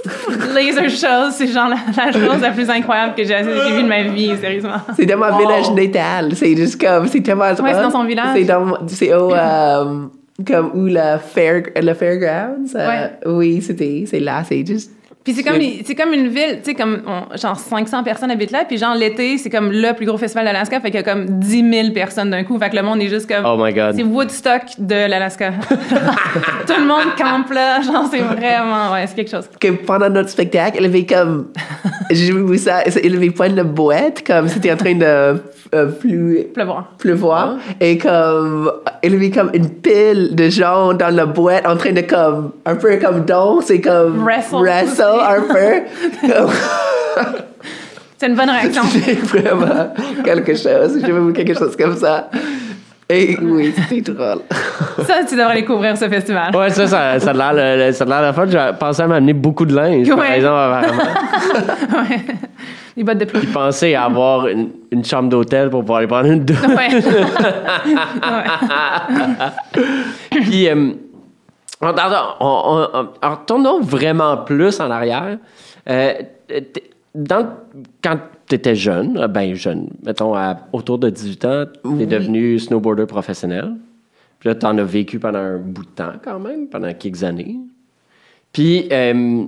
Laser 0.54 0.90
shows, 0.90 1.32
c'est 1.32 1.48
genre 1.48 1.68
la, 1.70 1.78
la 2.06 2.12
chose 2.12 2.42
la 2.42 2.52
plus 2.52 2.70
incroyable 2.70 3.16
que 3.16 3.24
j'ai 3.24 3.42
vue 3.42 3.84
de 3.84 3.88
ma 3.88 4.04
vie, 4.04 4.32
sérieusement. 4.40 4.78
C'est 4.96 5.06
dans 5.06 5.18
mon 5.18 5.38
village 5.38 5.72
natal. 5.72 6.36
C'est 6.36 6.56
juste 6.56 6.80
comme. 6.80 7.08
C'est 7.08 7.22
tellement. 7.22 7.46
Ouais, 7.46 7.56
c'est 7.56 7.82
dans 7.82 7.92
son 7.92 8.06
village. 8.06 8.30
C'est 8.36 8.44
dans. 8.46 8.88
C'est 8.88 9.14
au. 9.14 9.34
euh, 9.34 10.06
comme 10.48 10.72
où 10.74 10.86
la 10.88 11.20
fair, 11.20 11.64
le 11.76 11.94
fairgrounds. 11.94 12.74
euh, 12.76 12.88
Ouais. 12.88 13.12
Oui, 13.26 13.62
c'était. 13.62 14.06
C'est 14.08 14.20
là. 14.22 14.44
C'est 14.48 14.66
juste. 14.66 14.92
Puis 15.30 15.34
c'est 15.36 15.44
comme, 15.44 15.62
c'est 15.86 15.94
comme 15.96 16.14
une 16.14 16.28
ville, 16.28 16.60
tu 16.64 16.72
sais, 16.72 16.74
comme 16.74 17.02
on- 17.06 17.38
genre 17.38 17.56
500 17.60 18.04
personnes 18.04 18.32
habitent 18.32 18.50
là, 18.52 18.64
puis 18.68 18.78
genre 18.80 18.96
l'été, 18.96 19.38
c'est 19.38 19.52
comme 19.52 19.72
le 19.72 19.94
plus 19.94 20.08
gros 20.08 20.18
festival 20.18 20.44
d'Alaska, 20.46 20.80
fait 20.80 20.90
qu'il 20.90 21.00
y 21.00 21.04
a 21.04 21.14
comme 21.14 21.26
10 21.40 21.72
000 21.84 21.92
personnes 21.94 22.32
d'un 22.32 22.44
coup, 22.44 22.58
fait 22.58 22.70
que 22.72 22.76
le 22.76 22.82
monde 22.82 23.00
est 23.02 23.10
juste 23.10 23.28
comme. 23.32 23.46
Oh 23.46 23.56
my 23.64 23.72
God. 23.72 23.94
C'est 23.96 24.02
Woodstock 24.04 24.62
de 24.80 25.08
l'Alaska. 25.08 25.52
Tout 25.70 26.74
le 26.80 26.86
monde 26.88 27.16
campe 27.18 27.52
là, 27.54 27.82
genre 27.82 28.08
c'est 28.10 28.20
vraiment, 28.22 28.92
ouais, 28.94 29.06
c'est 29.08 29.16
quelque 29.16 29.30
chose. 29.32 29.48
que 29.60 29.68
pendant 29.70 30.10
notre 30.10 30.30
spectacle, 30.30 30.78
il 30.80 30.86
avait 30.86 31.06
comme. 31.06 31.48
J'ai 32.12 32.32
vu 32.34 32.58
ça, 32.58 32.82
il 33.04 33.16
avait 33.16 33.30
plein 33.30 33.50
de 33.50 33.62
boîtes, 33.62 34.26
comme 34.26 34.48
c'était 34.48 34.72
en 34.74 34.78
train 34.78 34.96
de 34.96 35.40
euh, 35.76 35.86
plus, 36.00 36.46
Pleuvoir. 36.54 36.94
pleuvoir. 36.98 37.58
Et 37.80 37.98
comme. 38.00 38.72
Il 39.04 39.14
avait 39.14 39.30
comme 39.30 39.52
une 39.54 39.70
pile 39.70 40.30
de 40.36 40.50
gens 40.50 40.94
dans 40.94 41.14
la 41.16 41.26
boîte 41.28 41.68
en 41.68 41.78
train 41.78 41.92
de 41.92 42.02
comme. 42.02 42.52
Un 42.66 42.76
peu 42.76 42.98
comme 42.98 43.26
danse 43.26 43.70
et 43.70 43.80
comme. 43.80 44.24
Wrestle. 44.24 44.56
Wrestle 44.56 45.19
un 45.20 45.42
peu. 45.42 46.28
Comme- 46.34 46.52
C'est 48.18 48.28
une 48.28 48.36
bonne 48.36 48.50
réaction. 48.50 48.84
C'était 48.92 49.14
vraiment 49.14 49.94
quelque 50.24 50.54
chose. 50.56 50.98
J'ai 51.00 51.08
jamais 51.08 51.26
vu 51.28 51.34
quelque 51.34 51.58
chose 51.58 51.76
comme 51.78 51.96
ça. 51.96 52.30
Et 53.12 53.36
oui, 53.42 53.74
c'était 53.76 54.12
drôle. 54.12 54.42
Ça, 55.08 55.16
tu 55.28 55.36
devrais 55.36 55.54
aller 55.54 55.66
couvrir 55.66 55.98
ce 55.98 56.08
festival. 56.08 56.56
Ouais, 56.56 56.70
ça, 56.70 56.86
ça, 56.86 57.20
ça 57.20 57.32
a 57.32 57.54
l'air 57.54 58.22
la 58.22 58.34
fun. 58.34 58.46
J'ai 58.48 58.60
pensé 58.80 59.02
à 59.02 59.08
m'amener 59.08 59.34
beaucoup 59.34 59.66
de 59.66 59.76
linge, 59.76 60.08
par 60.10 60.20
Ouais. 60.20 60.36
exemple, 60.36 60.54
apparemment. 60.60 61.04
Ouais. 62.10 62.20
Les 62.96 63.04
bottes 63.04 63.18
de 63.18 63.26
pluie. 63.26 63.40
J'ai 63.44 63.48
pensé 63.48 63.96
à 63.96 64.04
avoir 64.04 64.48
une, 64.48 64.70
une 64.92 65.04
chambre 65.04 65.30
d'hôtel 65.30 65.70
pour 65.72 65.80
pouvoir 65.82 66.00
aller 66.00 66.08
prendre 66.08 66.28
une 66.30 66.44
douche. 66.46 66.58
Ouais. 66.68 67.02
Puis, 70.32 70.68
euh, 70.70 70.92
en- 71.82 71.88
en- 71.90 72.36
en- 72.40 73.00
en- 73.00 73.08
en 73.22 73.36
retournant 73.36 73.80
vraiment 73.80 74.38
plus 74.38 74.80
en 74.80 74.90
arrière, 74.92 75.38
euh, 75.90 76.14
dans, 77.16 77.48
quand 78.04 78.18
tu 78.48 78.56
étais 78.56 78.76
jeune, 78.76 79.18
euh, 79.18 79.28
ben 79.28 79.54
jeune, 79.56 79.90
mettons 80.04 80.36
à- 80.36 80.58
autour 80.74 80.98
de 81.00 81.10
18 81.10 81.46
ans, 81.46 81.66
tu 81.84 81.90
es 81.90 81.94
Oui. 81.94 82.08
devenu 82.08 82.60
snowboarder 82.60 83.06
professionnel. 83.06 83.74
Puis 84.40 84.50
là, 84.50 84.56
tu 84.56 84.66
en 84.66 84.78
as 84.78 84.84
vécu 84.84 85.20
pendant 85.20 85.40
un 85.40 85.58
bout 85.58 85.84
de 85.84 85.90
temps 85.90 86.14
quand 86.24 86.40
même, 86.40 86.68
pendant 86.68 86.94
quelques 86.94 87.24
années. 87.24 87.58
Puis, 88.54 88.88
euh, 88.92 89.46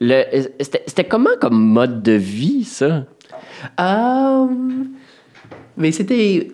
c'était 0.00 1.04
comment 1.04 1.30
comme 1.40 1.58
mode 1.60 2.02
de 2.02 2.12
vie, 2.12 2.64
ça? 2.64 3.04
Um, 3.78 4.88
mais 5.76 5.90
c'était. 5.90 6.52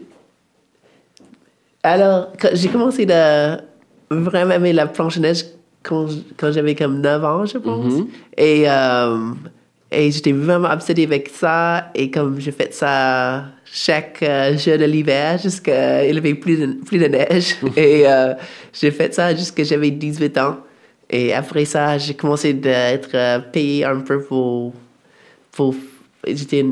Alors, 1.83 2.33
j'ai 2.55 2.69
commencé 2.71 3.05
de 3.05 3.57
vraiment 4.23 4.53
aimer 4.53 4.73
la 4.73 4.87
planche 4.87 5.17
à 5.17 5.21
neige 5.21 5.45
quand, 5.83 6.07
quand 6.37 6.53
j'avais 6.53 6.75
comme 6.75 7.01
9 7.01 7.25
ans, 7.25 7.47
je 7.47 7.59
pense. 7.59 8.03
Et, 8.37 8.69
um, 8.69 9.37
et 9.91 10.11
j'étais 10.11 10.33
vraiment 10.33 10.71
obsédée 10.71 11.05
avec 11.05 11.29
ça. 11.29 11.91
Et 11.95 12.11
comme 12.11 12.41
j'ai 12.41 12.53
fait 12.53 12.73
ça 12.73 13.45
chaque 13.65 14.23
euh, 14.23 14.57
jour 14.57 14.79
de 14.79 14.85
l'hiver 14.85 15.39
jusqu'à 15.39 16.07
il 16.07 16.15
y 16.15 16.19
avait 16.19 16.35
plus 16.35 16.59
de, 16.59 16.67
plus 16.85 16.99
de 16.99 17.07
neige. 17.07 17.57
et 17.77 18.05
euh, 18.07 18.35
j'ai 18.73 18.91
fait 18.91 19.13
ça 19.15 19.35
jusqu'à 19.35 19.65
j'avais 19.65 19.91
18 19.91 20.39
ans. 20.39 20.57
Et 21.11 21.35
après 21.35 21.65
ça, 21.65 21.99
j'ai 21.99 22.15
commencé 22.15 22.55
d'être 22.55 23.11
euh, 23.15 23.39
payé 23.39 23.85
un 23.85 24.01
peu 24.01 24.21
pour 24.23 24.73
pour 25.53 25.75
j'étais 26.27 26.65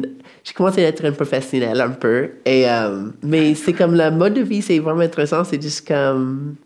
j'ai 0.44 0.52
commencé 0.54 0.84
à 0.84 0.88
être 0.88 1.04
un 1.04 1.12
professionnel 1.12 1.80
un 1.80 1.90
peu 1.90 2.30
et 2.44 2.68
euh, 2.68 3.08
mais 3.22 3.54
c'est 3.54 3.72
comme 3.72 3.94
le 3.94 4.10
mode 4.10 4.34
de 4.34 4.40
vie 4.40 4.62
c'est 4.62 4.78
vraiment 4.78 5.00
intéressant 5.00 5.44
c'est 5.44 5.60
juste 5.60 5.86
comme 5.86 6.56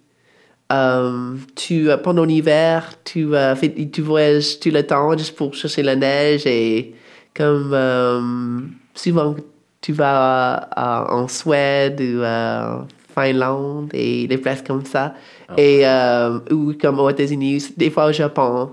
euh, 0.73 1.35
tu 1.55 1.91
euh, 1.91 1.97
pendant 1.97 2.25
l'hiver 2.25 2.95
tu 3.05 3.35
euh, 3.35 3.55
fais, 3.55 3.73
tu 3.93 4.03
voyages 4.03 4.59
tout 4.59 4.71
le 4.71 4.85
temps 4.85 5.17
juste 5.17 5.37
pour 5.37 5.55
chercher 5.55 5.83
la 5.83 5.95
neige 5.95 6.45
et 6.47 6.95
comme 7.35 7.71
euh, 7.73 8.61
souvent 8.95 9.37
tu 9.81 9.93
vas 9.93 10.69
en 10.77 11.29
Suède 11.29 12.01
ou 12.01 12.23
euh, 12.23 12.79
Finlande 13.15 13.91
et 13.95 14.27
des 14.27 14.39
places 14.39 14.63
comme 14.63 14.85
ça. 14.85 15.15
Et 15.57 15.87
euh, 15.87 16.39
ou 16.51 16.75
comme 16.81 16.99
aux 16.99 17.09
États-Unis 17.09 17.73
des 17.77 17.91
fois 17.91 18.07
au 18.07 18.13
Japon 18.13 18.73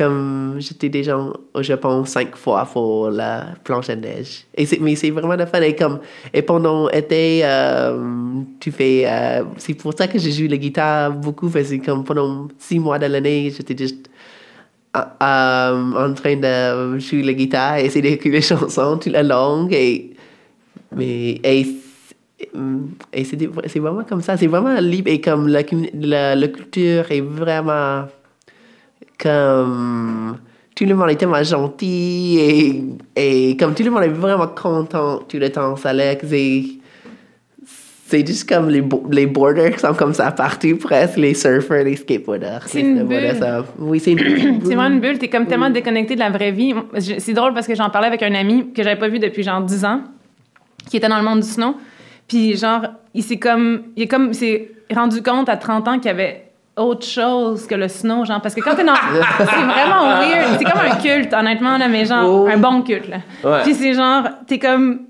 comme 0.00 0.56
j'étais 0.58 0.88
déjà 0.88 1.18
au 1.18 1.62
Japon 1.62 2.06
cinq 2.06 2.34
fois 2.34 2.64
pour 2.64 3.10
la 3.10 3.48
planche 3.62 3.90
à 3.90 3.96
neige. 3.96 4.46
Et 4.56 4.66
mais 4.80 4.96
c'est 4.96 5.10
vraiment 5.10 5.36
de 5.36 5.44
fun. 5.44 5.60
Et, 5.60 5.76
comme, 5.76 6.00
et 6.32 6.40
pendant 6.40 6.88
l'été, 6.88 7.42
euh, 7.44 8.40
tu 8.58 8.72
fais. 8.72 9.04
euh, 9.06 9.44
c'est 9.58 9.74
pour 9.74 9.92
ça 9.92 10.08
que 10.08 10.18
j'ai 10.18 10.32
joué 10.32 10.48
la 10.48 10.56
guitare 10.56 11.12
beaucoup, 11.12 11.50
parce 11.50 11.68
que 11.68 11.84
comme 11.84 12.02
pendant 12.02 12.48
six 12.58 12.78
mois 12.78 12.98
de 12.98 13.04
l'année, 13.04 13.52
j'étais 13.54 13.76
juste 13.76 14.08
euh, 14.96 15.00
euh, 15.22 16.08
en 16.08 16.14
train 16.14 16.36
de 16.36 16.98
jouer 16.98 17.22
la 17.22 17.34
guitare 17.34 17.76
et 17.76 17.84
essayer 17.84 18.00
d'écrire 18.00 18.32
des 18.32 18.40
chansons 18.52 18.96
toute 18.96 19.12
la 19.12 19.22
longue. 19.22 19.74
Et, 19.74 20.16
mais, 20.96 21.40
et, 21.44 21.66
et 23.12 23.24
c'est, 23.24 23.78
vraiment 23.78 24.04
comme 24.04 24.22
ça. 24.22 24.38
C'est 24.38 24.46
vraiment 24.46 24.80
libre. 24.80 25.10
Et 25.10 25.20
comme 25.20 25.46
la, 25.46 25.60
la, 25.92 26.34
la 26.36 26.48
culture 26.48 27.12
est 27.12 27.20
vraiment 27.20 28.06
comme 29.22 30.38
tout 30.74 30.84
le 30.84 30.94
monde 30.94 31.10
est 31.10 31.16
tellement 31.16 31.42
gentil 31.42 32.38
et, 32.38 32.82
et 33.50 33.56
comme 33.56 33.74
tout 33.74 33.82
le 33.82 33.90
monde 33.90 34.04
est 34.04 34.08
vraiment 34.08 34.48
content 34.48 35.18
tout 35.28 35.38
le 35.38 35.50
temps. 35.50 35.76
Ça 35.76 35.90
a 35.90 35.92
l'air 35.92 36.18
que 36.18 36.26
c'est, 36.26 36.64
juste 38.26 38.48
comme 38.48 38.68
les, 38.70 38.80
bo- 38.80 39.04
les 39.10 39.26
borders 39.26 39.72
qui 39.72 39.78
sont 39.78 39.94
comme 39.94 40.14
ça 40.14 40.30
partout 40.32 40.76
presque, 40.78 41.16
les 41.16 41.34
surfers, 41.34 41.84
les 41.84 41.96
skateboarders. 41.96 42.62
C'est 42.66 42.80
une 42.80 43.04
bulle. 43.04 43.34
ça- 43.38 43.64
Oui, 43.78 44.00
c'est 44.00 44.12
une 44.12 44.18
C'est 44.64 44.74
vraiment 44.74 44.94
une 44.94 45.00
bulle. 45.00 45.18
T'es 45.18 45.28
comme 45.28 45.46
tellement 45.46 45.70
déconnecté 45.70 46.14
de 46.14 46.20
la 46.20 46.30
vraie 46.30 46.52
vie. 46.52 46.74
C'est 47.18 47.34
drôle 47.34 47.54
parce 47.54 47.66
que 47.66 47.74
j'en 47.74 47.90
parlais 47.90 48.08
avec 48.08 48.22
un 48.22 48.34
ami 48.34 48.72
que 48.72 48.82
j'avais 48.82 48.98
pas 48.98 49.08
vu 49.08 49.18
depuis 49.18 49.42
genre 49.42 49.60
10 49.62 49.84
ans, 49.84 50.00
qui 50.88 50.96
était 50.96 51.08
dans 51.08 51.18
le 51.18 51.24
monde 51.24 51.40
du 51.40 51.46
snow. 51.48 51.74
Puis 52.26 52.56
genre, 52.56 52.82
il 53.14 53.22
s'est 53.22 53.38
comme, 53.38 53.82
il 53.96 54.04
est 54.04 54.08
comme, 54.08 54.28
il 54.28 54.34
s'est 54.34 54.70
rendu 54.92 55.22
compte 55.22 55.48
à 55.48 55.56
30 55.56 55.86
ans 55.88 55.96
qu'il 55.98 56.06
y 56.06 56.10
avait 56.10 56.46
autre 56.80 57.06
chose 57.06 57.66
que 57.66 57.74
le 57.74 57.88
snow, 57.88 58.24
genre, 58.24 58.40
parce 58.40 58.54
que 58.54 58.60
quand 58.60 58.74
t'es 58.74 58.84
dans, 58.84 58.94
c'est 59.38 59.44
vraiment 59.44 60.18
weird. 60.20 60.58
C'est 60.58 60.64
comme 60.64 60.80
un 60.80 60.96
culte, 60.96 61.32
honnêtement, 61.32 61.78
là, 61.78 61.88
mais 61.88 62.04
genre, 62.04 62.24
Oh. 62.44 62.48
un 62.50 62.56
bon 62.58 62.82
culte, 62.82 63.08
là. 63.08 63.18
Ouais. 63.44 63.62
Puis 63.62 63.74
c'est 63.74 63.94
genre, 63.94 64.24
t'es 64.46 64.58
comme, 64.58 65.00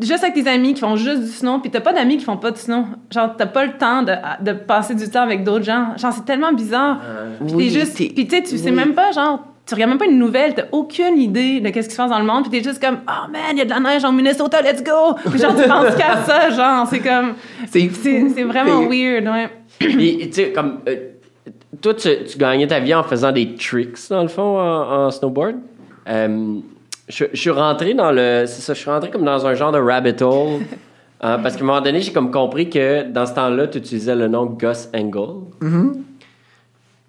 juste 0.00 0.22
avec 0.24 0.34
tes 0.34 0.48
amis 0.48 0.74
qui 0.74 0.80
font 0.80 0.96
juste 0.96 1.20
du 1.22 1.28
snow, 1.28 1.58
puis 1.58 1.70
t'as 1.70 1.80
pas 1.80 1.92
d'amis 1.92 2.16
qui 2.18 2.24
font 2.24 2.36
pas 2.36 2.50
de 2.50 2.56
snow. 2.56 2.84
Genre, 3.12 3.34
t'as 3.36 3.46
pas 3.46 3.64
le 3.64 3.72
temps 3.72 4.02
de, 4.02 4.12
de 4.42 4.52
passer 4.52 4.94
du 4.94 5.08
temps 5.10 5.22
avec 5.22 5.44
d'autres 5.44 5.64
gens. 5.64 5.96
Genre, 5.96 6.12
c'est 6.12 6.24
tellement 6.24 6.52
bizarre. 6.52 6.98
Puis 7.46 7.54
Oui, 7.54 7.72
t'es 7.72 7.78
juste, 7.80 7.94
puis 7.96 8.14
tu 8.26 8.28
sais, 8.36 8.42
tu 8.42 8.56
sais 8.58 8.70
même 8.70 8.94
pas, 8.94 9.12
genre, 9.12 9.44
tu 9.66 9.74
regardes 9.74 9.90
même 9.90 9.98
pas 9.98 10.06
une 10.06 10.18
nouvelle, 10.18 10.54
t'as 10.54 10.64
aucune 10.72 11.16
idée 11.18 11.60
de 11.60 11.68
qu'est-ce 11.68 11.88
qui 11.88 11.94
se 11.94 12.00
passe 12.00 12.10
dans 12.10 12.18
le 12.18 12.24
monde, 12.24 12.42
puis 12.48 12.50
t'es 12.60 12.68
juste 12.68 12.82
comme, 12.82 12.98
oh 13.06 13.30
man, 13.30 13.40
il 13.52 13.58
y 13.58 13.60
a 13.60 13.64
de 13.64 13.70
la 13.70 13.78
neige 13.78 14.04
en 14.04 14.10
Minnesota, 14.10 14.60
let's 14.62 14.82
go! 14.82 15.14
Puis 15.30 15.38
genre, 15.38 15.54
tu 15.54 15.68
penses 15.68 15.94
qu'à 15.94 16.16
ça, 16.26 16.50
genre, 16.50 16.86
c'est 16.88 16.98
comme, 16.98 17.34
C'est 17.70 17.88
c'est 17.92 18.42
vraiment 18.42 18.80
weird, 18.88 19.28
ouais. 19.28 19.48
Puis, 19.78 20.18
tu 20.28 20.32
sais, 20.32 20.52
comme. 20.52 20.80
euh, 20.88 20.94
toi, 21.80 21.94
tu, 21.94 22.08
tu 22.24 22.38
gagnais 22.38 22.66
ta 22.66 22.80
vie 22.80 22.94
en 22.94 23.02
faisant 23.02 23.32
des 23.32 23.54
tricks, 23.54 23.96
dans 24.10 24.22
le 24.22 24.28
fond, 24.28 24.58
en, 24.58 25.06
en 25.06 25.10
snowboard? 25.10 25.56
Euh, 26.08 26.56
je, 27.08 27.24
je 27.32 27.40
suis 27.40 27.50
rentré 27.50 27.94
dans 27.94 28.12
le. 28.12 28.44
C'est 28.46 28.62
ça, 28.62 28.74
je 28.74 28.80
suis 28.80 28.90
rentré 28.90 29.10
comme 29.10 29.24
dans 29.24 29.46
un 29.46 29.54
genre 29.54 29.72
de 29.72 29.78
rabbit 29.78 30.22
hole. 30.22 30.60
euh, 31.24 31.38
parce 31.38 31.56
qu'à 31.56 31.62
un 31.62 31.66
moment 31.66 31.80
donné, 31.80 32.00
j'ai 32.00 32.12
comme 32.12 32.30
compris 32.30 32.70
que 32.70 33.02
dans 33.04 33.26
ce 33.26 33.34
temps-là, 33.34 33.66
tu 33.68 33.78
utilisais 33.78 34.14
le 34.14 34.28
nom 34.28 34.46
Gus 34.46 34.88
Engel. 34.94 35.90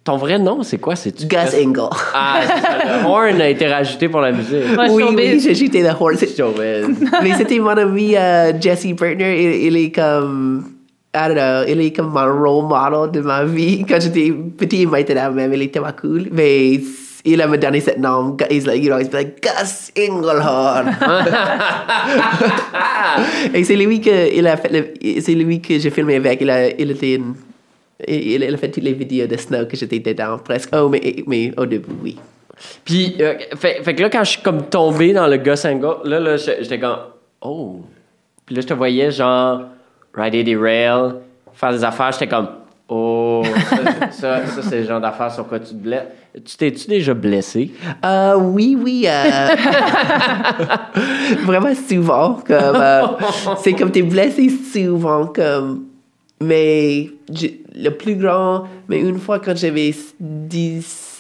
Ton 0.04 0.18
vrai 0.18 0.40
nom, 0.40 0.64
c'est 0.64 0.80
quoi? 0.80 0.96
C'est 0.96 1.16
Gus 1.16 1.54
Engel. 1.54 1.90
Ah, 2.14 2.40
c'est 2.42 2.62
ça, 2.62 3.02
le 3.02 3.06
horn 3.08 3.40
a 3.40 3.48
été 3.48 3.68
rajouté 3.68 4.10
pour 4.10 4.22
la 4.22 4.32
musique. 4.32 4.64
Oui, 4.90 5.04
j'ai 5.40 5.54
jeté 5.54 5.84
le. 5.84 5.90
Showbiz. 5.90 7.10
Mais 7.22 7.34
c'était 7.36 7.60
mon 7.60 7.70
ami 7.70 8.16
euh, 8.16 8.52
Jesse 8.60 8.88
Burtner. 8.96 9.44
Il, 9.44 9.68
il 9.68 9.78
est 9.78 9.92
comme. 9.92 10.81
I 11.14 11.28
don't 11.28 11.36
know, 11.36 11.64
il 11.68 11.82
est 11.82 11.92
comme 11.92 12.12
mon 12.14 12.42
role 12.42 12.68
model 12.68 13.12
de 13.12 13.20
ma 13.26 13.44
vie. 13.44 13.84
Quand 13.88 14.00
j'étais 14.00 14.32
petit, 14.32 14.84
il 14.84 14.88
m'a 14.88 15.02
été 15.02 15.14
là 15.14 15.30
même, 15.30 15.54
il 15.54 15.62
était 15.64 15.74
tellement 15.74 15.92
cool. 16.00 16.30
Mais 16.32 16.80
il 17.26 17.42
a 17.42 17.48
me 17.48 17.58
donné 17.58 17.82
ce 17.82 18.00
nom. 18.00 18.38
He's 18.50 18.66
like, 18.66 18.82
you 18.82 18.90
know, 18.90 18.98
he's 18.98 19.12
like, 19.12 19.42
Gus 19.44 19.92
Engelhorn. 19.98 20.88
Et 23.54 23.64
c'est 23.64 23.76
lui 23.76 24.00
que, 24.02 24.34
il 24.36 24.48
a 24.48 24.58
fait 24.58 24.72
le- 24.72 25.22
c'est 25.22 25.34
lui 25.36 25.62
que 25.62 25.78
j'ai 25.80 25.90
filmé 25.90 26.16
avec. 26.16 26.42
Il 26.42 26.50
a, 26.50 26.70
il 26.70 26.92
était 26.92 27.16
une- 27.16 27.36
il, 28.08 28.44
il 28.44 28.54
a 28.54 28.58
fait 28.58 28.70
toutes 28.72 28.84
les 28.84 28.94
vidéos 28.94 29.28
de 29.28 29.38
Snow 29.38 29.66
que 29.66 29.76
j'étais 29.76 30.00
dedans, 30.00 30.38
presque. 30.44 30.70
Oh, 30.74 30.90
mais, 30.90 31.24
mais 31.28 31.52
au 31.58 31.66
début, 31.66 31.90
oui. 32.02 32.18
Puis, 32.86 33.16
euh, 33.20 33.34
fait, 33.58 33.82
fait 33.84 33.96
que 33.96 34.02
là, 34.04 34.10
quand 34.10 34.24
je 34.24 34.32
suis 34.32 34.42
comme 34.42 34.64
tombé 34.70 35.14
dans 35.14 35.28
le 35.28 35.38
Gus 35.38 35.66
Engel, 35.66 35.90
là, 36.06 36.20
là, 36.20 36.38
j'étais 36.38 36.80
comme, 36.80 36.98
oh. 37.42 37.82
Puis 38.46 38.56
là, 38.56 38.62
je 38.62 38.68
te 38.68 38.74
voyais, 38.74 39.12
genre, 39.12 39.62
rider 40.14 40.44
des 40.44 40.56
rails, 40.56 41.16
faire 41.54 41.72
des 41.72 41.84
affaires. 41.84 42.12
J'étais 42.12 42.28
comme, 42.28 42.48
oh, 42.90 43.44
ça, 43.70 43.78
ça, 44.12 44.46
ça, 44.46 44.62
c'est 44.62 44.82
le 44.82 44.86
genre 44.86 45.02
d'affaires 45.02 45.32
sur 45.32 45.48
quoi 45.48 45.60
tu 45.60 45.70
te 45.70 45.76
blesses. 45.76 46.08
Tu 46.46 46.56
t'es-tu 46.56 46.88
déjà 46.88 47.14
blessé? 47.14 47.72
Euh, 48.06 48.36
oui, 48.38 48.78
oui. 48.82 49.06
euh, 49.08 49.48
vraiment 51.44 51.74
souvent. 51.76 52.36
Comme, 52.46 52.76
euh, 52.76 53.08
c'est 53.62 53.74
comme 53.74 53.92
t'es 53.92 54.02
blessé 54.02 54.50
souvent. 54.50 55.28
Comme, 55.28 55.86
mais 56.42 57.10
le 57.76 57.90
plus 57.90 58.16
grand, 58.16 58.64
mais 58.88 59.02
une 59.02 59.20
fois 59.20 59.40
quand 59.40 59.56
j'avais 59.58 59.94
10, 60.20 61.11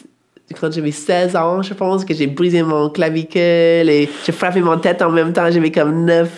quand 0.59 0.71
j'avais 0.71 0.91
16 0.91 1.35
ans, 1.35 1.61
je 1.61 1.73
pense 1.73 2.05
que 2.05 2.13
j'ai 2.13 2.27
brisé 2.27 2.63
mon 2.63 2.89
clavicule 2.89 3.41
et 3.89 4.09
j'ai 4.25 4.31
frappé 4.31 4.61
mon 4.61 4.77
tête 4.77 5.01
en 5.01 5.11
même 5.11 5.33
temps. 5.33 5.49
J'avais 5.49 5.71
comme 5.71 6.05
9 6.05 6.29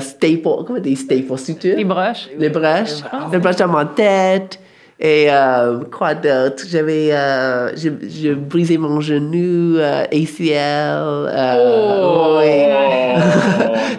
staples, 0.00 0.64
comment 0.66 0.78
des 0.78 0.96
staples, 0.96 1.38
sutures? 1.38 1.76
Les 1.76 1.84
broches. 1.84 2.28
Les 2.38 2.48
broches. 2.48 3.02
Les 3.32 3.38
broches 3.38 3.56
dans 3.56 3.68
ma 3.68 3.84
tête. 3.84 4.58
Et 5.02 5.28
euh, 5.30 5.78
quoi 5.90 6.12
d'autre? 6.12 6.62
J'avais 6.68 7.08
euh, 7.10 7.74
j'ai 7.74 8.34
brisé 8.34 8.76
mon 8.76 9.00
genou, 9.00 9.78
euh, 9.78 10.04
ACL. 10.04 10.50
Euh, 10.52 12.38
oui. 12.38 12.66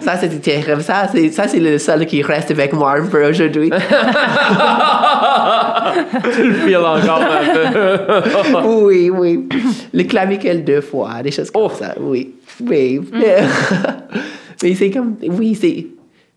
ça, 0.00 0.16
c'était 0.16 0.38
terrible. 0.38 0.80
Ça, 0.80 1.08
c'est 1.12 1.30
ça, 1.30 1.48
c'est 1.48 1.58
le 1.58 1.78
seul 1.78 2.06
qui 2.06 2.22
reste 2.22 2.52
avec 2.52 2.72
moi 2.72 2.92
un 2.92 3.06
peu 3.06 3.28
aujourd'hui. 3.28 3.72
tu 6.34 6.48
le 6.48 6.54
files 6.54 6.76
encore 6.76 7.20
un 7.22 8.22
peu. 8.22 8.68
oui, 8.84 9.10
oui. 9.10 9.48
Le 9.92 10.02
clavicule 10.04 10.64
deux 10.64 10.80
fois, 10.80 11.22
des 11.22 11.30
choses 11.30 11.50
comme 11.50 11.62
Oh. 11.64 11.70
ça. 11.70 11.94
Oui. 11.98 12.34
Oui. 12.64 13.00
Mais 14.62 14.74
c'est 14.74 14.90
comme. 14.90 15.16
Oui, 15.28 15.54
c'est. 15.54 15.86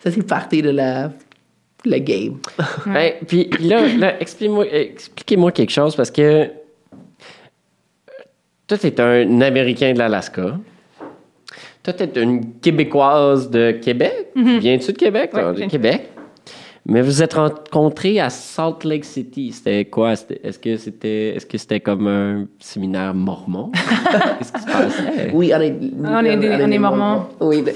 Ça, 0.04 0.12
c'est 0.12 0.26
partie 0.26 0.62
de 0.62 0.70
la. 0.72 1.12
Le 1.88 2.00
game. 2.00 2.38
Ben, 2.88 3.12
puis 3.28 3.48
là, 3.60 3.82
là 3.96 4.20
explique-moi- 4.20 4.66
expliquez-moi 4.74 5.52
quelque 5.52 5.70
chose 5.72 5.96
parce 5.96 6.10
que 6.10 6.48
toi, 8.68 8.78
t'es 8.80 9.00
un 9.00 9.42
Américain 9.42 9.94
de 9.94 10.00
l'Alaska. 10.00 10.58
Toi, 11.84 11.94
t'es 11.94 12.10
une 12.20 12.54
Québécoise 12.60 13.52
de 13.52 13.72
Québec. 13.74 14.30
Viens-tu 14.36 14.94
de 14.94 14.98
Québec? 14.98 15.30
Ouais, 15.36 15.54
de 15.54 15.70
Québec. 15.70 16.10
Mais 16.88 17.02
vous 17.02 17.24
êtes 17.24 17.34
rencontrés 17.34 18.20
à 18.20 18.30
Salt 18.30 18.84
Lake 18.88 19.06
City. 19.06 19.52
C'était 19.52 19.86
quoi? 19.86 20.14
Est-ce 20.14 20.60
que 20.60 20.78
c'était 20.78 21.30
est-ce 21.36 21.46
que 21.48 21.58
c'était 21.58 21.80
comme 21.80 22.08
un 22.08 22.46
séminaire 22.60 23.14
mormon? 23.16 23.72
Qu'est-ce 24.38 24.54
qui 24.54 24.62
se 24.62 24.66
passait? 24.68 25.32
Oui, 25.34 25.52
on 25.56 25.62
est. 25.62 25.76
Ah, 26.06 26.20
on 26.22 26.26
est 26.26 26.38
des- 26.38 26.50
on 26.64 26.72
est 26.72 26.78
mormons. 26.78 27.26
Oui. 27.42 27.64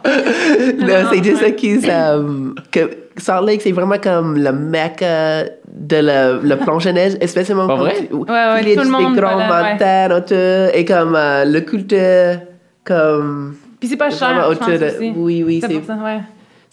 non, 0.80 1.08
c'est 1.12 1.22
juste 1.22 1.56
que, 1.56 1.88
euh, 1.90 2.54
que 2.72 2.90
Salt 3.16 3.46
Lake, 3.46 3.60
c'est 3.62 3.72
vraiment 3.72 3.98
comme 4.02 4.36
le 4.36 4.52
mecca 4.52 5.44
de 5.72 5.96
la, 5.96 6.32
le 6.32 6.56
plongée-neige, 6.56 7.14
especiellement 7.20 7.66
Pas 7.66 7.74
quand 7.74 7.80
vrai? 7.82 8.08
tu- 8.08 8.14
Ouais, 8.14 8.22
ouais, 8.30 8.62
il 8.62 8.68
y 8.68 8.72
a 8.72 8.74
tout 8.74 8.80
le 8.90 8.96
des 8.98 9.02
grandes 9.04 9.18
ouais. 9.52 9.76
et 10.74 10.84
comme 10.84 11.14
euh, 11.14 11.44
le 11.44 11.60
culte, 11.60 11.94
comme... 12.84 13.54
Puis 13.80 13.88
c'est 13.88 13.96
pas 13.96 14.10
cher, 14.10 14.28
vraiment 14.28 14.42
je 14.42 14.50
autour 14.52 14.66
pense 14.68 14.78
de- 14.78 14.86
aussi. 14.86 15.12
Oui, 15.16 15.42
oui, 15.42 15.60
C'est 15.60 15.68
c'est 15.68 15.92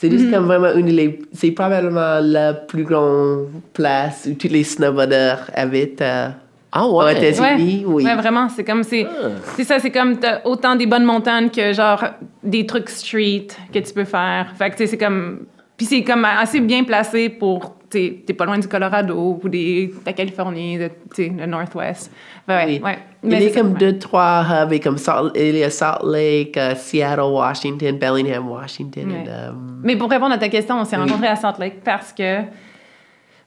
ouais. 0.09 0.11
juste 0.17 0.31
comme 0.31 0.45
vraiment 0.45 0.73
une 0.75 0.85
des... 0.95 1.19
C'est 1.33 1.51
probablement 1.51 2.19
la 2.21 2.53
plus 2.53 2.83
grande 2.83 3.47
place 3.73 4.27
où 4.29 4.35
tous 4.35 4.49
les 4.49 4.63
snowboarders 4.63 5.49
habitent 5.55 6.01
euh, 6.01 6.27
Ah 6.71 6.85
aux 6.85 7.01
ouais? 7.01 7.13
États-Unis. 7.17 7.85
Ouais, 7.85 7.93
Oui. 7.93 8.03
ouais, 8.05 8.15
vraiment, 8.15 8.49
c'est 8.49 8.63
comme 8.65 8.83
c'est 8.83 9.05
Ah. 9.09 9.29
c'est 9.55 9.63
ça, 9.63 9.79
c'est 9.79 9.89
comme 9.89 10.17
t'as 10.17 10.41
autant 10.45 10.75
des 10.75 10.85
bonnes 10.85 11.05
montagnes 11.05 11.49
que 11.49 11.71
genre 11.73 12.03
des 12.43 12.65
trucs 12.65 12.89
street 12.89 13.47
que 13.73 13.79
tu 13.79 13.93
peux 13.93 14.03
faire. 14.05 14.51
Fait 14.57 14.69
que 14.69 14.75
tu 14.75 14.79
sais, 14.83 14.87
c'est 14.87 14.97
comme 14.97 15.45
puis 15.77 15.85
c'est 15.85 16.03
comme 16.03 16.25
assez 16.25 16.59
bien 16.59 16.83
placé 16.83 17.29
pour 17.29 17.76
t'es 17.89 18.33
pas 18.38 18.45
loin 18.45 18.57
du 18.59 18.67
Colorado 18.67 19.39
ou 19.43 19.49
des 19.49 19.88
de 19.88 19.93
la 20.05 20.13
Californie, 20.13 20.77
de, 20.77 20.89
le 21.17 21.45
Northwest. 21.45 22.11
Ouais, 22.47 22.55
ouais, 22.55 22.65
Oui. 22.65 22.81
ouais. 22.83 22.99
Il 23.23 23.29
Mais 23.29 23.43
y 23.43 23.47
a 23.47 23.51
comme 23.51 23.73
ça, 23.73 23.79
deux, 23.79 23.97
trois 23.97 24.45
hubs, 24.63 24.73
et 24.73 24.79
comme 24.79 24.97
Salt, 24.97 25.31
il 25.35 25.57
y 25.57 25.63
a 25.63 25.69
Salt 25.69 25.99
Lake, 26.05 26.55
euh, 26.57 26.75
Seattle, 26.75 27.21
Washington, 27.21 27.97
Bellingham, 27.97 28.47
Washington. 28.49 29.11
Ouais. 29.11 29.17
and, 29.19 29.27
euh, 29.27 29.51
Mais 29.83 29.95
pour 29.95 30.09
répondre 30.09 30.33
à 30.33 30.38
ta 30.38 30.49
question, 30.49 30.79
on 30.79 30.85
s'est 30.85 30.95
Oui. 30.97 31.03
rencontrés 31.03 31.27
à 31.27 31.35
Salt 31.35 31.57
Lake 31.59 31.81
parce 31.83 32.13
que 32.13 32.41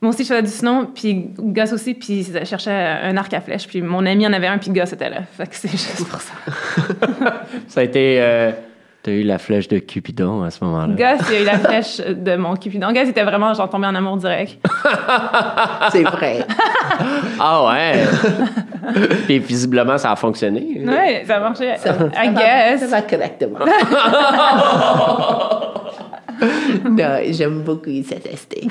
moi 0.02 0.10
aussi 0.10 0.22
je 0.24 0.28
faisais 0.28 0.42
du 0.42 0.48
snow, 0.48 0.86
puis 0.94 1.30
Gus 1.38 1.72
aussi, 1.72 1.94
puis 1.94 2.22
je 2.24 2.44
cherchais 2.44 2.70
un 2.72 3.16
arc 3.18 3.32
à 3.34 3.40
flèche, 3.40 3.66
puis 3.68 3.82
mon 3.82 4.04
ami 4.06 4.26
en 4.26 4.32
avait 4.32 4.46
un, 4.46 4.58
puis 4.58 4.70
Gus 4.70 4.92
était 4.92 5.10
là. 5.10 5.22
Fait 5.36 5.46
que 5.46 5.54
c'est 5.54 5.70
juste 5.70 6.08
pour 6.08 6.20
ça. 6.20 6.32
Ça 7.68 7.80
a 7.80 7.82
été. 7.84 8.16
euh, 8.20 8.50
T'as 9.02 9.12
eu 9.12 9.22
la 9.22 9.38
flèche 9.38 9.66
de 9.68 9.78
Cupidon 9.78 10.42
à 10.42 10.50
ce 10.50 10.62
moment-là. 10.62 10.94
Gus, 10.94 11.26
il 11.30 11.36
a 11.36 11.40
eu 11.40 11.44
la 11.44 11.58
flèche 11.58 12.00
de 12.00 12.36
mon 12.36 12.54
Cupidon. 12.54 12.92
Gus 12.92 13.08
était 13.08 13.22
vraiment 13.22 13.54
genre 13.54 13.70
tombé 13.70 13.86
en 13.86 13.94
amour 13.94 14.18
direct. 14.18 14.58
c'est 15.90 16.02
vrai. 16.02 16.40
Ah 17.42 17.64
ouais! 17.64 18.04
Puis 19.26 19.38
visiblement, 19.38 19.96
ça 19.96 20.12
a 20.12 20.16
fonctionné. 20.16 20.82
Ouais, 20.86 21.24
ça 21.26 21.40
marchait. 21.40 21.78
Ça, 21.78 21.94
ça 21.94 22.24
I 22.24 22.34
guess. 22.34 22.80
Ça 22.80 22.86
va 22.88 23.02
correctement. 23.02 23.58
non, 26.90 27.18
j'aime 27.30 27.60
beaucoup 27.62 27.90
cette 28.08 28.26
esthé. 28.26 28.62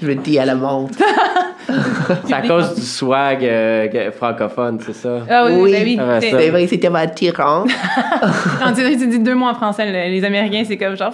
Je 0.00 0.06
me 0.06 0.14
dis 0.16 0.38
à 0.38 0.44
la 0.44 0.54
montre. 0.54 0.98
C'est 2.26 2.34
à 2.34 2.42
cause 2.42 2.74
du 2.74 2.80
swag 2.82 3.44
euh, 3.44 4.10
francophone, 4.12 4.78
c'est 4.84 4.92
ça? 4.94 5.20
Ah 5.30 5.44
oui, 5.46 5.52
Oui. 5.60 5.72
ben 5.72 5.82
oui. 5.84 5.96
Ah 6.00 6.04
ben, 6.06 6.20
C'est-. 6.20 6.30
C'est 6.30 6.50
vrai, 6.50 6.66
c'était 6.66 6.90
ma 6.90 7.06
tyran. 7.06 7.64
Quand 8.58 8.72
tu, 8.72 8.82
tu 8.98 9.06
dis 9.06 9.18
deux 9.20 9.34
mots 9.34 9.46
en 9.46 9.54
français, 9.54 9.86
le- 9.86 10.10
les 10.12 10.24
Américains, 10.24 10.64
c'est 10.66 10.76
comme 10.76 10.96
genre. 10.96 11.12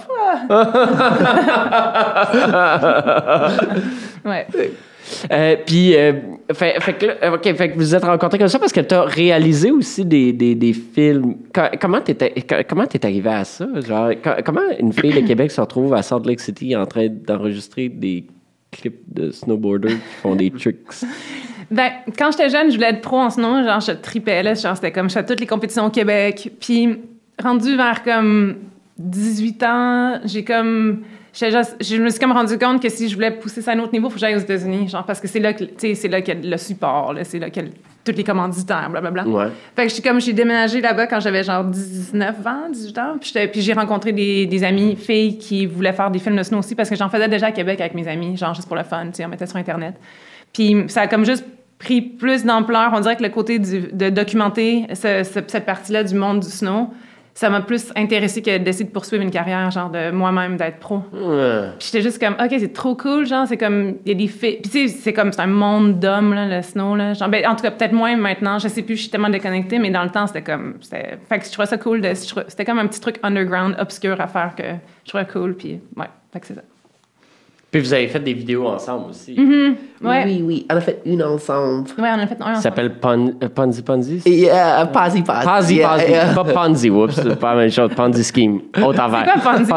Ouais. 4.25 4.47
Euh, 5.31 5.55
puis, 5.65 5.95
euh, 5.95 6.13
euh, 6.49 6.53
fait 6.53 6.93
que 7.69 7.75
vous 7.75 7.95
êtes 7.95 8.03
rencontrés 8.03 8.37
comme 8.37 8.47
ça 8.47 8.59
parce 8.59 8.71
que 8.73 8.81
tu 8.81 8.95
réalisé 8.95 9.71
aussi 9.71 10.05
des, 10.05 10.33
des, 10.33 10.55
des 10.55 10.73
films. 10.73 11.35
Co- 11.53 11.77
comment 11.79 12.01
t'es 12.01 13.05
arrivé 13.05 13.29
à 13.29 13.43
ça? 13.43 13.67
Genre, 13.87 14.11
co- 14.23 14.41
comment 14.45 14.61
une 14.79 14.93
fille 14.93 15.13
de 15.13 15.25
Québec 15.27 15.51
se 15.51 15.61
retrouve 15.61 15.93
à 15.93 16.01
Salt 16.01 16.25
Lake 16.25 16.39
City 16.39 16.75
en 16.75 16.85
train 16.85 17.07
d'enregistrer 17.09 17.89
des 17.89 18.25
clips 18.71 19.01
de 19.13 19.31
snowboarders 19.31 19.91
qui 19.91 20.21
font 20.21 20.35
des 20.35 20.51
tricks? 20.51 20.77
Ben, 21.69 21.89
quand 22.17 22.31
j'étais 22.31 22.49
jeune, 22.49 22.69
je 22.71 22.75
voulais 22.75 22.89
être 22.91 23.01
pro 23.01 23.17
en 23.17 23.29
snow. 23.29 23.63
Genre, 23.63 23.79
je 23.81 23.91
tripais, 23.93 24.41
là. 24.43 24.53
Genre, 24.53 24.75
c'était 24.75 24.91
comme, 24.91 25.09
je 25.09 25.15
faisais 25.15 25.25
toutes 25.25 25.39
les 25.41 25.47
compétitions 25.47 25.85
au 25.85 25.89
Québec. 25.89 26.51
Puis, 26.59 26.97
rendu 27.43 27.75
vers 27.75 28.03
comme 28.03 28.55
18 28.97 29.63
ans, 29.63 30.19
j'ai 30.25 30.43
comme. 30.43 31.01
Juste- 31.39 31.75
je 31.81 31.97
me 31.97 32.09
suis 32.09 32.19
comme 32.19 32.31
rendu 32.31 32.57
compte 32.57 32.81
que 32.81 32.89
si 32.89 33.07
je 33.09 33.15
voulais 33.15 33.31
pousser 33.31 33.61
ça 33.61 33.71
à 33.71 33.75
un 33.75 33.79
autre 33.79 33.93
niveau, 33.93 34.07
il 34.07 34.11
faut 34.11 34.15
que 34.15 34.19
j'aille 34.19 34.35
aux 34.35 34.39
États-Unis. 34.39 34.87
Genre, 34.89 35.05
parce 35.05 35.19
que 35.19 35.27
c'est 35.27 35.39
là 35.39 35.53
que, 35.53 35.63
c'est 35.77 36.07
là 36.07 36.21
qu'il 36.21 36.35
y 36.35 36.47
a 36.47 36.49
le 36.49 36.57
support. 36.57 37.13
C'est 37.23 37.39
là 37.39 37.49
qu'il 37.49 37.63
y 37.63 37.67
a 37.67 37.69
tous 38.03 38.11
les 38.13 38.23
commanditaires, 38.23 38.89
blablabla. 38.89 39.27
Ouais. 39.27 39.47
Fait 39.75 39.87
que 39.87 39.93
j'ai 39.93 40.01
comme 40.01 40.19
j'ai 40.21 40.33
déménagé 40.33 40.79
là-bas 40.81 41.07
quand 41.07 41.19
j'avais 41.19 41.43
genre 41.43 41.63
19 41.65 42.35
ans, 42.47 42.69
18 42.71 42.97
ans, 42.97 43.15
puis, 43.19 43.61
j'ai 43.61 43.73
rencontré 43.73 44.13
des, 44.13 44.45
des 44.45 44.63
amis 44.63 44.95
filles 44.95 45.37
qui 45.37 45.65
voulaient 45.65 45.91
faire 45.93 46.09
des 46.09 46.19
films 46.19 46.37
de 46.37 46.43
snow 46.43 46.59
aussi 46.59 46.73
parce 46.73 46.89
que 46.89 46.95
j'en 46.95 47.09
faisais 47.09 47.27
déjà 47.27 47.47
à 47.47 47.51
Québec 47.51 47.79
avec 47.81 47.93
mes 47.95 48.07
amis, 48.07 48.37
genre 48.37 48.53
juste 48.53 48.67
pour 48.67 48.77
le 48.77 48.83
fun, 48.83 49.07
tu 49.07 49.15
sais, 49.15 49.25
on 49.25 49.27
mettait 49.27 49.45
sur 49.45 49.57
internet. 49.57 49.95
Puis 50.53 50.85
ça 50.87 51.01
a 51.01 51.07
comme 51.07 51.25
juste 51.25 51.45
pris 51.79 52.01
plus 52.01 52.45
d'ampleur, 52.45 52.91
on 52.95 52.99
dirait 53.01 53.17
que 53.17 53.23
le 53.23 53.29
côté 53.29 53.59
du- 53.59 53.89
de 53.91 54.09
documenter 54.09 54.85
ce- 54.93 55.23
ce- 55.23 55.39
cette 55.45 55.65
partie-là 55.65 56.03
du 56.05 56.15
monde 56.15 56.39
du 56.39 56.47
snow, 56.47 56.87
ça 57.37 57.51
m'a 57.51 57.61
plus 57.61 57.93
intéressé 57.95 58.41
que 58.41 58.57
d'essayer 58.57 58.85
de 58.85 58.89
poursuivre 58.89 59.21
une 59.21 59.29
carrière 59.29 59.69
genre 59.69 59.91
de 59.91 60.09
moi-même 60.09 60.57
d'être 60.57 60.79
pro. 60.79 61.03
Ouais. 61.13 61.67
Puis 61.77 61.89
j'étais 61.91 62.01
juste 62.01 62.19
comme, 62.19 62.33
OK, 62.33 62.51
c'est 62.57 62.73
trop 62.73 62.95
cool, 62.95 63.27
genre, 63.27 63.45
c'est 63.47 63.57
comme, 63.57 63.97
il 64.05 64.11
y 64.11 64.11
a 64.11 64.15
des 64.15 64.27
filles. 64.27 64.57
Puis 64.59 64.71
tu 64.71 64.87
sais, 64.87 64.87
c'est 64.87 65.13
comme, 65.13 65.31
c'est 65.31 65.41
un 65.41 65.45
monde 65.45 65.99
d'hommes, 65.99 66.33
là, 66.33 66.47
le 66.47 66.63
snow, 66.63 66.95
là. 66.95 67.13
Genre, 67.13 67.29
ben, 67.29 67.45
en 67.45 67.55
tout 67.55 67.61
cas, 67.61 67.69
peut-être 67.69 67.91
moins 67.91 68.15
maintenant, 68.15 68.57
je 68.57 68.67
sais 68.67 68.81
plus, 68.81 68.95
je 68.95 69.01
suis 69.01 69.11
tellement 69.11 69.29
déconnectée, 69.29 69.77
mais 69.77 69.91
dans 69.91 70.01
le 70.01 70.09
temps, 70.09 70.25
c'était 70.25 70.41
comme, 70.41 70.77
c'était. 70.81 71.19
Fait 71.29 71.37
que 71.37 71.45
je 71.45 71.51
trouvais 71.51 71.67
ça 71.67 71.77
cool, 71.77 72.01
de, 72.01 72.15
c'était 72.15 72.65
comme 72.65 72.79
un 72.79 72.87
petit 72.87 73.01
truc 73.01 73.19
underground, 73.21 73.75
obscur 73.77 74.19
à 74.19 74.25
faire 74.25 74.55
que 74.55 74.63
je 75.03 75.09
trouvais 75.09 75.27
cool, 75.27 75.55
puis 75.55 75.79
ouais, 75.95 76.07
fait 76.33 76.39
que 76.39 76.47
c'est 76.47 76.55
ça. 76.55 76.63
Puis 77.69 77.81
vous 77.81 77.93
avez 77.93 78.07
fait 78.07 78.19
des 78.19 78.33
vidéos 78.33 78.65
ensemble 78.65 79.09
aussi. 79.09 79.35
Ouais. 80.01 80.23
Oui, 80.25 80.41
oui. 80.45 80.65
On 80.71 80.75
a 80.77 80.79
fait 80.79 81.01
une 81.05 81.21
ensemble. 81.21 81.89
Ouais, 81.99 82.07
on 82.15 82.19
a 82.19 82.27
fait 82.27 82.35
un 82.39 82.45
Ça 82.45 82.49
ensemble. 82.51 82.61
s'appelle 82.63 82.93
Pon- 82.93 83.33
euh, 83.43 83.49
Ponzi 83.49 83.81
Ponzi? 83.81 84.21
Euh, 84.25 84.85
Pazzi 84.85 85.21
Pazzi. 85.21 85.45
Ponzi, 85.47 85.75
Yeah, 85.75 85.89
Ponzi. 85.89 86.11
yeah. 86.11 86.25
Pas 86.33 86.43
Ponzi, 86.45 86.89
oups, 86.89 87.13
c'est 87.15 87.35
pas 87.39 87.55
la 87.55 87.61
même 87.61 87.71
chose. 87.71 87.89
Ponzi 87.95 88.23
Scheme. 88.23 88.59
Autre 88.81 89.01
affaire. 89.03 89.33
quoi, 89.41 89.51
Ponzi? 89.53 89.71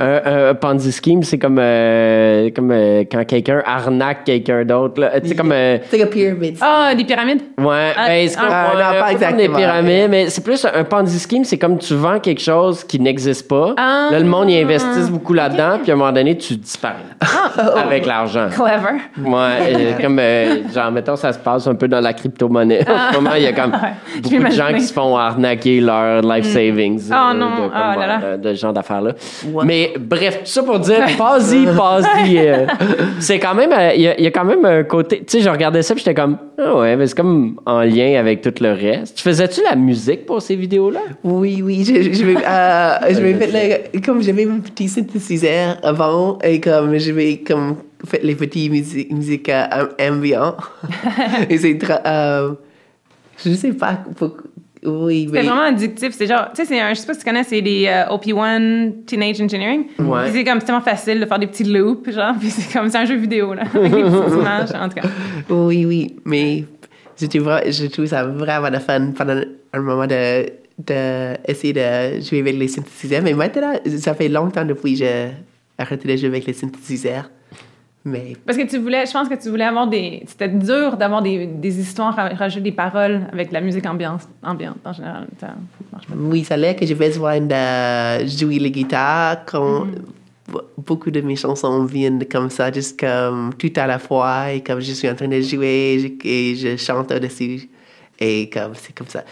un, 0.00 0.48
un 0.50 0.54
Ponzi 0.54 0.90
Scheme, 0.92 1.22
c'est 1.22 1.38
comme, 1.38 1.58
euh, 1.60 2.50
comme 2.56 2.70
euh, 2.72 3.04
quand 3.10 3.24
quelqu'un 3.24 3.62
arnaque 3.64 4.24
quelqu'un 4.24 4.64
d'autre. 4.64 5.00
là. 5.00 5.20
Tu 5.20 5.28
sais, 5.28 5.34
comme. 5.36 5.52
euh, 5.52 5.78
C'est 5.88 5.98
comme 6.00 6.08
pyramide. 6.08 6.56
Ah, 6.60 6.94
des 6.96 7.04
pyramides? 7.04 7.42
Ouais, 7.58 7.92
Ah, 7.96 8.06
ben, 8.08 8.28
c'est 8.28 8.36
comme 8.40 8.48
ah, 8.50 8.70
ouais, 8.74 8.74
non, 8.74 8.80
pas 8.80 8.98
comme 8.98 9.06
des 9.08 9.12
exactement. 9.44 9.56
pyramides, 9.56 10.10
mais 10.10 10.30
c'est 10.30 10.42
plus 10.42 10.64
un 10.66 10.84
Ponzi 10.84 11.18
scheme, 11.20 11.44
c'est 11.44 11.58
comme 11.58 11.78
tu 11.78 11.94
vends 11.94 12.18
quelque 12.18 12.40
chose 12.40 12.82
qui 12.82 12.98
n'existe 12.98 13.46
pas. 13.46 13.74
Ah. 13.76 14.08
là, 14.10 14.18
le 14.18 14.24
monde 14.26 14.50
y 14.50 14.56
investisse 14.56 15.08
beaucoup 15.10 15.34
là-dedans, 15.34 15.78
puis 15.82 15.92
à 15.92 15.94
un 15.94 15.98
moment 15.98 16.12
donné, 16.12 16.36
tu 16.36 16.56
disparais 16.56 16.94
avec 17.76 18.06
l'argent. 18.06 18.48
Clever. 18.50 18.98
Ouais, 19.30 19.74
euh, 19.76 19.92
comme 20.00 20.18
euh, 20.18 20.62
genre 20.72 20.90
mettons 20.90 21.16
ça 21.16 21.32
se 21.32 21.38
passe 21.38 21.66
un 21.66 21.74
peu 21.74 21.86
dans 21.88 22.00
la 22.00 22.12
crypto-monnaie. 22.12 22.80
En 22.88 23.12
ce 23.12 23.16
moment, 23.18 23.34
il 23.36 23.42
y 23.42 23.46
a 23.46 23.52
comme 23.52 23.72
beaucoup 24.22 24.42
de 24.44 24.50
gens 24.50 24.72
qui 24.74 24.80
se 24.82 24.92
font 24.92 25.16
arnaquer 25.16 25.80
leur 25.80 26.22
life 26.22 26.46
savings 26.46 27.02
Oh 27.10 27.14
euh, 27.14 27.34
non, 27.34 27.50
de, 27.50 27.56
comme, 27.62 27.70
ah 27.74 27.94
là 27.98 28.06
là. 28.06 28.36
de 28.36 28.54
ce 28.54 28.60
genre 28.60 28.72
d'affaires 28.72 29.02
là. 29.02 29.12
Ouais. 29.52 29.64
Mais 29.66 29.92
bref, 29.98 30.38
tout 30.40 30.46
ça 30.50 30.62
pour 30.62 30.78
dire 30.78 31.04
pas-y, 31.18 31.66
pas-y. 31.66 32.38
euh, 32.48 32.66
c'est 33.18 33.38
quand 33.38 33.54
même 33.54 33.72
euh, 33.72 33.92
il 33.94 34.02
y, 34.02 34.08
a- 34.08 34.18
il 34.18 34.24
y 34.24 34.26
a 34.26 34.30
quand 34.30 34.44
même 34.44 34.64
un 34.64 34.82
côté, 34.84 35.18
tu 35.18 35.24
sais, 35.38 35.40
je 35.40 35.50
regardais 35.50 35.82
ça 35.82 35.94
j'étais 35.96 36.14
comme 36.14 36.38
ah 36.62 36.76
ouais, 36.76 36.96
mais 36.96 37.06
c'est 37.06 37.16
comme 37.16 37.58
en 37.66 37.80
lien 37.80 38.18
avec 38.18 38.40
tout 38.42 38.52
le 38.60 38.72
reste. 38.72 39.16
Tu 39.16 39.22
faisais-tu 39.22 39.60
la 39.68 39.76
musique 39.76 40.26
pour 40.26 40.40
ces 40.42 40.56
vidéos 40.56 40.90
là 40.90 41.00
Oui, 41.24 41.60
oui, 41.62 41.84
je, 41.84 42.02
je, 42.02 42.12
je 42.12 42.24
euh, 42.26 44.00
comme 44.04 44.22
j'avais 44.22 44.44
mon 44.46 44.60
petit 44.60 44.88
synthétiseur 44.88 45.76
avant 45.82 46.38
et 46.42 46.60
comme 46.60 46.96
je 46.98 47.09
vais 47.12 47.38
comme 47.38 47.76
faire 48.06 48.20
les 48.22 48.34
petits 48.34 48.68
musiques 48.70 49.10
musiques 49.12 49.48
euh, 49.48 49.86
ambiants 50.00 50.56
et 51.50 51.58
c'est 51.58 51.78
euh, 52.06 52.54
je 53.44 53.52
sais 53.54 53.72
pas 53.72 54.00
pour- 54.16 54.36
oui 54.82 55.28
C'est 55.30 55.42
vraiment 55.42 55.60
addictif. 55.60 56.14
C'est 56.16 56.26
genre, 56.26 56.48
tu 56.54 56.62
sais, 56.62 56.64
c'est 56.68 56.80
un, 56.80 56.94
je 56.94 57.00
sais 57.00 57.06
pas 57.06 57.12
si 57.12 57.18
tu 57.20 57.24
connais, 57.26 57.44
c'est 57.44 57.60
les 57.60 57.86
euh, 57.86 58.06
OP1 58.16 59.04
Teenage 59.04 59.38
Engineering. 59.42 59.84
Ouais. 59.98 60.22
Puis 60.24 60.32
C'est 60.32 60.44
comme, 60.44 60.58
c'est 60.58 60.64
tellement 60.64 60.80
facile 60.80 61.20
de 61.20 61.26
faire 61.26 61.38
des 61.38 61.48
petits 61.48 61.64
loops, 61.64 62.10
genre, 62.10 62.32
puis 62.40 62.48
c'est 62.48 62.72
comme, 62.72 62.88
c'est 62.88 62.96
un 62.96 63.04
jeu 63.04 63.16
vidéo, 63.16 63.52
là, 63.52 63.64
avec 63.74 63.92
des 63.92 64.02
petites 64.02 64.34
images, 64.38 64.70
en 64.74 64.88
tout 64.88 64.94
cas. 64.94 65.08
oui 65.50 65.84
oui 65.84 66.16
mais 66.24 66.64
j'étais 67.20 67.40
vra- 67.40 67.70
je 67.70 67.86
trouve 67.88 68.06
ça 68.06 68.24
vraiment 68.24 68.70
fun 68.80 69.10
pendant 69.14 69.42
un 69.74 69.80
moment 69.80 70.06
de 70.06 70.46
de 70.86 71.34
essayer 71.46 71.74
de 71.74 72.22
jouer 72.22 72.40
avec 72.40 72.56
les 72.56 72.68
synthétiseurs 72.68 73.20
mais 73.22 73.34
maintenant 73.34 73.74
ça 73.98 74.14
fait 74.14 74.28
longtemps 74.30 74.64
depuis 74.64 74.92
que 74.92 74.98
j'ai 75.00 75.26
arrêté 75.80 76.08
de 76.08 76.16
jouer 76.16 76.28
avec 76.28 76.46
les 76.46 76.52
synthétiseurs 76.52 77.30
mais 78.02 78.34
Parce 78.46 78.56
que 78.56 78.66
tu 78.66 78.78
voulais, 78.78 79.04
je 79.04 79.12
pense 79.12 79.28
que 79.28 79.34
tu 79.34 79.50
voulais 79.50 79.64
avoir 79.64 79.86
des. 79.86 80.22
C'était 80.26 80.48
dur 80.48 80.96
d'avoir 80.96 81.20
des, 81.20 81.46
des 81.46 81.80
histoires, 81.80 82.16
ra- 82.16 82.30
rajouter 82.30 82.62
des 82.62 82.72
paroles 82.72 83.26
avec 83.30 83.52
la 83.52 83.60
musique 83.60 83.84
ambiance, 83.84 84.22
ambiante 84.42 84.78
en 84.86 84.92
général. 84.94 85.26
Ça 85.38 85.48
marche 85.92 86.06
pas. 86.06 86.14
Oui, 86.16 86.42
ça 86.44 86.56
l'est 86.56 86.74
que 86.76 86.86
j'ai 86.86 86.94
besoin 86.94 87.40
de 87.42 88.26
jouer 88.26 88.58
la 88.58 88.70
guitare 88.70 89.44
quand 89.44 89.84
be- 90.50 90.62
beaucoup 90.78 91.10
de 91.10 91.20
mes 91.20 91.36
chansons 91.36 91.84
viennent 91.84 92.24
comme 92.26 92.48
ça, 92.48 92.72
juste 92.72 92.98
comme 92.98 93.52
tout 93.58 93.72
à 93.76 93.86
la 93.86 93.98
fois 93.98 94.50
et 94.50 94.62
comme 94.62 94.80
je 94.80 94.92
suis 94.92 95.10
en 95.10 95.14
train 95.14 95.28
de 95.28 95.40
jouer 95.42 95.98
je- 96.22 96.26
et 96.26 96.56
je 96.56 96.76
chante 96.78 97.12
au-dessus 97.12 97.68
et 98.18 98.48
comme 98.48 98.72
c'est 98.76 98.94
comme 98.94 99.08
ça. 99.08 99.24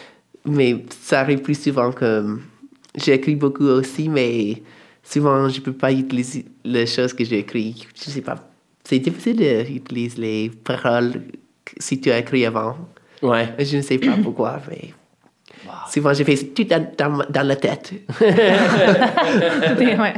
Mais 0.45 0.85
ça 1.01 1.21
arrive 1.21 1.41
plus 1.41 1.59
souvent 1.59 1.91
que 1.91 2.39
j'écris 3.03 3.35
beaucoup 3.35 3.65
aussi, 3.65 4.11
mais 4.11 4.63
souvent 5.09 5.49
je 5.49 5.61
peux 5.61 5.73
pas 5.73 5.93
utiliser 5.93 6.45
les 6.65 6.87
choses 6.87 7.13
que 7.13 7.25
j'ai 7.25 7.39
écrites. 7.39 7.87
Je 7.95 8.11
sais 8.11 8.21
pas. 8.21 8.37
C'est 8.85 8.99
difficile 8.99 9.37
d'utiliser 9.37 10.21
les 10.21 10.51
paroles 10.51 11.23
si 11.79 12.01
tu 12.01 12.11
as 12.11 12.19
écrit 12.19 12.47
avant. 12.47 12.77
Ouais. 13.23 13.49
Je 13.59 13.79
ne 13.79 13.83
sais 13.83 13.99
pas 13.99 14.17
pourquoi, 14.23 14.61
mais 14.69 14.91
souvent 15.91 16.13
j'ai 16.13 16.25
fait 16.25 16.37
tout 16.55 16.65
dans, 16.65 16.87
dans, 16.97 17.25
dans 17.29 17.47
la 17.47 17.57
tête. 17.57 17.93
Ouais. 19.79 20.15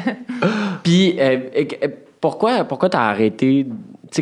Puis 0.83 1.17
euh, 1.19 1.39
euh, 1.57 1.89
pourquoi 2.21 2.65
pourquoi 2.65 2.89
t'as 2.89 3.11
arrêté 3.11 3.67
tu 3.67 3.69
sais 3.71 3.77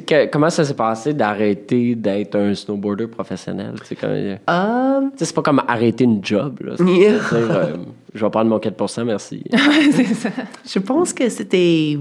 que- 0.07 0.27
comment 0.31 0.51
ça 0.51 0.65
s'est 0.65 0.75
passé 0.75 1.15
d'arrêter 1.15 1.95
d'être 1.95 2.37
un 2.37 2.55
snowboarder 2.55 3.07
professionnel? 3.07 3.75
Euh, 4.05 4.37
Um, 4.49 5.11
c'est 5.17 5.35
pas 5.35 5.43
comme 5.43 5.63
arrêter 5.67 6.05
une 6.05 6.23
job. 6.25 6.61
Là. 6.63 6.75
Yeah. 6.85 7.15
euh, 7.33 7.77
je 8.15 8.25
vais 8.25 8.31
prendre 8.31 8.51
mon 8.51 8.59
4 8.59 9.05
merci. 9.05 9.43
c'est 9.93 10.05
ça. 10.15 10.31
je 10.67 10.79
pense 10.79 11.13
que 11.13 11.29
c'était. 11.29 11.99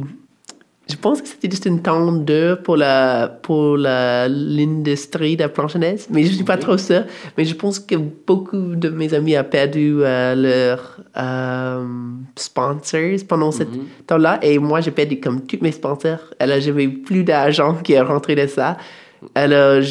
Je 0.89 0.95
pense 0.95 1.21
que 1.21 1.27
c'était 1.27 1.49
juste 1.49 1.65
une 1.65 1.81
dur 2.23 2.61
pour 2.63 2.77
la 2.77 3.27
pour 3.27 3.75
la- 3.77 4.27
l'industrie 4.29 5.35
de 5.35 5.43
la 5.43 5.79
neige, 5.79 6.01
mais 6.09 6.23
je 6.23 6.31
suis 6.33 6.43
pas 6.45 6.57
trop 6.57 6.77
sûr. 6.77 7.03
Mais 7.38 7.43
je 7.43 7.53
pense 7.55 7.77
que 7.79 7.95
beaucoup 7.95 8.75
de 8.75 8.89
mes 8.89 9.13
amis 9.13 9.38
ont 9.38 9.43
perdu 9.43 9.97
euh, 10.01 10.33
leurs 10.35 10.97
euh, 11.17 11.83
sponsors 12.38 13.19
pendant 13.27 13.51
ce 13.51 13.63
temps-là, 14.07 14.39
et 14.41 14.57
moi 14.59 14.79
j'ai 14.81 14.91
perdu 14.91 15.19
comme 15.19 15.41
tous 15.45 15.59
mes 15.61 15.73
sponsors. 15.73 16.19
Alors 16.39 16.59
j'avais 16.61 16.88
plus 16.88 17.23
d'argent 17.23 17.75
qui 17.83 17.93
est 17.93 18.01
rentré 18.01 18.35
de 18.35 18.47
ça. 18.47 18.77
Alors 19.35 19.81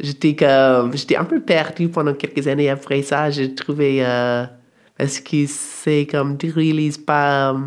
j'étais 0.00 0.34
comme 0.34 0.96
j'étais 0.96 1.16
un 1.16 1.24
peu 1.24 1.40
perdu 1.40 1.88
pendant 1.88 2.14
quelques 2.14 2.46
années 2.48 2.68
après 2.70 3.02
ça. 3.02 3.30
J'ai 3.30 3.54
trouvé 3.54 4.04
euh, 4.04 4.44
parce 4.98 5.20
que 5.20 5.44
c'est 5.46 6.06
comme 6.10 6.36
tu 6.36 6.50
réalises 6.50 6.98
pas 6.98 7.52
euh, 7.52 7.58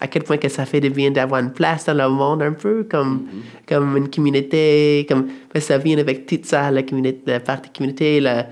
à 0.00 0.06
quel 0.08 0.22
point 0.24 0.36
que 0.36 0.48
ça 0.48 0.64
fait 0.66 0.80
de 0.80 0.88
bien 0.88 1.10
d'avoir 1.10 1.40
une 1.40 1.52
place 1.52 1.86
dans 1.86 1.94
le 1.94 2.08
monde 2.08 2.42
un 2.42 2.52
peu 2.52 2.84
comme 2.90 3.22
comme 3.68 3.96
une 3.96 4.10
communauté 4.10 5.06
comme 5.08 5.28
que 5.52 5.60
ça 5.60 5.78
vient 5.78 5.98
avec 5.98 6.26
tout 6.26 6.38
ça 6.42 6.70
la 6.70 6.82
communauté 6.82 7.20
la 7.26 7.40
partie 7.40 7.70
communauté 7.70 8.20
la 8.20 8.46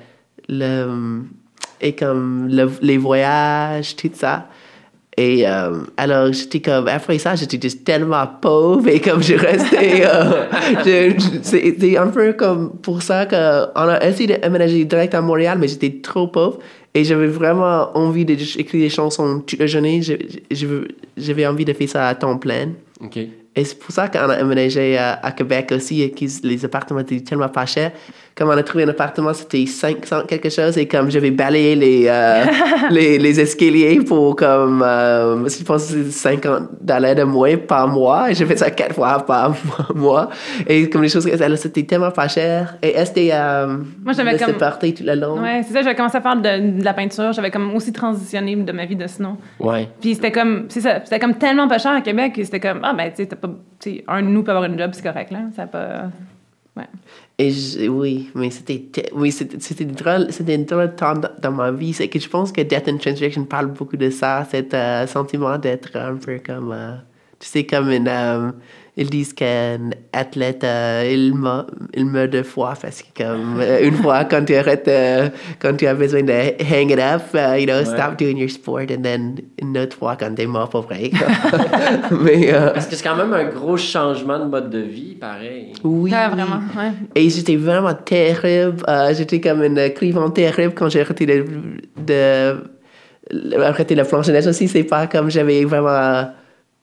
le 0.48 1.20
et 1.80 1.92
comme 1.94 2.48
le- 2.48 2.70
les 2.80 2.96
voyages 2.98 3.96
tout 3.96 4.10
ça. 4.14 4.48
Et 5.18 5.46
euh, 5.46 5.80
alors, 5.98 6.32
j'étais 6.32 6.60
comme, 6.60 6.88
après 6.88 7.18
ça, 7.18 7.34
j'étais 7.34 7.58
juste 7.60 7.84
tellement 7.84 8.26
pauvre 8.40 8.88
et 8.88 8.98
comme 8.98 9.22
je 9.22 9.34
restais, 9.34 10.02
euh, 10.06 10.44
je- 10.86 11.20
je- 11.20 11.38
c'est 11.42 11.76
c'est 11.78 11.98
un 11.98 12.06
peu 12.06 12.32
comme 12.32 12.78
pour 12.78 13.02
ça 13.02 13.26
qu'on 13.26 13.36
a 13.88 14.02
essayé 14.08 14.38
d'aménager 14.38 14.84
direct 14.86 15.14
à 15.14 15.20
Montréal, 15.20 15.58
mais 15.60 15.68
j'étais 15.68 16.00
trop 16.02 16.28
pauvre 16.28 16.60
et 16.94 17.04
j'avais 17.04 17.26
vraiment 17.26 17.96
envie 17.96 18.24
d'écrire 18.24 18.82
des 18.82 18.90
chansons 18.90 19.40
toute 19.40 19.58
la 19.58 19.66
journée. 19.66 20.00
J'avais 21.16 21.46
envie 21.46 21.64
de 21.64 21.72
faire 21.72 21.88
ça 21.88 22.08
à 22.08 22.14
temps 22.14 22.38
plein. 22.38 22.72
OK. 23.00 23.16
et 23.16 23.64
c'est 23.64 23.78
pour 23.78 23.90
ça 23.90 24.08
qu'on 24.08 24.18
a 24.18 24.42
emménagé 24.42 24.96
à, 24.96 25.14
à 25.14 25.32
Québec 25.32 25.72
aussi, 25.72 26.02
et 26.02 26.10
que 26.12 26.24
les 26.44 26.64
appartements 26.64 27.00
étaient 27.00 27.20
tellement 27.20 27.48
pas 27.48 27.66
chers. 27.66 27.92
Comme 28.34 28.48
on 28.48 28.52
a 28.56 28.62
trouvé 28.62 28.84
un 28.84 28.88
appartement, 28.88 29.34
c'était 29.34 29.66
500 29.66 30.22
quelque 30.26 30.48
chose, 30.48 30.78
et 30.78 30.86
comme 30.88 31.10
j'avais 31.10 31.30
balayé 31.30 31.74
les, 31.76 32.04
euh, 32.08 32.44
les, 32.90 33.18
les 33.18 33.40
escaliers 33.40 34.00
pour 34.00 34.34
comme, 34.36 34.82
euh, 34.82 35.46
je 35.48 35.62
pense 35.64 35.88
que 35.92 36.02
c'est 36.04 36.10
50 36.10 36.68
dollars 36.80 37.14
de 37.14 37.24
moins 37.24 37.56
par 37.58 37.88
mois, 37.88 38.30
et 38.30 38.34
j'ai 38.34 38.46
fait 38.46 38.56
ça 38.56 38.70
quatre 38.70 38.94
fois 38.94 39.18
par 39.26 39.54
mois. 39.94 40.30
Et 40.66 40.88
comme 40.88 41.02
les 41.02 41.08
choses, 41.10 41.28
c'était 41.56 41.82
tellement 41.82 42.10
pas 42.10 42.28
cher. 42.28 42.76
Et 42.82 42.92
que 42.92 42.98
euh, 43.32 43.76
Moi, 44.02 44.12
j'avais 44.14 44.38
comme- 44.38 44.54
partir 44.54 44.94
tout 44.94 45.02
le 45.04 45.14
long? 45.14 45.40
Ouais, 45.40 45.62
c'est 45.66 45.74
ça, 45.74 45.82
j'avais 45.82 45.94
commencé 45.94 46.16
à 46.16 46.20
faire 46.22 46.36
de, 46.36 46.78
de 46.78 46.84
la 46.84 46.94
peinture. 46.94 47.32
J'avais 47.32 47.50
comme 47.50 47.74
aussi 47.74 47.92
transitionné 47.92 48.56
de 48.56 48.72
ma 48.72 48.86
vie 48.86 48.96
de 48.96 49.06
snow. 49.06 49.36
Ouais. 49.60 49.88
Puis 50.00 50.14
c'était 50.14 50.32
comme, 50.32 50.64
c'est 50.68 50.80
ça, 50.80 51.00
c'était 51.04 51.18
comme 51.18 51.34
tellement 51.34 51.68
pas 51.68 51.78
cher 51.78 51.92
à 51.92 52.00
Québec 52.00 52.32
que 52.34 52.42
c'était 52.44 52.60
comme, 52.60 52.80
ah 52.82 52.94
ben, 52.94 53.10
tu 53.14 53.24
sais, 53.24 54.04
un 54.08 54.22
de 54.22 54.28
nous 54.28 54.42
peut 54.42 54.52
avoir 54.52 54.64
une 54.64 54.78
job, 54.78 54.90
c'est 54.94 55.02
correct, 55.02 55.30
là. 55.30 55.40
Ça 55.54 55.66
pas. 55.66 56.04
Et 57.38 57.88
oui, 57.88 58.30
mais 58.34 58.50
c'était 58.50 59.10
oui, 59.12 59.34
drôle, 59.86 60.32
c'était 60.32 60.58
drôle 60.58 60.94
temps 60.94 61.14
dans, 61.42 61.52
ma 61.52 61.70
vie. 61.70 61.92
C'est 61.92 62.08
que 62.08 62.18
je 62.18 62.28
pense 62.28 62.52
que 62.52 62.60
Death 62.60 62.88
and 62.88 62.98
Translation 62.98 63.44
parle 63.44 63.66
beaucoup 63.66 63.96
de 63.96 64.10
ça, 64.10 64.46
cet 64.50 64.72
euh, 64.74 65.06
sentiment 65.06 65.58
d'être 65.58 65.96
un 65.96 66.16
peu 66.16 66.38
comme, 66.44 66.72
euh, 66.72 66.96
tu 67.38 67.48
sais, 67.48 67.64
comme 67.64 67.90
une, 67.90 68.08
euh, 68.08 68.52
ils 68.94 69.08
disent 69.08 69.32
qu'un 69.32 69.90
athlète, 70.12 70.64
euh, 70.64 71.10
il, 71.10 71.34
meurt, 71.34 71.70
il 71.94 72.04
meurt 72.04 72.28
deux 72.28 72.42
fois 72.42 72.74
parce 72.80 73.00
que 73.02 73.24
comme 73.24 73.58
euh, 73.58 73.88
une 73.88 73.94
fois 73.94 74.24
quand 74.26 74.44
tu 74.44 74.54
arrêtes, 74.54 74.86
euh, 74.86 75.30
quand 75.60 75.74
tu 75.76 75.86
as 75.86 75.94
besoin 75.94 76.22
de 76.22 76.32
hang 76.32 76.90
it 76.90 76.98
up, 76.98 77.22
uh, 77.34 77.58
you 77.58 77.64
know, 77.64 77.82
stop 77.84 78.18
doing 78.18 78.36
your 78.36 78.50
sport, 78.50 78.82
and 78.90 79.02
then 79.02 79.36
une 79.62 79.78
autre 79.78 79.96
fois 79.96 80.16
quand 80.16 80.34
t'es 80.34 80.44
mort 80.44 80.68
pour 80.68 80.82
vrai. 80.82 81.10
mais 82.20 82.52
euh, 82.52 82.70
Parce 82.74 82.86
que 82.86 82.94
c'est 82.94 83.02
quand 83.02 83.16
même 83.16 83.32
un 83.32 83.44
gros 83.44 83.78
changement 83.78 84.38
de 84.38 84.44
mode 84.44 84.68
de 84.68 84.80
vie, 84.80 85.14
pareil. 85.14 85.72
oui, 85.84 86.12
Ah, 86.14 86.28
vraiment, 86.28 86.60
ouais. 86.76 86.92
Et 87.14 87.30
j'étais 87.30 87.56
vraiment 87.56 87.94
terrible. 87.94 88.82
Euh, 88.88 89.14
j'étais 89.14 89.40
comme 89.40 89.62
une 89.62 89.78
écrivain 89.78 90.28
terrible 90.28 90.74
quand 90.74 90.90
j'ai 90.90 91.00
arrêté 91.00 91.24
de, 91.24 91.46
de, 91.96 93.56
arrêter 93.58 93.94
la 93.94 94.04
planche 94.04 94.26
de 94.26 94.32
neige 94.32 94.46
aussi. 94.46 94.68
C'est 94.68 94.84
pas 94.84 95.06
comme 95.06 95.30
j'avais 95.30 95.64
vraiment 95.64 96.26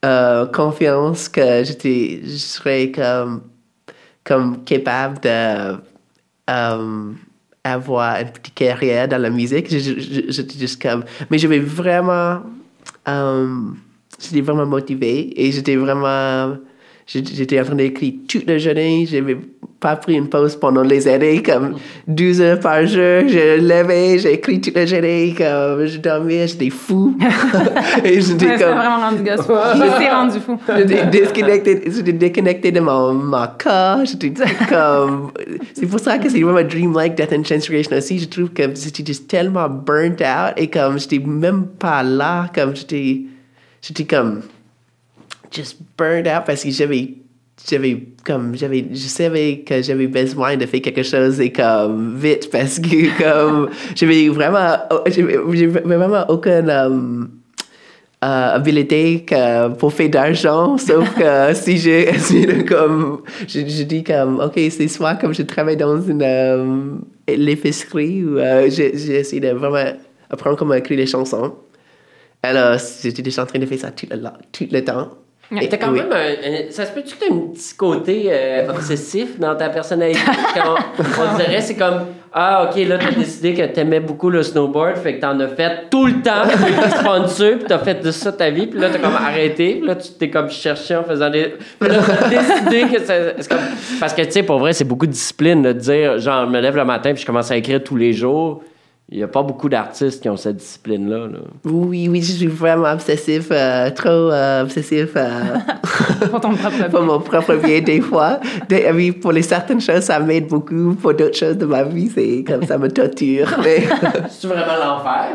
euh, 0.06 0.46
confiance 0.48 1.28
que 1.30 1.64
j'étais, 1.64 2.22
je 2.24 2.38
serais 2.38 2.92
comme, 2.92 3.42
comme 4.24 4.64
capable 4.64 5.20
de 5.22 5.78
euh, 6.50 7.12
avoir 7.64 8.22
une 8.22 8.30
petite 8.32 8.54
carrière 8.56 9.08
dans 9.08 9.22
la 9.22 9.30
musique. 9.30 9.70
Je- 9.70 9.78
je- 9.80 10.00
je- 10.00 10.32
J'étais 10.32 10.58
juste 10.60 10.82
comme, 10.82 11.04
mais 11.30 11.38
j'avais 11.38 11.60
vraiment, 11.60 12.42
euh, 13.08 13.48
j'étais 14.20 14.42
vraiment 14.42 14.66
motivé 14.66 15.34
et 15.42 15.52
j'étais 15.52 15.76
vraiment, 15.76 16.58
j'étais 17.12 17.34
j'étais 17.36 17.60
en 17.60 17.66
train 17.66 17.76
d'écrire 17.76 18.14
toute 18.28 18.48
la 18.48 18.58
journée. 18.58 19.08
J'avais 19.10 19.38
pas 19.80 19.96
pris 19.96 20.16
une 20.16 20.28
pause 20.28 20.58
pendant 20.58 20.82
les 20.84 21.08
années, 21.08 21.42
comme 21.42 21.76
12 22.08 22.42
heures 22.42 22.60
par 22.60 22.86
jour. 22.86 23.24
Je 23.28 23.60
levais, 23.62 24.20
j'ai 24.20 24.34
écrit 24.34 24.60
toute 24.60 24.76
la 24.76 24.86
journée, 24.86 25.34
comme 25.38 25.86
je 25.86 25.98
dormais, 26.00 26.48
j'étais 26.48 26.70
fou. 26.70 27.18
et 28.04 28.20
j'étais 28.20 28.46
Ouais, 28.46 28.58
comme, 28.60 28.78
vraiment 28.78 29.00
rendu 29.00 29.24
gosse. 29.24 29.46
Je 29.48 29.98
t'ai 29.98 30.10
rendu 30.10 30.40
fou. 30.40 30.60
J'étais 30.78 31.06
déconnecté, 31.06 31.82
j'étais 31.88 32.14
déconnecté 32.14 32.72
de 32.72 32.80
mon, 32.82 33.14
mon 33.14 33.48
corps. 33.58 34.06
J'étais 34.06 34.34
comme. 34.70 35.32
C'est 35.74 35.88
pour 35.88 36.00
ça 36.00 36.18
que 36.18 36.30
c'est 36.30 36.42
vraiment 36.42 36.68
dreamlike 36.68 37.16
Death 37.16 37.34
and 37.34 37.44
Transformation 37.44 37.96
aussi. 37.96 38.20
Je 38.20 38.28
trouve 38.28 38.50
que 38.50 38.64
j'étais 38.76 39.04
juste 39.06 39.30
tellement 39.30 39.70
burnt 39.70 40.22
out 40.22 40.54
et 40.58 40.68
comme 40.68 41.00
j'étais 41.00 41.20
même 41.20 41.68
pas 41.80 42.04
là, 42.04 42.48
comme 42.54 42.76
j'étais. 42.76 43.22
J'étais 43.82 44.04
comme. 44.04 44.42
Just 45.52 45.78
burnt 45.98 46.28
out 46.28 46.46
parce 46.46 46.64
que 46.64 46.72
j'avais. 46.72 47.16
J'avais 47.70 48.08
comme. 48.24 48.56
J'avais. 48.56 48.86
Je 48.92 49.08
savais 49.08 49.60
que 49.60 49.82
j'avais 49.82 50.08
besoin 50.08 50.56
de 50.58 50.66
faire 50.66 50.82
quelque 50.82 51.04
chose 51.04 51.40
et 51.42 51.52
comme. 51.52 52.18
vite 52.18 52.50
parce 52.52 52.80
que 52.80 53.18
comme. 53.22 53.70
J'avais 53.96 54.30
vraiment. 54.30 54.78
J'avais 55.08 55.38
vraiment 55.98 56.26
aucun. 56.30 56.68
um, 56.70 57.30
euh, 58.22 58.56
habilité 58.56 59.24
que 59.24 59.70
pour 59.76 59.94
faire 59.94 60.10
d'argent, 60.10 60.78
sauf 60.78 61.10
que 61.16 61.54
si 61.54 61.78
j'ai 61.78 62.12
comme 62.68 63.22
je, 63.48 63.62
je 63.62 63.84
dis 63.84 64.04
comme 64.04 64.42
ok 64.42 64.60
c'est 64.72 64.90
soit 64.90 65.16
comme 65.16 65.34
je 65.34 65.44
travaille 65.44 65.78
dans 65.78 66.02
une 66.02 66.22
euh, 66.22 66.96
l'épicerie 67.30 68.26
ou 68.26 68.38
j'ai 68.68 69.20
essayé 69.20 69.40
de 69.40 69.52
vraiment 69.52 69.94
apprendre 70.30 70.58
comment 70.58 70.74
écrire 70.74 70.98
des 70.98 71.06
chansons. 71.06 71.56
Alors 72.44 72.78
j'étais 73.02 73.22
déjà 73.22 73.44
en 73.44 73.46
train 73.46 73.60
de 73.60 73.66
faire 73.66 73.80
ça 73.80 73.92
tout 73.92 74.08
le, 74.12 74.18
tout 74.52 74.68
le 74.70 74.84
temps. 74.84 75.12
Et- 75.62 75.68
T'as 75.68 75.78
quand 75.78 75.92
oui. 75.92 76.00
même 76.02 76.12
un, 76.12 76.16
un- 76.68 76.72
Ça 76.72 76.86
se 76.86 76.92
peut-tu 76.92 77.16
que 77.16 77.26
t'as 77.26 77.34
un 77.34 77.40
petit 77.52 77.74
côté 77.76 78.28
euh, 78.30 78.70
obsessif 78.70 79.40
dans 79.40 79.56
ta 79.56 79.70
personnalité? 79.70 80.20
Quand 80.54 80.76
on 80.98 81.38
dirait, 81.38 81.62
c'est 81.62 81.76
comme 81.76 82.06
Ah, 82.32 82.70
ok, 82.70 82.80
là, 82.88 83.00
t'as 83.00 83.12
décidé 83.12 83.56
que 83.56 83.64
t'aimais 83.64 84.00
beaucoup 84.00 84.30
le 84.30 84.44
snowboard, 84.44 84.98
fait 84.98 85.16
que 85.16 85.22
t'en 85.22 85.40
as 85.40 85.48
fait 85.48 85.90
tout 85.90 86.06
le 86.06 86.22
temps, 86.22 86.44
puis 86.48 86.74
t'es 86.76 86.90
sponsor, 87.00 87.52
puis 87.58 87.66
t'as 87.68 87.80
fait 87.80 87.96
de 88.04 88.12
ça 88.12 88.32
ta 88.32 88.52
vie, 88.52 88.68
puis 88.68 88.80
là, 88.80 88.90
t'as 88.92 89.00
comme 89.00 89.16
arrêté, 89.16 89.78
puis 89.80 89.88
là, 89.88 89.96
tu 89.96 90.10
t'es 90.20 90.30
comme 90.30 90.52
cherché 90.52 90.96
en 90.96 91.04
faisant 91.04 91.32
des. 91.32 91.56
Puis 91.80 91.90
là, 91.90 91.96
t'as 92.06 92.30
décidé 92.70 92.82
que 92.96 93.04
c'est 93.04 93.50
comme- 93.50 93.58
Parce 94.00 94.14
que, 94.14 94.22
tu 94.22 94.32
sais, 94.32 94.44
pour 94.44 94.60
vrai, 94.60 94.74
c'est 94.74 94.84
beaucoup 94.84 95.08
de 95.08 95.12
discipline 95.12 95.64
de 95.64 95.72
dire, 95.74 96.20
genre, 96.20 96.46
je 96.46 96.52
me 96.52 96.60
lève 96.62 96.76
le 96.76 96.86
matin, 96.86 97.12
puis 97.14 97.22
je 97.22 97.26
commence 97.26 97.50
à 97.50 97.58
écrire 97.58 97.84
tous 97.84 97.96
les 97.96 98.14
jours. 98.14 98.62
Il 99.12 99.18
n'y 99.18 99.24
a 99.24 99.28
pas 99.28 99.42
beaucoup 99.42 99.70
d'artistes 99.70 100.22
qui 100.22 100.30
ont 100.30 100.38
cette 100.38 100.58
discipline-là. 100.58 101.28
là. 101.28 101.40
Oui, 101.66 102.08
oui, 102.08 102.22
je 102.22 102.32
suis 102.32 102.46
vraiment 102.46 102.92
obsessif, 102.92 103.48
euh, 103.52 103.90
trop 103.90 104.08
euh, 104.10 104.62
obsessif 104.62 105.10
euh, 105.16 105.56
Pour 106.30 106.40
ton 106.40 106.54
propre 106.54 106.90
pour 106.92 107.02
mon 107.02 107.20
propre 107.20 107.56
bien 107.56 107.82
des 107.82 108.02
fois. 108.02 108.40
Des- 108.68 108.88
oui, 108.94 109.12
pour 109.12 109.32
les 109.32 109.42
certaines 109.42 109.82
choses, 109.82 110.02
ça 110.02 110.20
m'aide 110.20 110.48
beaucoup. 110.48 110.94
Pour 111.02 111.16
d'autres 111.16 111.36
choses 111.38 111.58
de 111.58 111.66
ma 111.66 111.82
vie, 111.84 112.12
c'est 112.14 112.44
comme 112.46 112.64
ça 112.68 112.78
me 112.78 112.88
torture. 112.88 113.48
Mais 113.64 113.82
C'est 114.30 114.48
vraiment 114.48 114.78
l'enfer? 114.80 115.30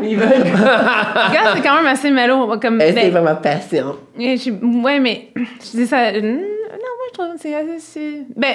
Gars, 1.32 1.54
c'est 1.56 1.62
quand 1.62 1.74
même 1.74 1.86
assez 1.86 2.10
mélo. 2.12 2.56
Comme, 2.60 2.80
elle, 2.80 2.94
c'est 2.94 3.10
ben, 3.10 3.22
vraiment 3.24 3.36
patient. 3.40 3.96
Je- 4.16 4.82
ouais, 4.84 5.00
mais 5.00 5.30
je 5.36 5.76
dis 5.78 5.86
ça. 5.86 6.12
Non, 6.12 6.20
moi, 6.30 7.06
je 7.08 7.12
trouve 7.12 7.34
que 7.34 7.40
c'est 7.40 7.54
assez. 7.56 8.22
Ben, 8.36 8.54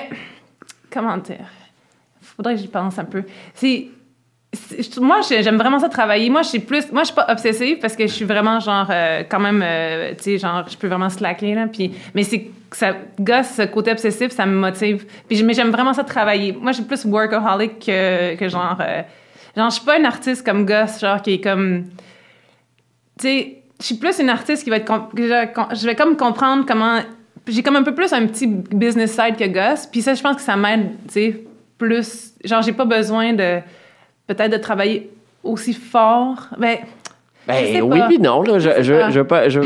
comment 0.93 1.17
dire? 1.17 1.45
Faudrait 2.21 2.55
que 2.55 2.61
j'y 2.61 2.67
pense 2.67 2.97
un 2.97 3.03
peu. 3.05 3.23
C'est. 3.53 3.87
Moi, 4.99 5.19
j'ai- 5.27 5.43
j'aime 5.43 5.57
vraiment 5.57 5.79
ça 5.79 5.89
travailler. 5.89 6.29
Moi, 6.29 6.41
je 6.41 6.49
suis 6.49 6.59
plus. 6.59 6.91
Moi, 6.91 7.03
je 7.03 7.07
suis 7.07 7.15
pas 7.15 7.27
obsessive 7.29 7.77
parce 7.79 7.95
que 7.95 8.07
je 8.07 8.11
suis 8.13 8.25
vraiment, 8.25 8.59
genre, 8.59 8.87
euh, 8.89 9.23
quand 9.29 9.39
même, 9.39 9.61
euh, 9.63 10.11
tu 10.17 10.23
sais, 10.23 10.37
genre, 10.39 10.67
je 10.67 10.75
peux 10.75 10.87
vraiment 10.87 11.09
slacker, 11.09 11.53
là. 11.55 11.67
Puis, 11.67 11.91
mais 12.15 12.23
c'est. 12.23 12.47
Ça 12.71 12.95
gosse, 13.19 13.47
ce 13.57 13.63
côté 13.63 13.91
obsessif, 13.91 14.31
ça 14.31 14.45
me 14.45 14.53
motive. 14.55 15.05
Puis, 15.27 15.41
mais 15.43 15.53
j'aime 15.53 15.71
vraiment 15.71 15.93
ça 15.93 16.03
travailler. 16.03 16.51
Moi, 16.51 16.71
je 16.71 16.77
suis 16.77 16.85
plus 16.85 17.03
workaholic 17.05 17.79
que, 17.79 18.35
que 18.35 18.47
genre. 18.47 18.77
euh, 18.79 19.01
genre, 19.57 19.69
je 19.71 19.75
suis 19.75 19.85
pas 19.85 19.97
une 19.97 20.05
artiste 20.05 20.45
comme 20.45 20.65
gosse, 20.65 20.99
genre, 20.99 21.21
qui 21.21 21.33
est 21.33 21.41
comme 21.41 21.85
tu 23.19 23.27
sais, 23.27 23.57
je 23.79 23.85
suis 23.85 23.95
plus 23.95 24.19
une 24.19 24.29
artiste 24.29 24.63
qui 24.63 24.69
va 24.69 24.77
être. 24.77 25.09
je, 25.15 25.85
vais 25.85 25.95
comme 25.95 26.15
comprendre 26.17 26.65
comment. 26.67 26.99
J'ai 27.47 27.63
comme 27.63 27.75
un 27.75 27.83
peu 27.83 27.93
plus 27.95 28.13
un 28.13 28.25
petit 28.27 28.45
business 28.47 29.11
side 29.11 29.35
que 29.37 29.45
Gus. 29.45 29.87
Puis 29.87 30.01
ça, 30.01 30.13
je 30.13 30.21
pense 30.21 30.35
que 30.35 30.41
ça 30.41 30.55
m'aide, 30.55 30.91
tu 31.07 31.13
sais, 31.13 31.43
plus. 31.77 32.33
Genre, 32.43 32.61
j'ai 32.61 32.73
pas 32.73 32.85
besoin 32.85 33.33
de. 33.33 33.59
Peut-être 34.29 34.51
de 34.51 34.57
travailler 34.57 35.09
aussi 35.43 35.73
fort. 35.73 36.47
Ben. 36.57 36.77
Je 37.47 37.53
sais 37.53 37.73
Ben 37.81 37.91
oui, 37.91 37.99
puis 38.07 38.19
non. 38.19 38.43
Là, 38.43 38.59
je, 38.59 38.69
je, 38.83 38.93
je 39.09 39.19
veux 39.19 39.23
pas. 39.27 39.49
Je, 39.49 39.59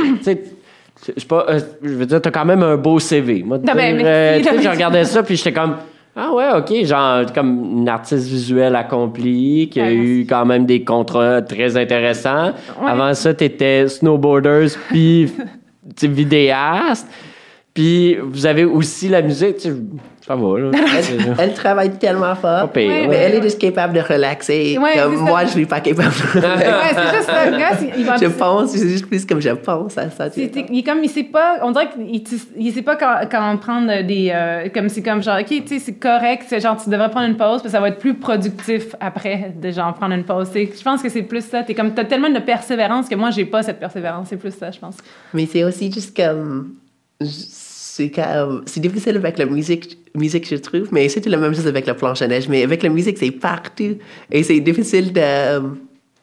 je 1.17 1.25
pas. 1.25 1.45
euh, 1.49 1.59
je 1.83 1.89
veux 1.89 2.05
dire, 2.05 2.21
t'as 2.21 2.31
quand 2.31 2.45
même 2.45 2.63
un 2.63 2.77
beau 2.77 2.97
CV. 2.97 3.43
Moi, 3.43 3.57
Ah 3.67 3.73
ben, 3.73 3.99
euh, 4.05 4.41
je 4.41 4.49
mais- 4.63 4.69
regardais 4.69 5.03
ça, 5.03 5.21
puis 5.21 5.35
j'étais 5.35 5.51
comme. 5.51 5.75
Ah 6.15 6.31
ouais, 6.31 6.45
ok, 6.55 6.85
genre 6.85 7.25
comme 7.33 7.79
une 7.79 7.89
artiste 7.89 8.27
visuelle 8.29 8.75
accomplie, 8.77 9.67
qui 9.69 9.81
a 9.81 9.85
Ouais, 9.85 9.95
eu 9.95 10.25
quand 10.29 10.45
même 10.45 10.65
des 10.65 10.83
contrats 10.85 11.41
très 11.41 11.75
intéressants. 11.75 12.51
Ouais. 12.79 12.87
Avant 12.89 13.13
ça, 13.15 13.33
t'étais 13.33 13.87
snowboarder, 13.89 14.67
puis 14.89 15.29
vidéaste. 16.03 17.09
Puis 17.73 18.15
vous 18.21 18.45
avez 18.45 18.65
aussi 18.65 19.09
la 19.09 19.23
musique, 19.23 19.55
tu 19.57 19.69
sais, 19.69 19.75
ça 20.27 20.35
va, 20.35 20.59
là. 20.59 20.71
Elle, 21.39 21.53
travaille 21.55 21.89
tellement 21.97 22.35
fort. 22.35 22.69
Pire, 22.71 22.87
Mais 22.87 23.07
ouais. 23.07 23.15
elle 23.15 23.35
est 23.35 23.41
juste 23.41 23.59
capable 23.59 23.93
de 23.95 23.99
relaxer. 23.99 24.77
Ouais, 24.79 24.91
comme 24.95 25.11
c'est 25.13 25.17
ça. 25.17 25.23
moi, 25.23 25.43
je 25.45 25.49
suis 25.49 25.65
pas 25.65 25.79
capable 25.81 26.11
de 26.13 26.37
relaxer. 26.39 26.67
Ouais, 26.67 26.93
c'est 26.93 27.15
juste 27.17 27.25
ça. 27.25 27.49
Gus, 27.51 27.89
il 27.97 28.05
va. 28.05 28.15
je 28.17 28.25
pense, 28.27 28.69
c'est 28.69 28.87
juste 28.87 29.07
plus 29.07 29.25
comme 29.25 29.41
je 29.41 29.49
pense 29.49 29.97
à 29.97 30.11
ça. 30.11 30.29
tu 30.29 30.41
C'est- 30.41 30.65
il 30.69 30.79
est 30.79 30.83
comme 30.83 31.03
il 31.03 31.09
sait 31.09 31.23
pas 31.23 31.57
on 31.63 31.71
dirait 31.71 31.89
qu'il 31.89 32.21
il 32.57 32.71
sait 32.71 32.83
pas 32.83 32.95
quand, 32.95 33.15
quand 33.29 33.57
prendre 33.57 34.03
des 34.03 34.31
euh, 34.33 34.69
comme 34.73 34.87
c'est 34.87 35.01
comme 35.01 35.23
genre 35.23 35.39
ok 35.39 35.47
tu 35.47 35.67
sais 35.67 35.79
c'est 35.79 35.93
correct 35.95 36.43
c'est 36.47 36.59
genre 36.59 36.77
tu 36.81 36.89
devrais 36.91 37.09
prendre 37.09 37.27
une 37.27 37.37
pause 37.37 37.61
parce 37.61 37.63
que 37.63 37.69
ça 37.69 37.79
va 37.79 37.87
être 37.89 37.99
plus 37.99 38.13
productif 38.13 38.95
après 38.99 39.51
de 39.59 39.71
genre 39.71 39.93
prendre 39.95 40.13
une 40.13 40.23
pause 40.23 40.51
Tu 40.53 40.69
je 40.77 40.83
pense 40.83 41.01
que 41.01 41.09
c'est 41.09 41.23
plus 41.23 41.43
ça 41.43 41.63
t'es 41.63 41.73
comme 41.73 41.93
t'as 41.93 42.05
tellement 42.05 42.29
de 42.29 42.39
persévérance 42.39 43.09
que 43.09 43.15
moi 43.15 43.31
j'ai 43.31 43.45
pas 43.45 43.63
cette 43.63 43.79
persévérance 43.79 44.27
c'est 44.29 44.37
plus 44.37 44.53
ça 44.53 44.69
je 44.71 44.79
pense 44.79 44.97
Mais 45.33 45.47
c'est 45.47 45.63
aussi 45.63 45.91
juste 45.91 46.15
comme. 46.15 46.75
C'est 47.95 48.09
comme. 48.09 48.63
Difficile 48.77 49.17
avec 49.17 49.37
la 49.37 49.45
musique, 49.45 49.99
musique, 50.15 50.49
je 50.49 50.55
trouve, 50.55 50.87
mais 50.91 51.07
c'est 51.09 51.23
la 51.27 51.37
même 51.37 51.53
chose 51.53 51.67
avec 51.67 51.85
la 51.85 51.93
planche 51.93 52.23
à 52.23 52.27
neige. 52.27 52.49
Mais 52.49 52.63
avec 52.63 52.81
la 52.81 52.89
musique, 52.89 53.19
c'est 53.19 53.29
partout. 53.29 53.97
Et 54.31 54.41
c'est 54.41 54.59
difficile 54.61 55.13
de. 55.13 55.59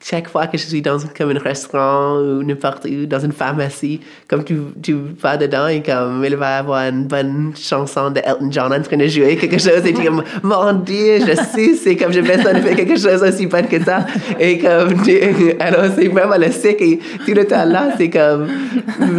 Chaque 0.02 0.28
fois 0.28 0.46
que 0.46 0.56
je 0.56 0.64
suis 0.64 0.80
dans 0.80 0.98
comme 1.16 1.30
un 1.30 1.38
restaurant 1.38 2.16
ou 2.16 2.42
n'importe 2.42 2.86
où, 2.86 3.04
dans 3.06 3.18
une 3.18 3.32
pharmacie, 3.32 4.00
comme 4.28 4.44
tu, 4.44 4.56
tu 4.82 4.96
vas 5.20 5.36
dedans 5.36 5.66
et 5.68 5.82
comme 5.82 6.24
il 6.24 6.36
va 6.36 6.58
avoir 6.58 6.88
une 6.88 7.04
bonne 7.04 7.52
chanson 7.54 8.10
de 8.10 8.20
Elton 8.20 8.50
John 8.50 8.72
en 8.72 8.82
train 8.82 8.96
de 8.96 9.06
jouer 9.06 9.36
quelque 9.36 9.58
chose 9.58 9.84
et 9.84 9.92
tu 9.92 10.00
es 10.00 10.04
comme, 10.04 10.22
mon 10.42 10.72
Dieu, 10.72 11.20
je 11.20 11.34
sais, 11.34 11.74
c'est 11.74 11.96
comme 11.96 12.12
j'ai 12.12 12.22
besoin 12.22 12.54
de 12.54 12.60
faire 12.60 12.76
quelque 12.76 12.98
chose 12.98 13.22
aussi 13.22 13.46
bon 13.46 13.66
que 13.68 13.82
ça. 13.82 14.06
Et 14.38 14.58
comme, 14.58 15.02
tu, 15.02 15.18
alors 15.60 15.92
c'est 15.94 16.08
vraiment 16.08 16.38
le 16.38 16.50
sick 16.50 16.80
et 16.80 16.98
tout 17.26 17.34
le 17.34 17.46
temps 17.46 17.66
là, 17.66 17.90
c'est 17.98 18.10
comme, 18.10 18.48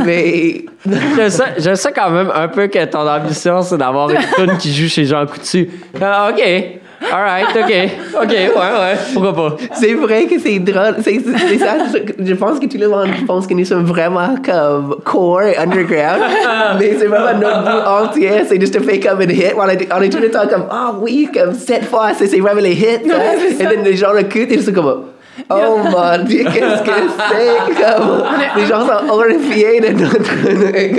mais... 0.05 0.65
Je 0.83 1.29
sais, 1.29 1.43
je 1.59 1.75
sais 1.75 1.91
quand 1.91 2.09
même 2.09 2.31
un 2.33 2.47
peu 2.47 2.65
que 2.65 2.83
ton 2.85 3.07
ambition, 3.07 3.61
c'est 3.61 3.77
d'avoir 3.77 4.09
une 4.09 4.17
tune 4.35 4.57
qui 4.57 4.73
joue 4.73 4.87
chez 4.87 5.05
Jean 5.05 5.27
Coutu. 5.27 5.69
Ah, 6.01 6.31
OK. 6.31 6.80
All 7.11 7.23
right, 7.23 7.47
OK. 7.55 7.89
OK, 8.21 8.29
ouais, 8.29 8.49
ouais. 8.55 8.95
Pourquoi 9.13 9.33
pas? 9.33 9.55
C'est 9.73 9.93
vrai 9.95 10.25
que 10.27 10.39
c'est 10.39 10.59
drôle. 10.59 10.95
C'est 11.03 11.19
c'est 11.49 11.57
ça. 11.57 11.77
Je, 11.91 12.23
je 12.25 12.33
pense 12.35 12.59
que 12.59 12.67
tout 12.67 12.77
le 12.77 12.87
monde 12.89 13.09
pense 13.25 13.47
que 13.47 13.53
nous 13.53 13.65
sommes 13.65 13.85
vraiment 13.85 14.35
comme 14.45 14.97
core 15.03 15.41
et 15.43 15.57
underground. 15.57 16.21
mais 16.79 16.95
c'est 16.99 17.07
vraiment 17.07 17.39
notre 17.39 17.63
but 17.63 17.87
entier. 17.87 18.31
C'est 18.47 18.59
juste 18.59 18.75
de 18.75 18.79
faire 18.83 18.99
comme 18.99 19.21
une 19.21 19.31
hit. 19.31 19.53
On 19.57 19.67
est, 19.67 19.87
on 19.91 20.01
est 20.01 20.09
tout 20.09 20.19
le 20.19 20.29
temps 20.29 20.47
comme, 20.47 20.65
ah 20.69 20.93
oui, 21.01 21.27
comme 21.33 21.53
cette 21.53 21.85
fois, 21.85 22.09
c'est 22.17 22.27
c'est 22.27 22.39
vraiment 22.39 22.61
les 22.61 22.73
hits. 22.73 23.09
hein. 23.11 23.19
et 23.49 23.55
then 23.65 23.83
les 23.83 23.95
gens 23.95 24.15
écoutent 24.15 24.51
et 24.51 24.53
ils 24.55 24.63
sont 24.63 24.71
comme, 24.73 25.05
oh 25.49 25.77
mon 25.83 26.23
Dieu, 26.25 26.43
qu'est-ce 26.45 26.83
que 26.83 26.91
c'est? 27.29 27.73
Comme, 27.81 28.23
les 28.57 28.65
gens 28.65 28.85
sont 28.85 29.09
horrifiés 29.09 29.79
de 29.81 29.89
notre. 29.89 30.17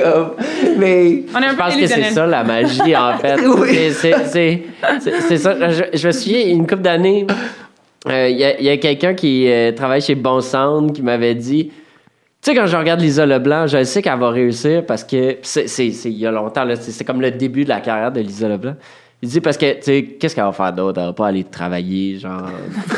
comme, 0.03 0.33
mais. 0.79 1.23
On 1.35 1.41
est 1.41 1.47
un 1.47 1.51
Je 1.51 1.57
pense 1.57 1.77
que 1.77 1.87
c'est 1.87 2.11
ça 2.11 2.27
la 2.27 2.43
magie, 2.45 2.97
en 2.97 3.17
fait. 3.19 3.37
Oui. 3.47 3.91
C'est- 3.93 5.37
ça. 5.37 5.71
Je, 5.71 5.85
je 5.97 6.07
me 6.07 6.13
souviens, 6.13 6.47
une 6.47 6.67
couple 6.67 6.83
d'années, 6.83 7.27
euh, 8.09 8.29
il 8.29 8.37
y 8.39 8.45
a, 8.45 8.59
il 8.59 8.65
y 8.67 8.71
a 8.71 8.77
quelqu'un 8.79 9.15
qui 9.15 9.49
euh, 9.49 9.73
travaille 9.73 10.01
chez 10.01 10.15
Bon 10.15 10.41
Sound 10.41 10.93
qui 10.93 11.03
m'avait 11.03 11.35
dit 11.37 11.71
Tu 12.43 12.51
sais, 12.51 12.55
quand 12.57 12.67
je 12.67 12.77
regarde 12.77 13.01
Lisa 13.01 13.25
Leblanc, 13.27 13.67
je 13.69 13.85
sais 13.85 14.03
qu'elle 14.03 14.19
va 14.19 14.31
réussir 14.31 14.85
parce 14.87 15.05
que. 15.05 15.37
C'est 15.43 15.67
il 15.87 16.19
y 16.19 16.27
a 16.27 16.31
longtemps, 16.31 16.65
c'est 16.81 17.05
comme 17.05 17.21
le 17.21 17.31
début 17.31 17.65
de 17.65 17.69
la 17.69 17.81
carrière 17.81 18.11
de 18.11 18.21
Lisa 18.21 18.49
Leblanc. 18.49 18.75
Il 19.25 19.29
dit 19.29 19.41
parce 19.41 19.57
que, 19.57 19.75
tu 19.75 19.83
sais, 19.83 20.03
qu'est-ce 20.19 20.35
qu'elle 20.35 20.43
va 20.43 20.51
faire 20.51 20.73
d'autre? 20.73 20.99
Elle 21.01 21.07
va 21.07 21.13
pas 21.13 21.29
aller 21.29 21.45
travailler, 21.45 22.19
genre, 22.19 22.43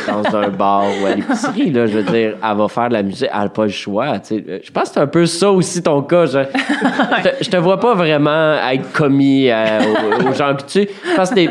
dans 0.08 0.36
un 0.36 0.48
bar 0.58 0.84
ou 1.02 1.04
à 1.06 1.14
l'épicerie, 1.16 1.70
là. 1.70 1.86
Je 1.86 1.98
veux 1.98 2.02
dire, 2.02 2.36
elle 2.42 2.56
va 2.56 2.66
faire 2.68 2.88
de 2.88 2.94
la 2.94 3.02
musique, 3.02 3.28
elle 3.30 3.40
n'a 3.40 3.48
pas 3.50 3.64
le 3.64 3.68
choix, 3.68 4.18
tu 4.20 4.36
sais. 4.36 4.60
Je 4.64 4.70
pense 4.70 4.84
que 4.88 4.94
c'est 4.94 5.00
un 5.00 5.06
peu 5.06 5.26
ça 5.26 5.50
aussi 5.50 5.82
ton 5.82 6.00
cas. 6.00 6.24
Je, 6.24 6.38
je, 6.38 7.22
te- 7.28 7.44
je 7.44 7.50
te 7.50 7.56
vois 7.58 7.78
pas 7.78 7.94
vraiment 7.94 8.54
être 8.72 8.90
commis 8.92 9.50
euh, 9.50 9.80
aux, 10.22 10.28
aux 10.30 10.32
gens 10.32 10.54
que 10.56 10.62
tu. 10.62 10.88
Je 11.10 11.14
pense 11.14 11.28
que 11.28 11.34
t'es 11.34 11.50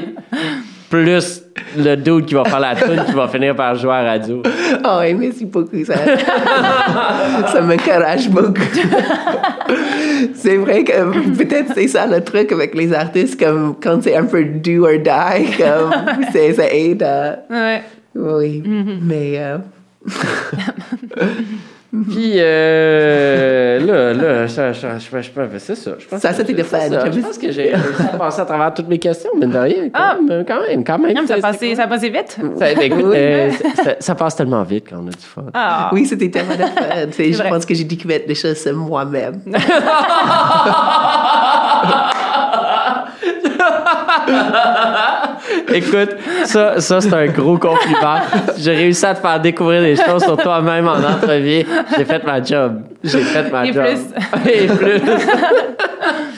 plus 0.94 1.42
le 1.76 1.96
dude 1.96 2.26
qui 2.26 2.36
va 2.36 2.44
faire 2.46 2.60
la 2.60 2.76
tune 2.76 3.02
qui 3.08 3.14
va 3.14 3.28
finir 3.28 3.56
par 3.56 3.74
jouer 3.76 3.94
à 3.94 4.04
la 4.04 4.12
radio. 4.12 4.44
Oh, 4.86 4.98
oui, 5.02 5.14
merci 5.16 5.46
beaucoup, 5.46 5.84
ça. 5.86 5.96
ça 7.52 7.62
m'encourage 7.62 8.30
beaucoup. 8.30 8.62
c'est 10.36 10.58
vrai 10.58 10.84
que 10.84 11.34
peut-être 11.36 11.72
c'est 11.74 11.88
ça 11.88 12.06
le 12.06 12.22
truc 12.24 12.52
avec 12.52 12.76
les 12.76 12.94
artistes, 12.94 13.40
comme 13.44 13.76
quand 13.82 14.04
c'est 14.04 14.16
un 14.16 14.26
peu 14.26 14.44
do 14.46 14.86
or 14.86 15.00
die, 15.00 15.58
comme 15.58 15.92
c'est- 16.32 16.54
ça 16.54 16.72
aide 16.72 17.02
à. 17.02 17.40
Ouais. 17.50 17.82
Oui, 18.16 18.62
Mm-hmm. 18.64 18.98
mais. 19.02 19.34
euh, 19.40 19.58
Puis 22.10 22.34
euh, 22.38 23.80
là, 23.86 24.14
là, 24.14 24.48
je, 24.48 24.74
je, 24.74 24.88
je, 24.98 25.22
je, 25.22 25.58
c'est 25.60 25.76
ça. 25.76 25.92
Je 26.00 26.08
pense 26.08 26.22
Ça, 26.22 26.34
c'était 26.34 26.56
fun. 26.64 26.80
ça. 26.80 27.12
Je 27.12 27.20
pense 27.20 27.38
que 27.38 27.52
j'ai 27.52 27.70
réussi 27.76 28.02
à 28.12 28.18
passer 28.18 28.42
à 28.42 28.46
travers 28.46 28.74
toutes 28.74 28.88
mes 28.88 28.98
questions, 28.98 29.30
mais 29.40 29.46
de 29.46 29.56
rien. 29.56 29.90
Quand, 29.94 30.00
Ah. 30.02 30.16
même, 30.28 30.44
quand 30.44 30.62
même, 30.68 30.84
quand 30.84 30.98
même. 30.98 31.14
Non, 31.16 31.28
ça, 31.28 31.36
a 31.36 31.42
passé, 31.42 31.76
ça 31.76 31.84
a 31.84 31.88
passé 31.88 32.10
vite. 32.10 32.36
Ça, 32.58 32.72
écoute, 32.72 33.06
euh, 33.16 33.52
ça, 33.84 33.96
ça 34.00 34.16
passe 34.16 34.36
tellement 34.36 34.64
vite 34.64 34.86
quand 34.90 34.98
on 35.04 35.08
a 35.08 35.12
du 35.12 35.18
fun. 35.24 35.44
Ah. 35.54 35.92
Oui, 35.94 36.08
c'était 36.08 36.32
tellement 36.32 36.56
de 36.56 36.62
fun. 36.64 36.72
C'est- 37.12 37.32
Je 37.32 37.38
vrai. 37.38 37.50
pense 37.50 37.64
que 37.66 37.76
j'ai 37.76 37.84
découvert 37.84 38.22
des 38.28 38.34
choses 38.36 38.58
moi-même. 38.74 39.40
Écoute, 45.74 46.16
ça, 46.46 46.80
ça 46.80 47.02
c'est 47.02 47.14
un 47.14 47.28
gros 47.28 47.58
compliment. 47.58 48.18
J'ai 48.58 48.76
réussi 48.76 49.06
à 49.06 49.14
te 49.16 49.20
faire 49.22 49.40
découvrir 49.40 49.82
des 49.82 49.96
choses 49.96 50.24
sur 50.24 50.38
toi-même 50.38 50.88
en 50.88 50.98
entrevue. 50.98 51.66
J'ai 51.98 52.06
fait 52.06 52.24
ma 52.24 52.42
job. 52.42 52.82
J'ai 53.04 53.20
fait 53.22 53.52
ma 53.52 53.66
Et 53.66 53.74
job. 53.74 53.86
Et 54.46 54.68
plus. 54.68 55.02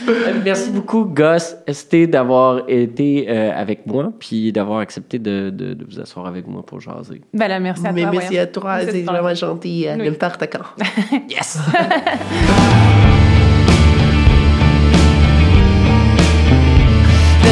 Merci 0.46 0.70
beaucoup, 0.70 1.04
Gus 1.06 1.56
ST, 1.68 2.08
d'avoir 2.08 2.62
été 2.68 3.26
euh, 3.28 3.52
avec 3.56 3.88
moi 3.88 4.12
puis 4.20 4.52
d'avoir 4.52 4.80
accepté 4.80 5.18
de, 5.18 5.50
de, 5.50 5.74
de 5.74 5.86
vous 5.90 6.00
asseoir 6.00 6.28
avec 6.28 6.46
moi 6.48 6.64
pour 6.64 6.80
jaser. 6.80 7.22
Ben 7.34 7.48
là, 7.48 7.60
merci 7.60 7.88
à 7.88 7.92
Mais 7.92 8.04
toi. 8.04 8.12
merci 8.12 8.28
voyons. 8.28 8.44
à 8.44 8.46
toi, 8.46 8.78
C'est 8.88 9.02
vraiment 9.02 9.34
gentil, 9.34 9.88
euh, 9.88 9.96
Oui. 10.00 10.06
n'importe 10.10 10.44
quand. 10.52 10.84
Yes! 11.28 11.60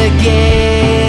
again. 0.06 1.03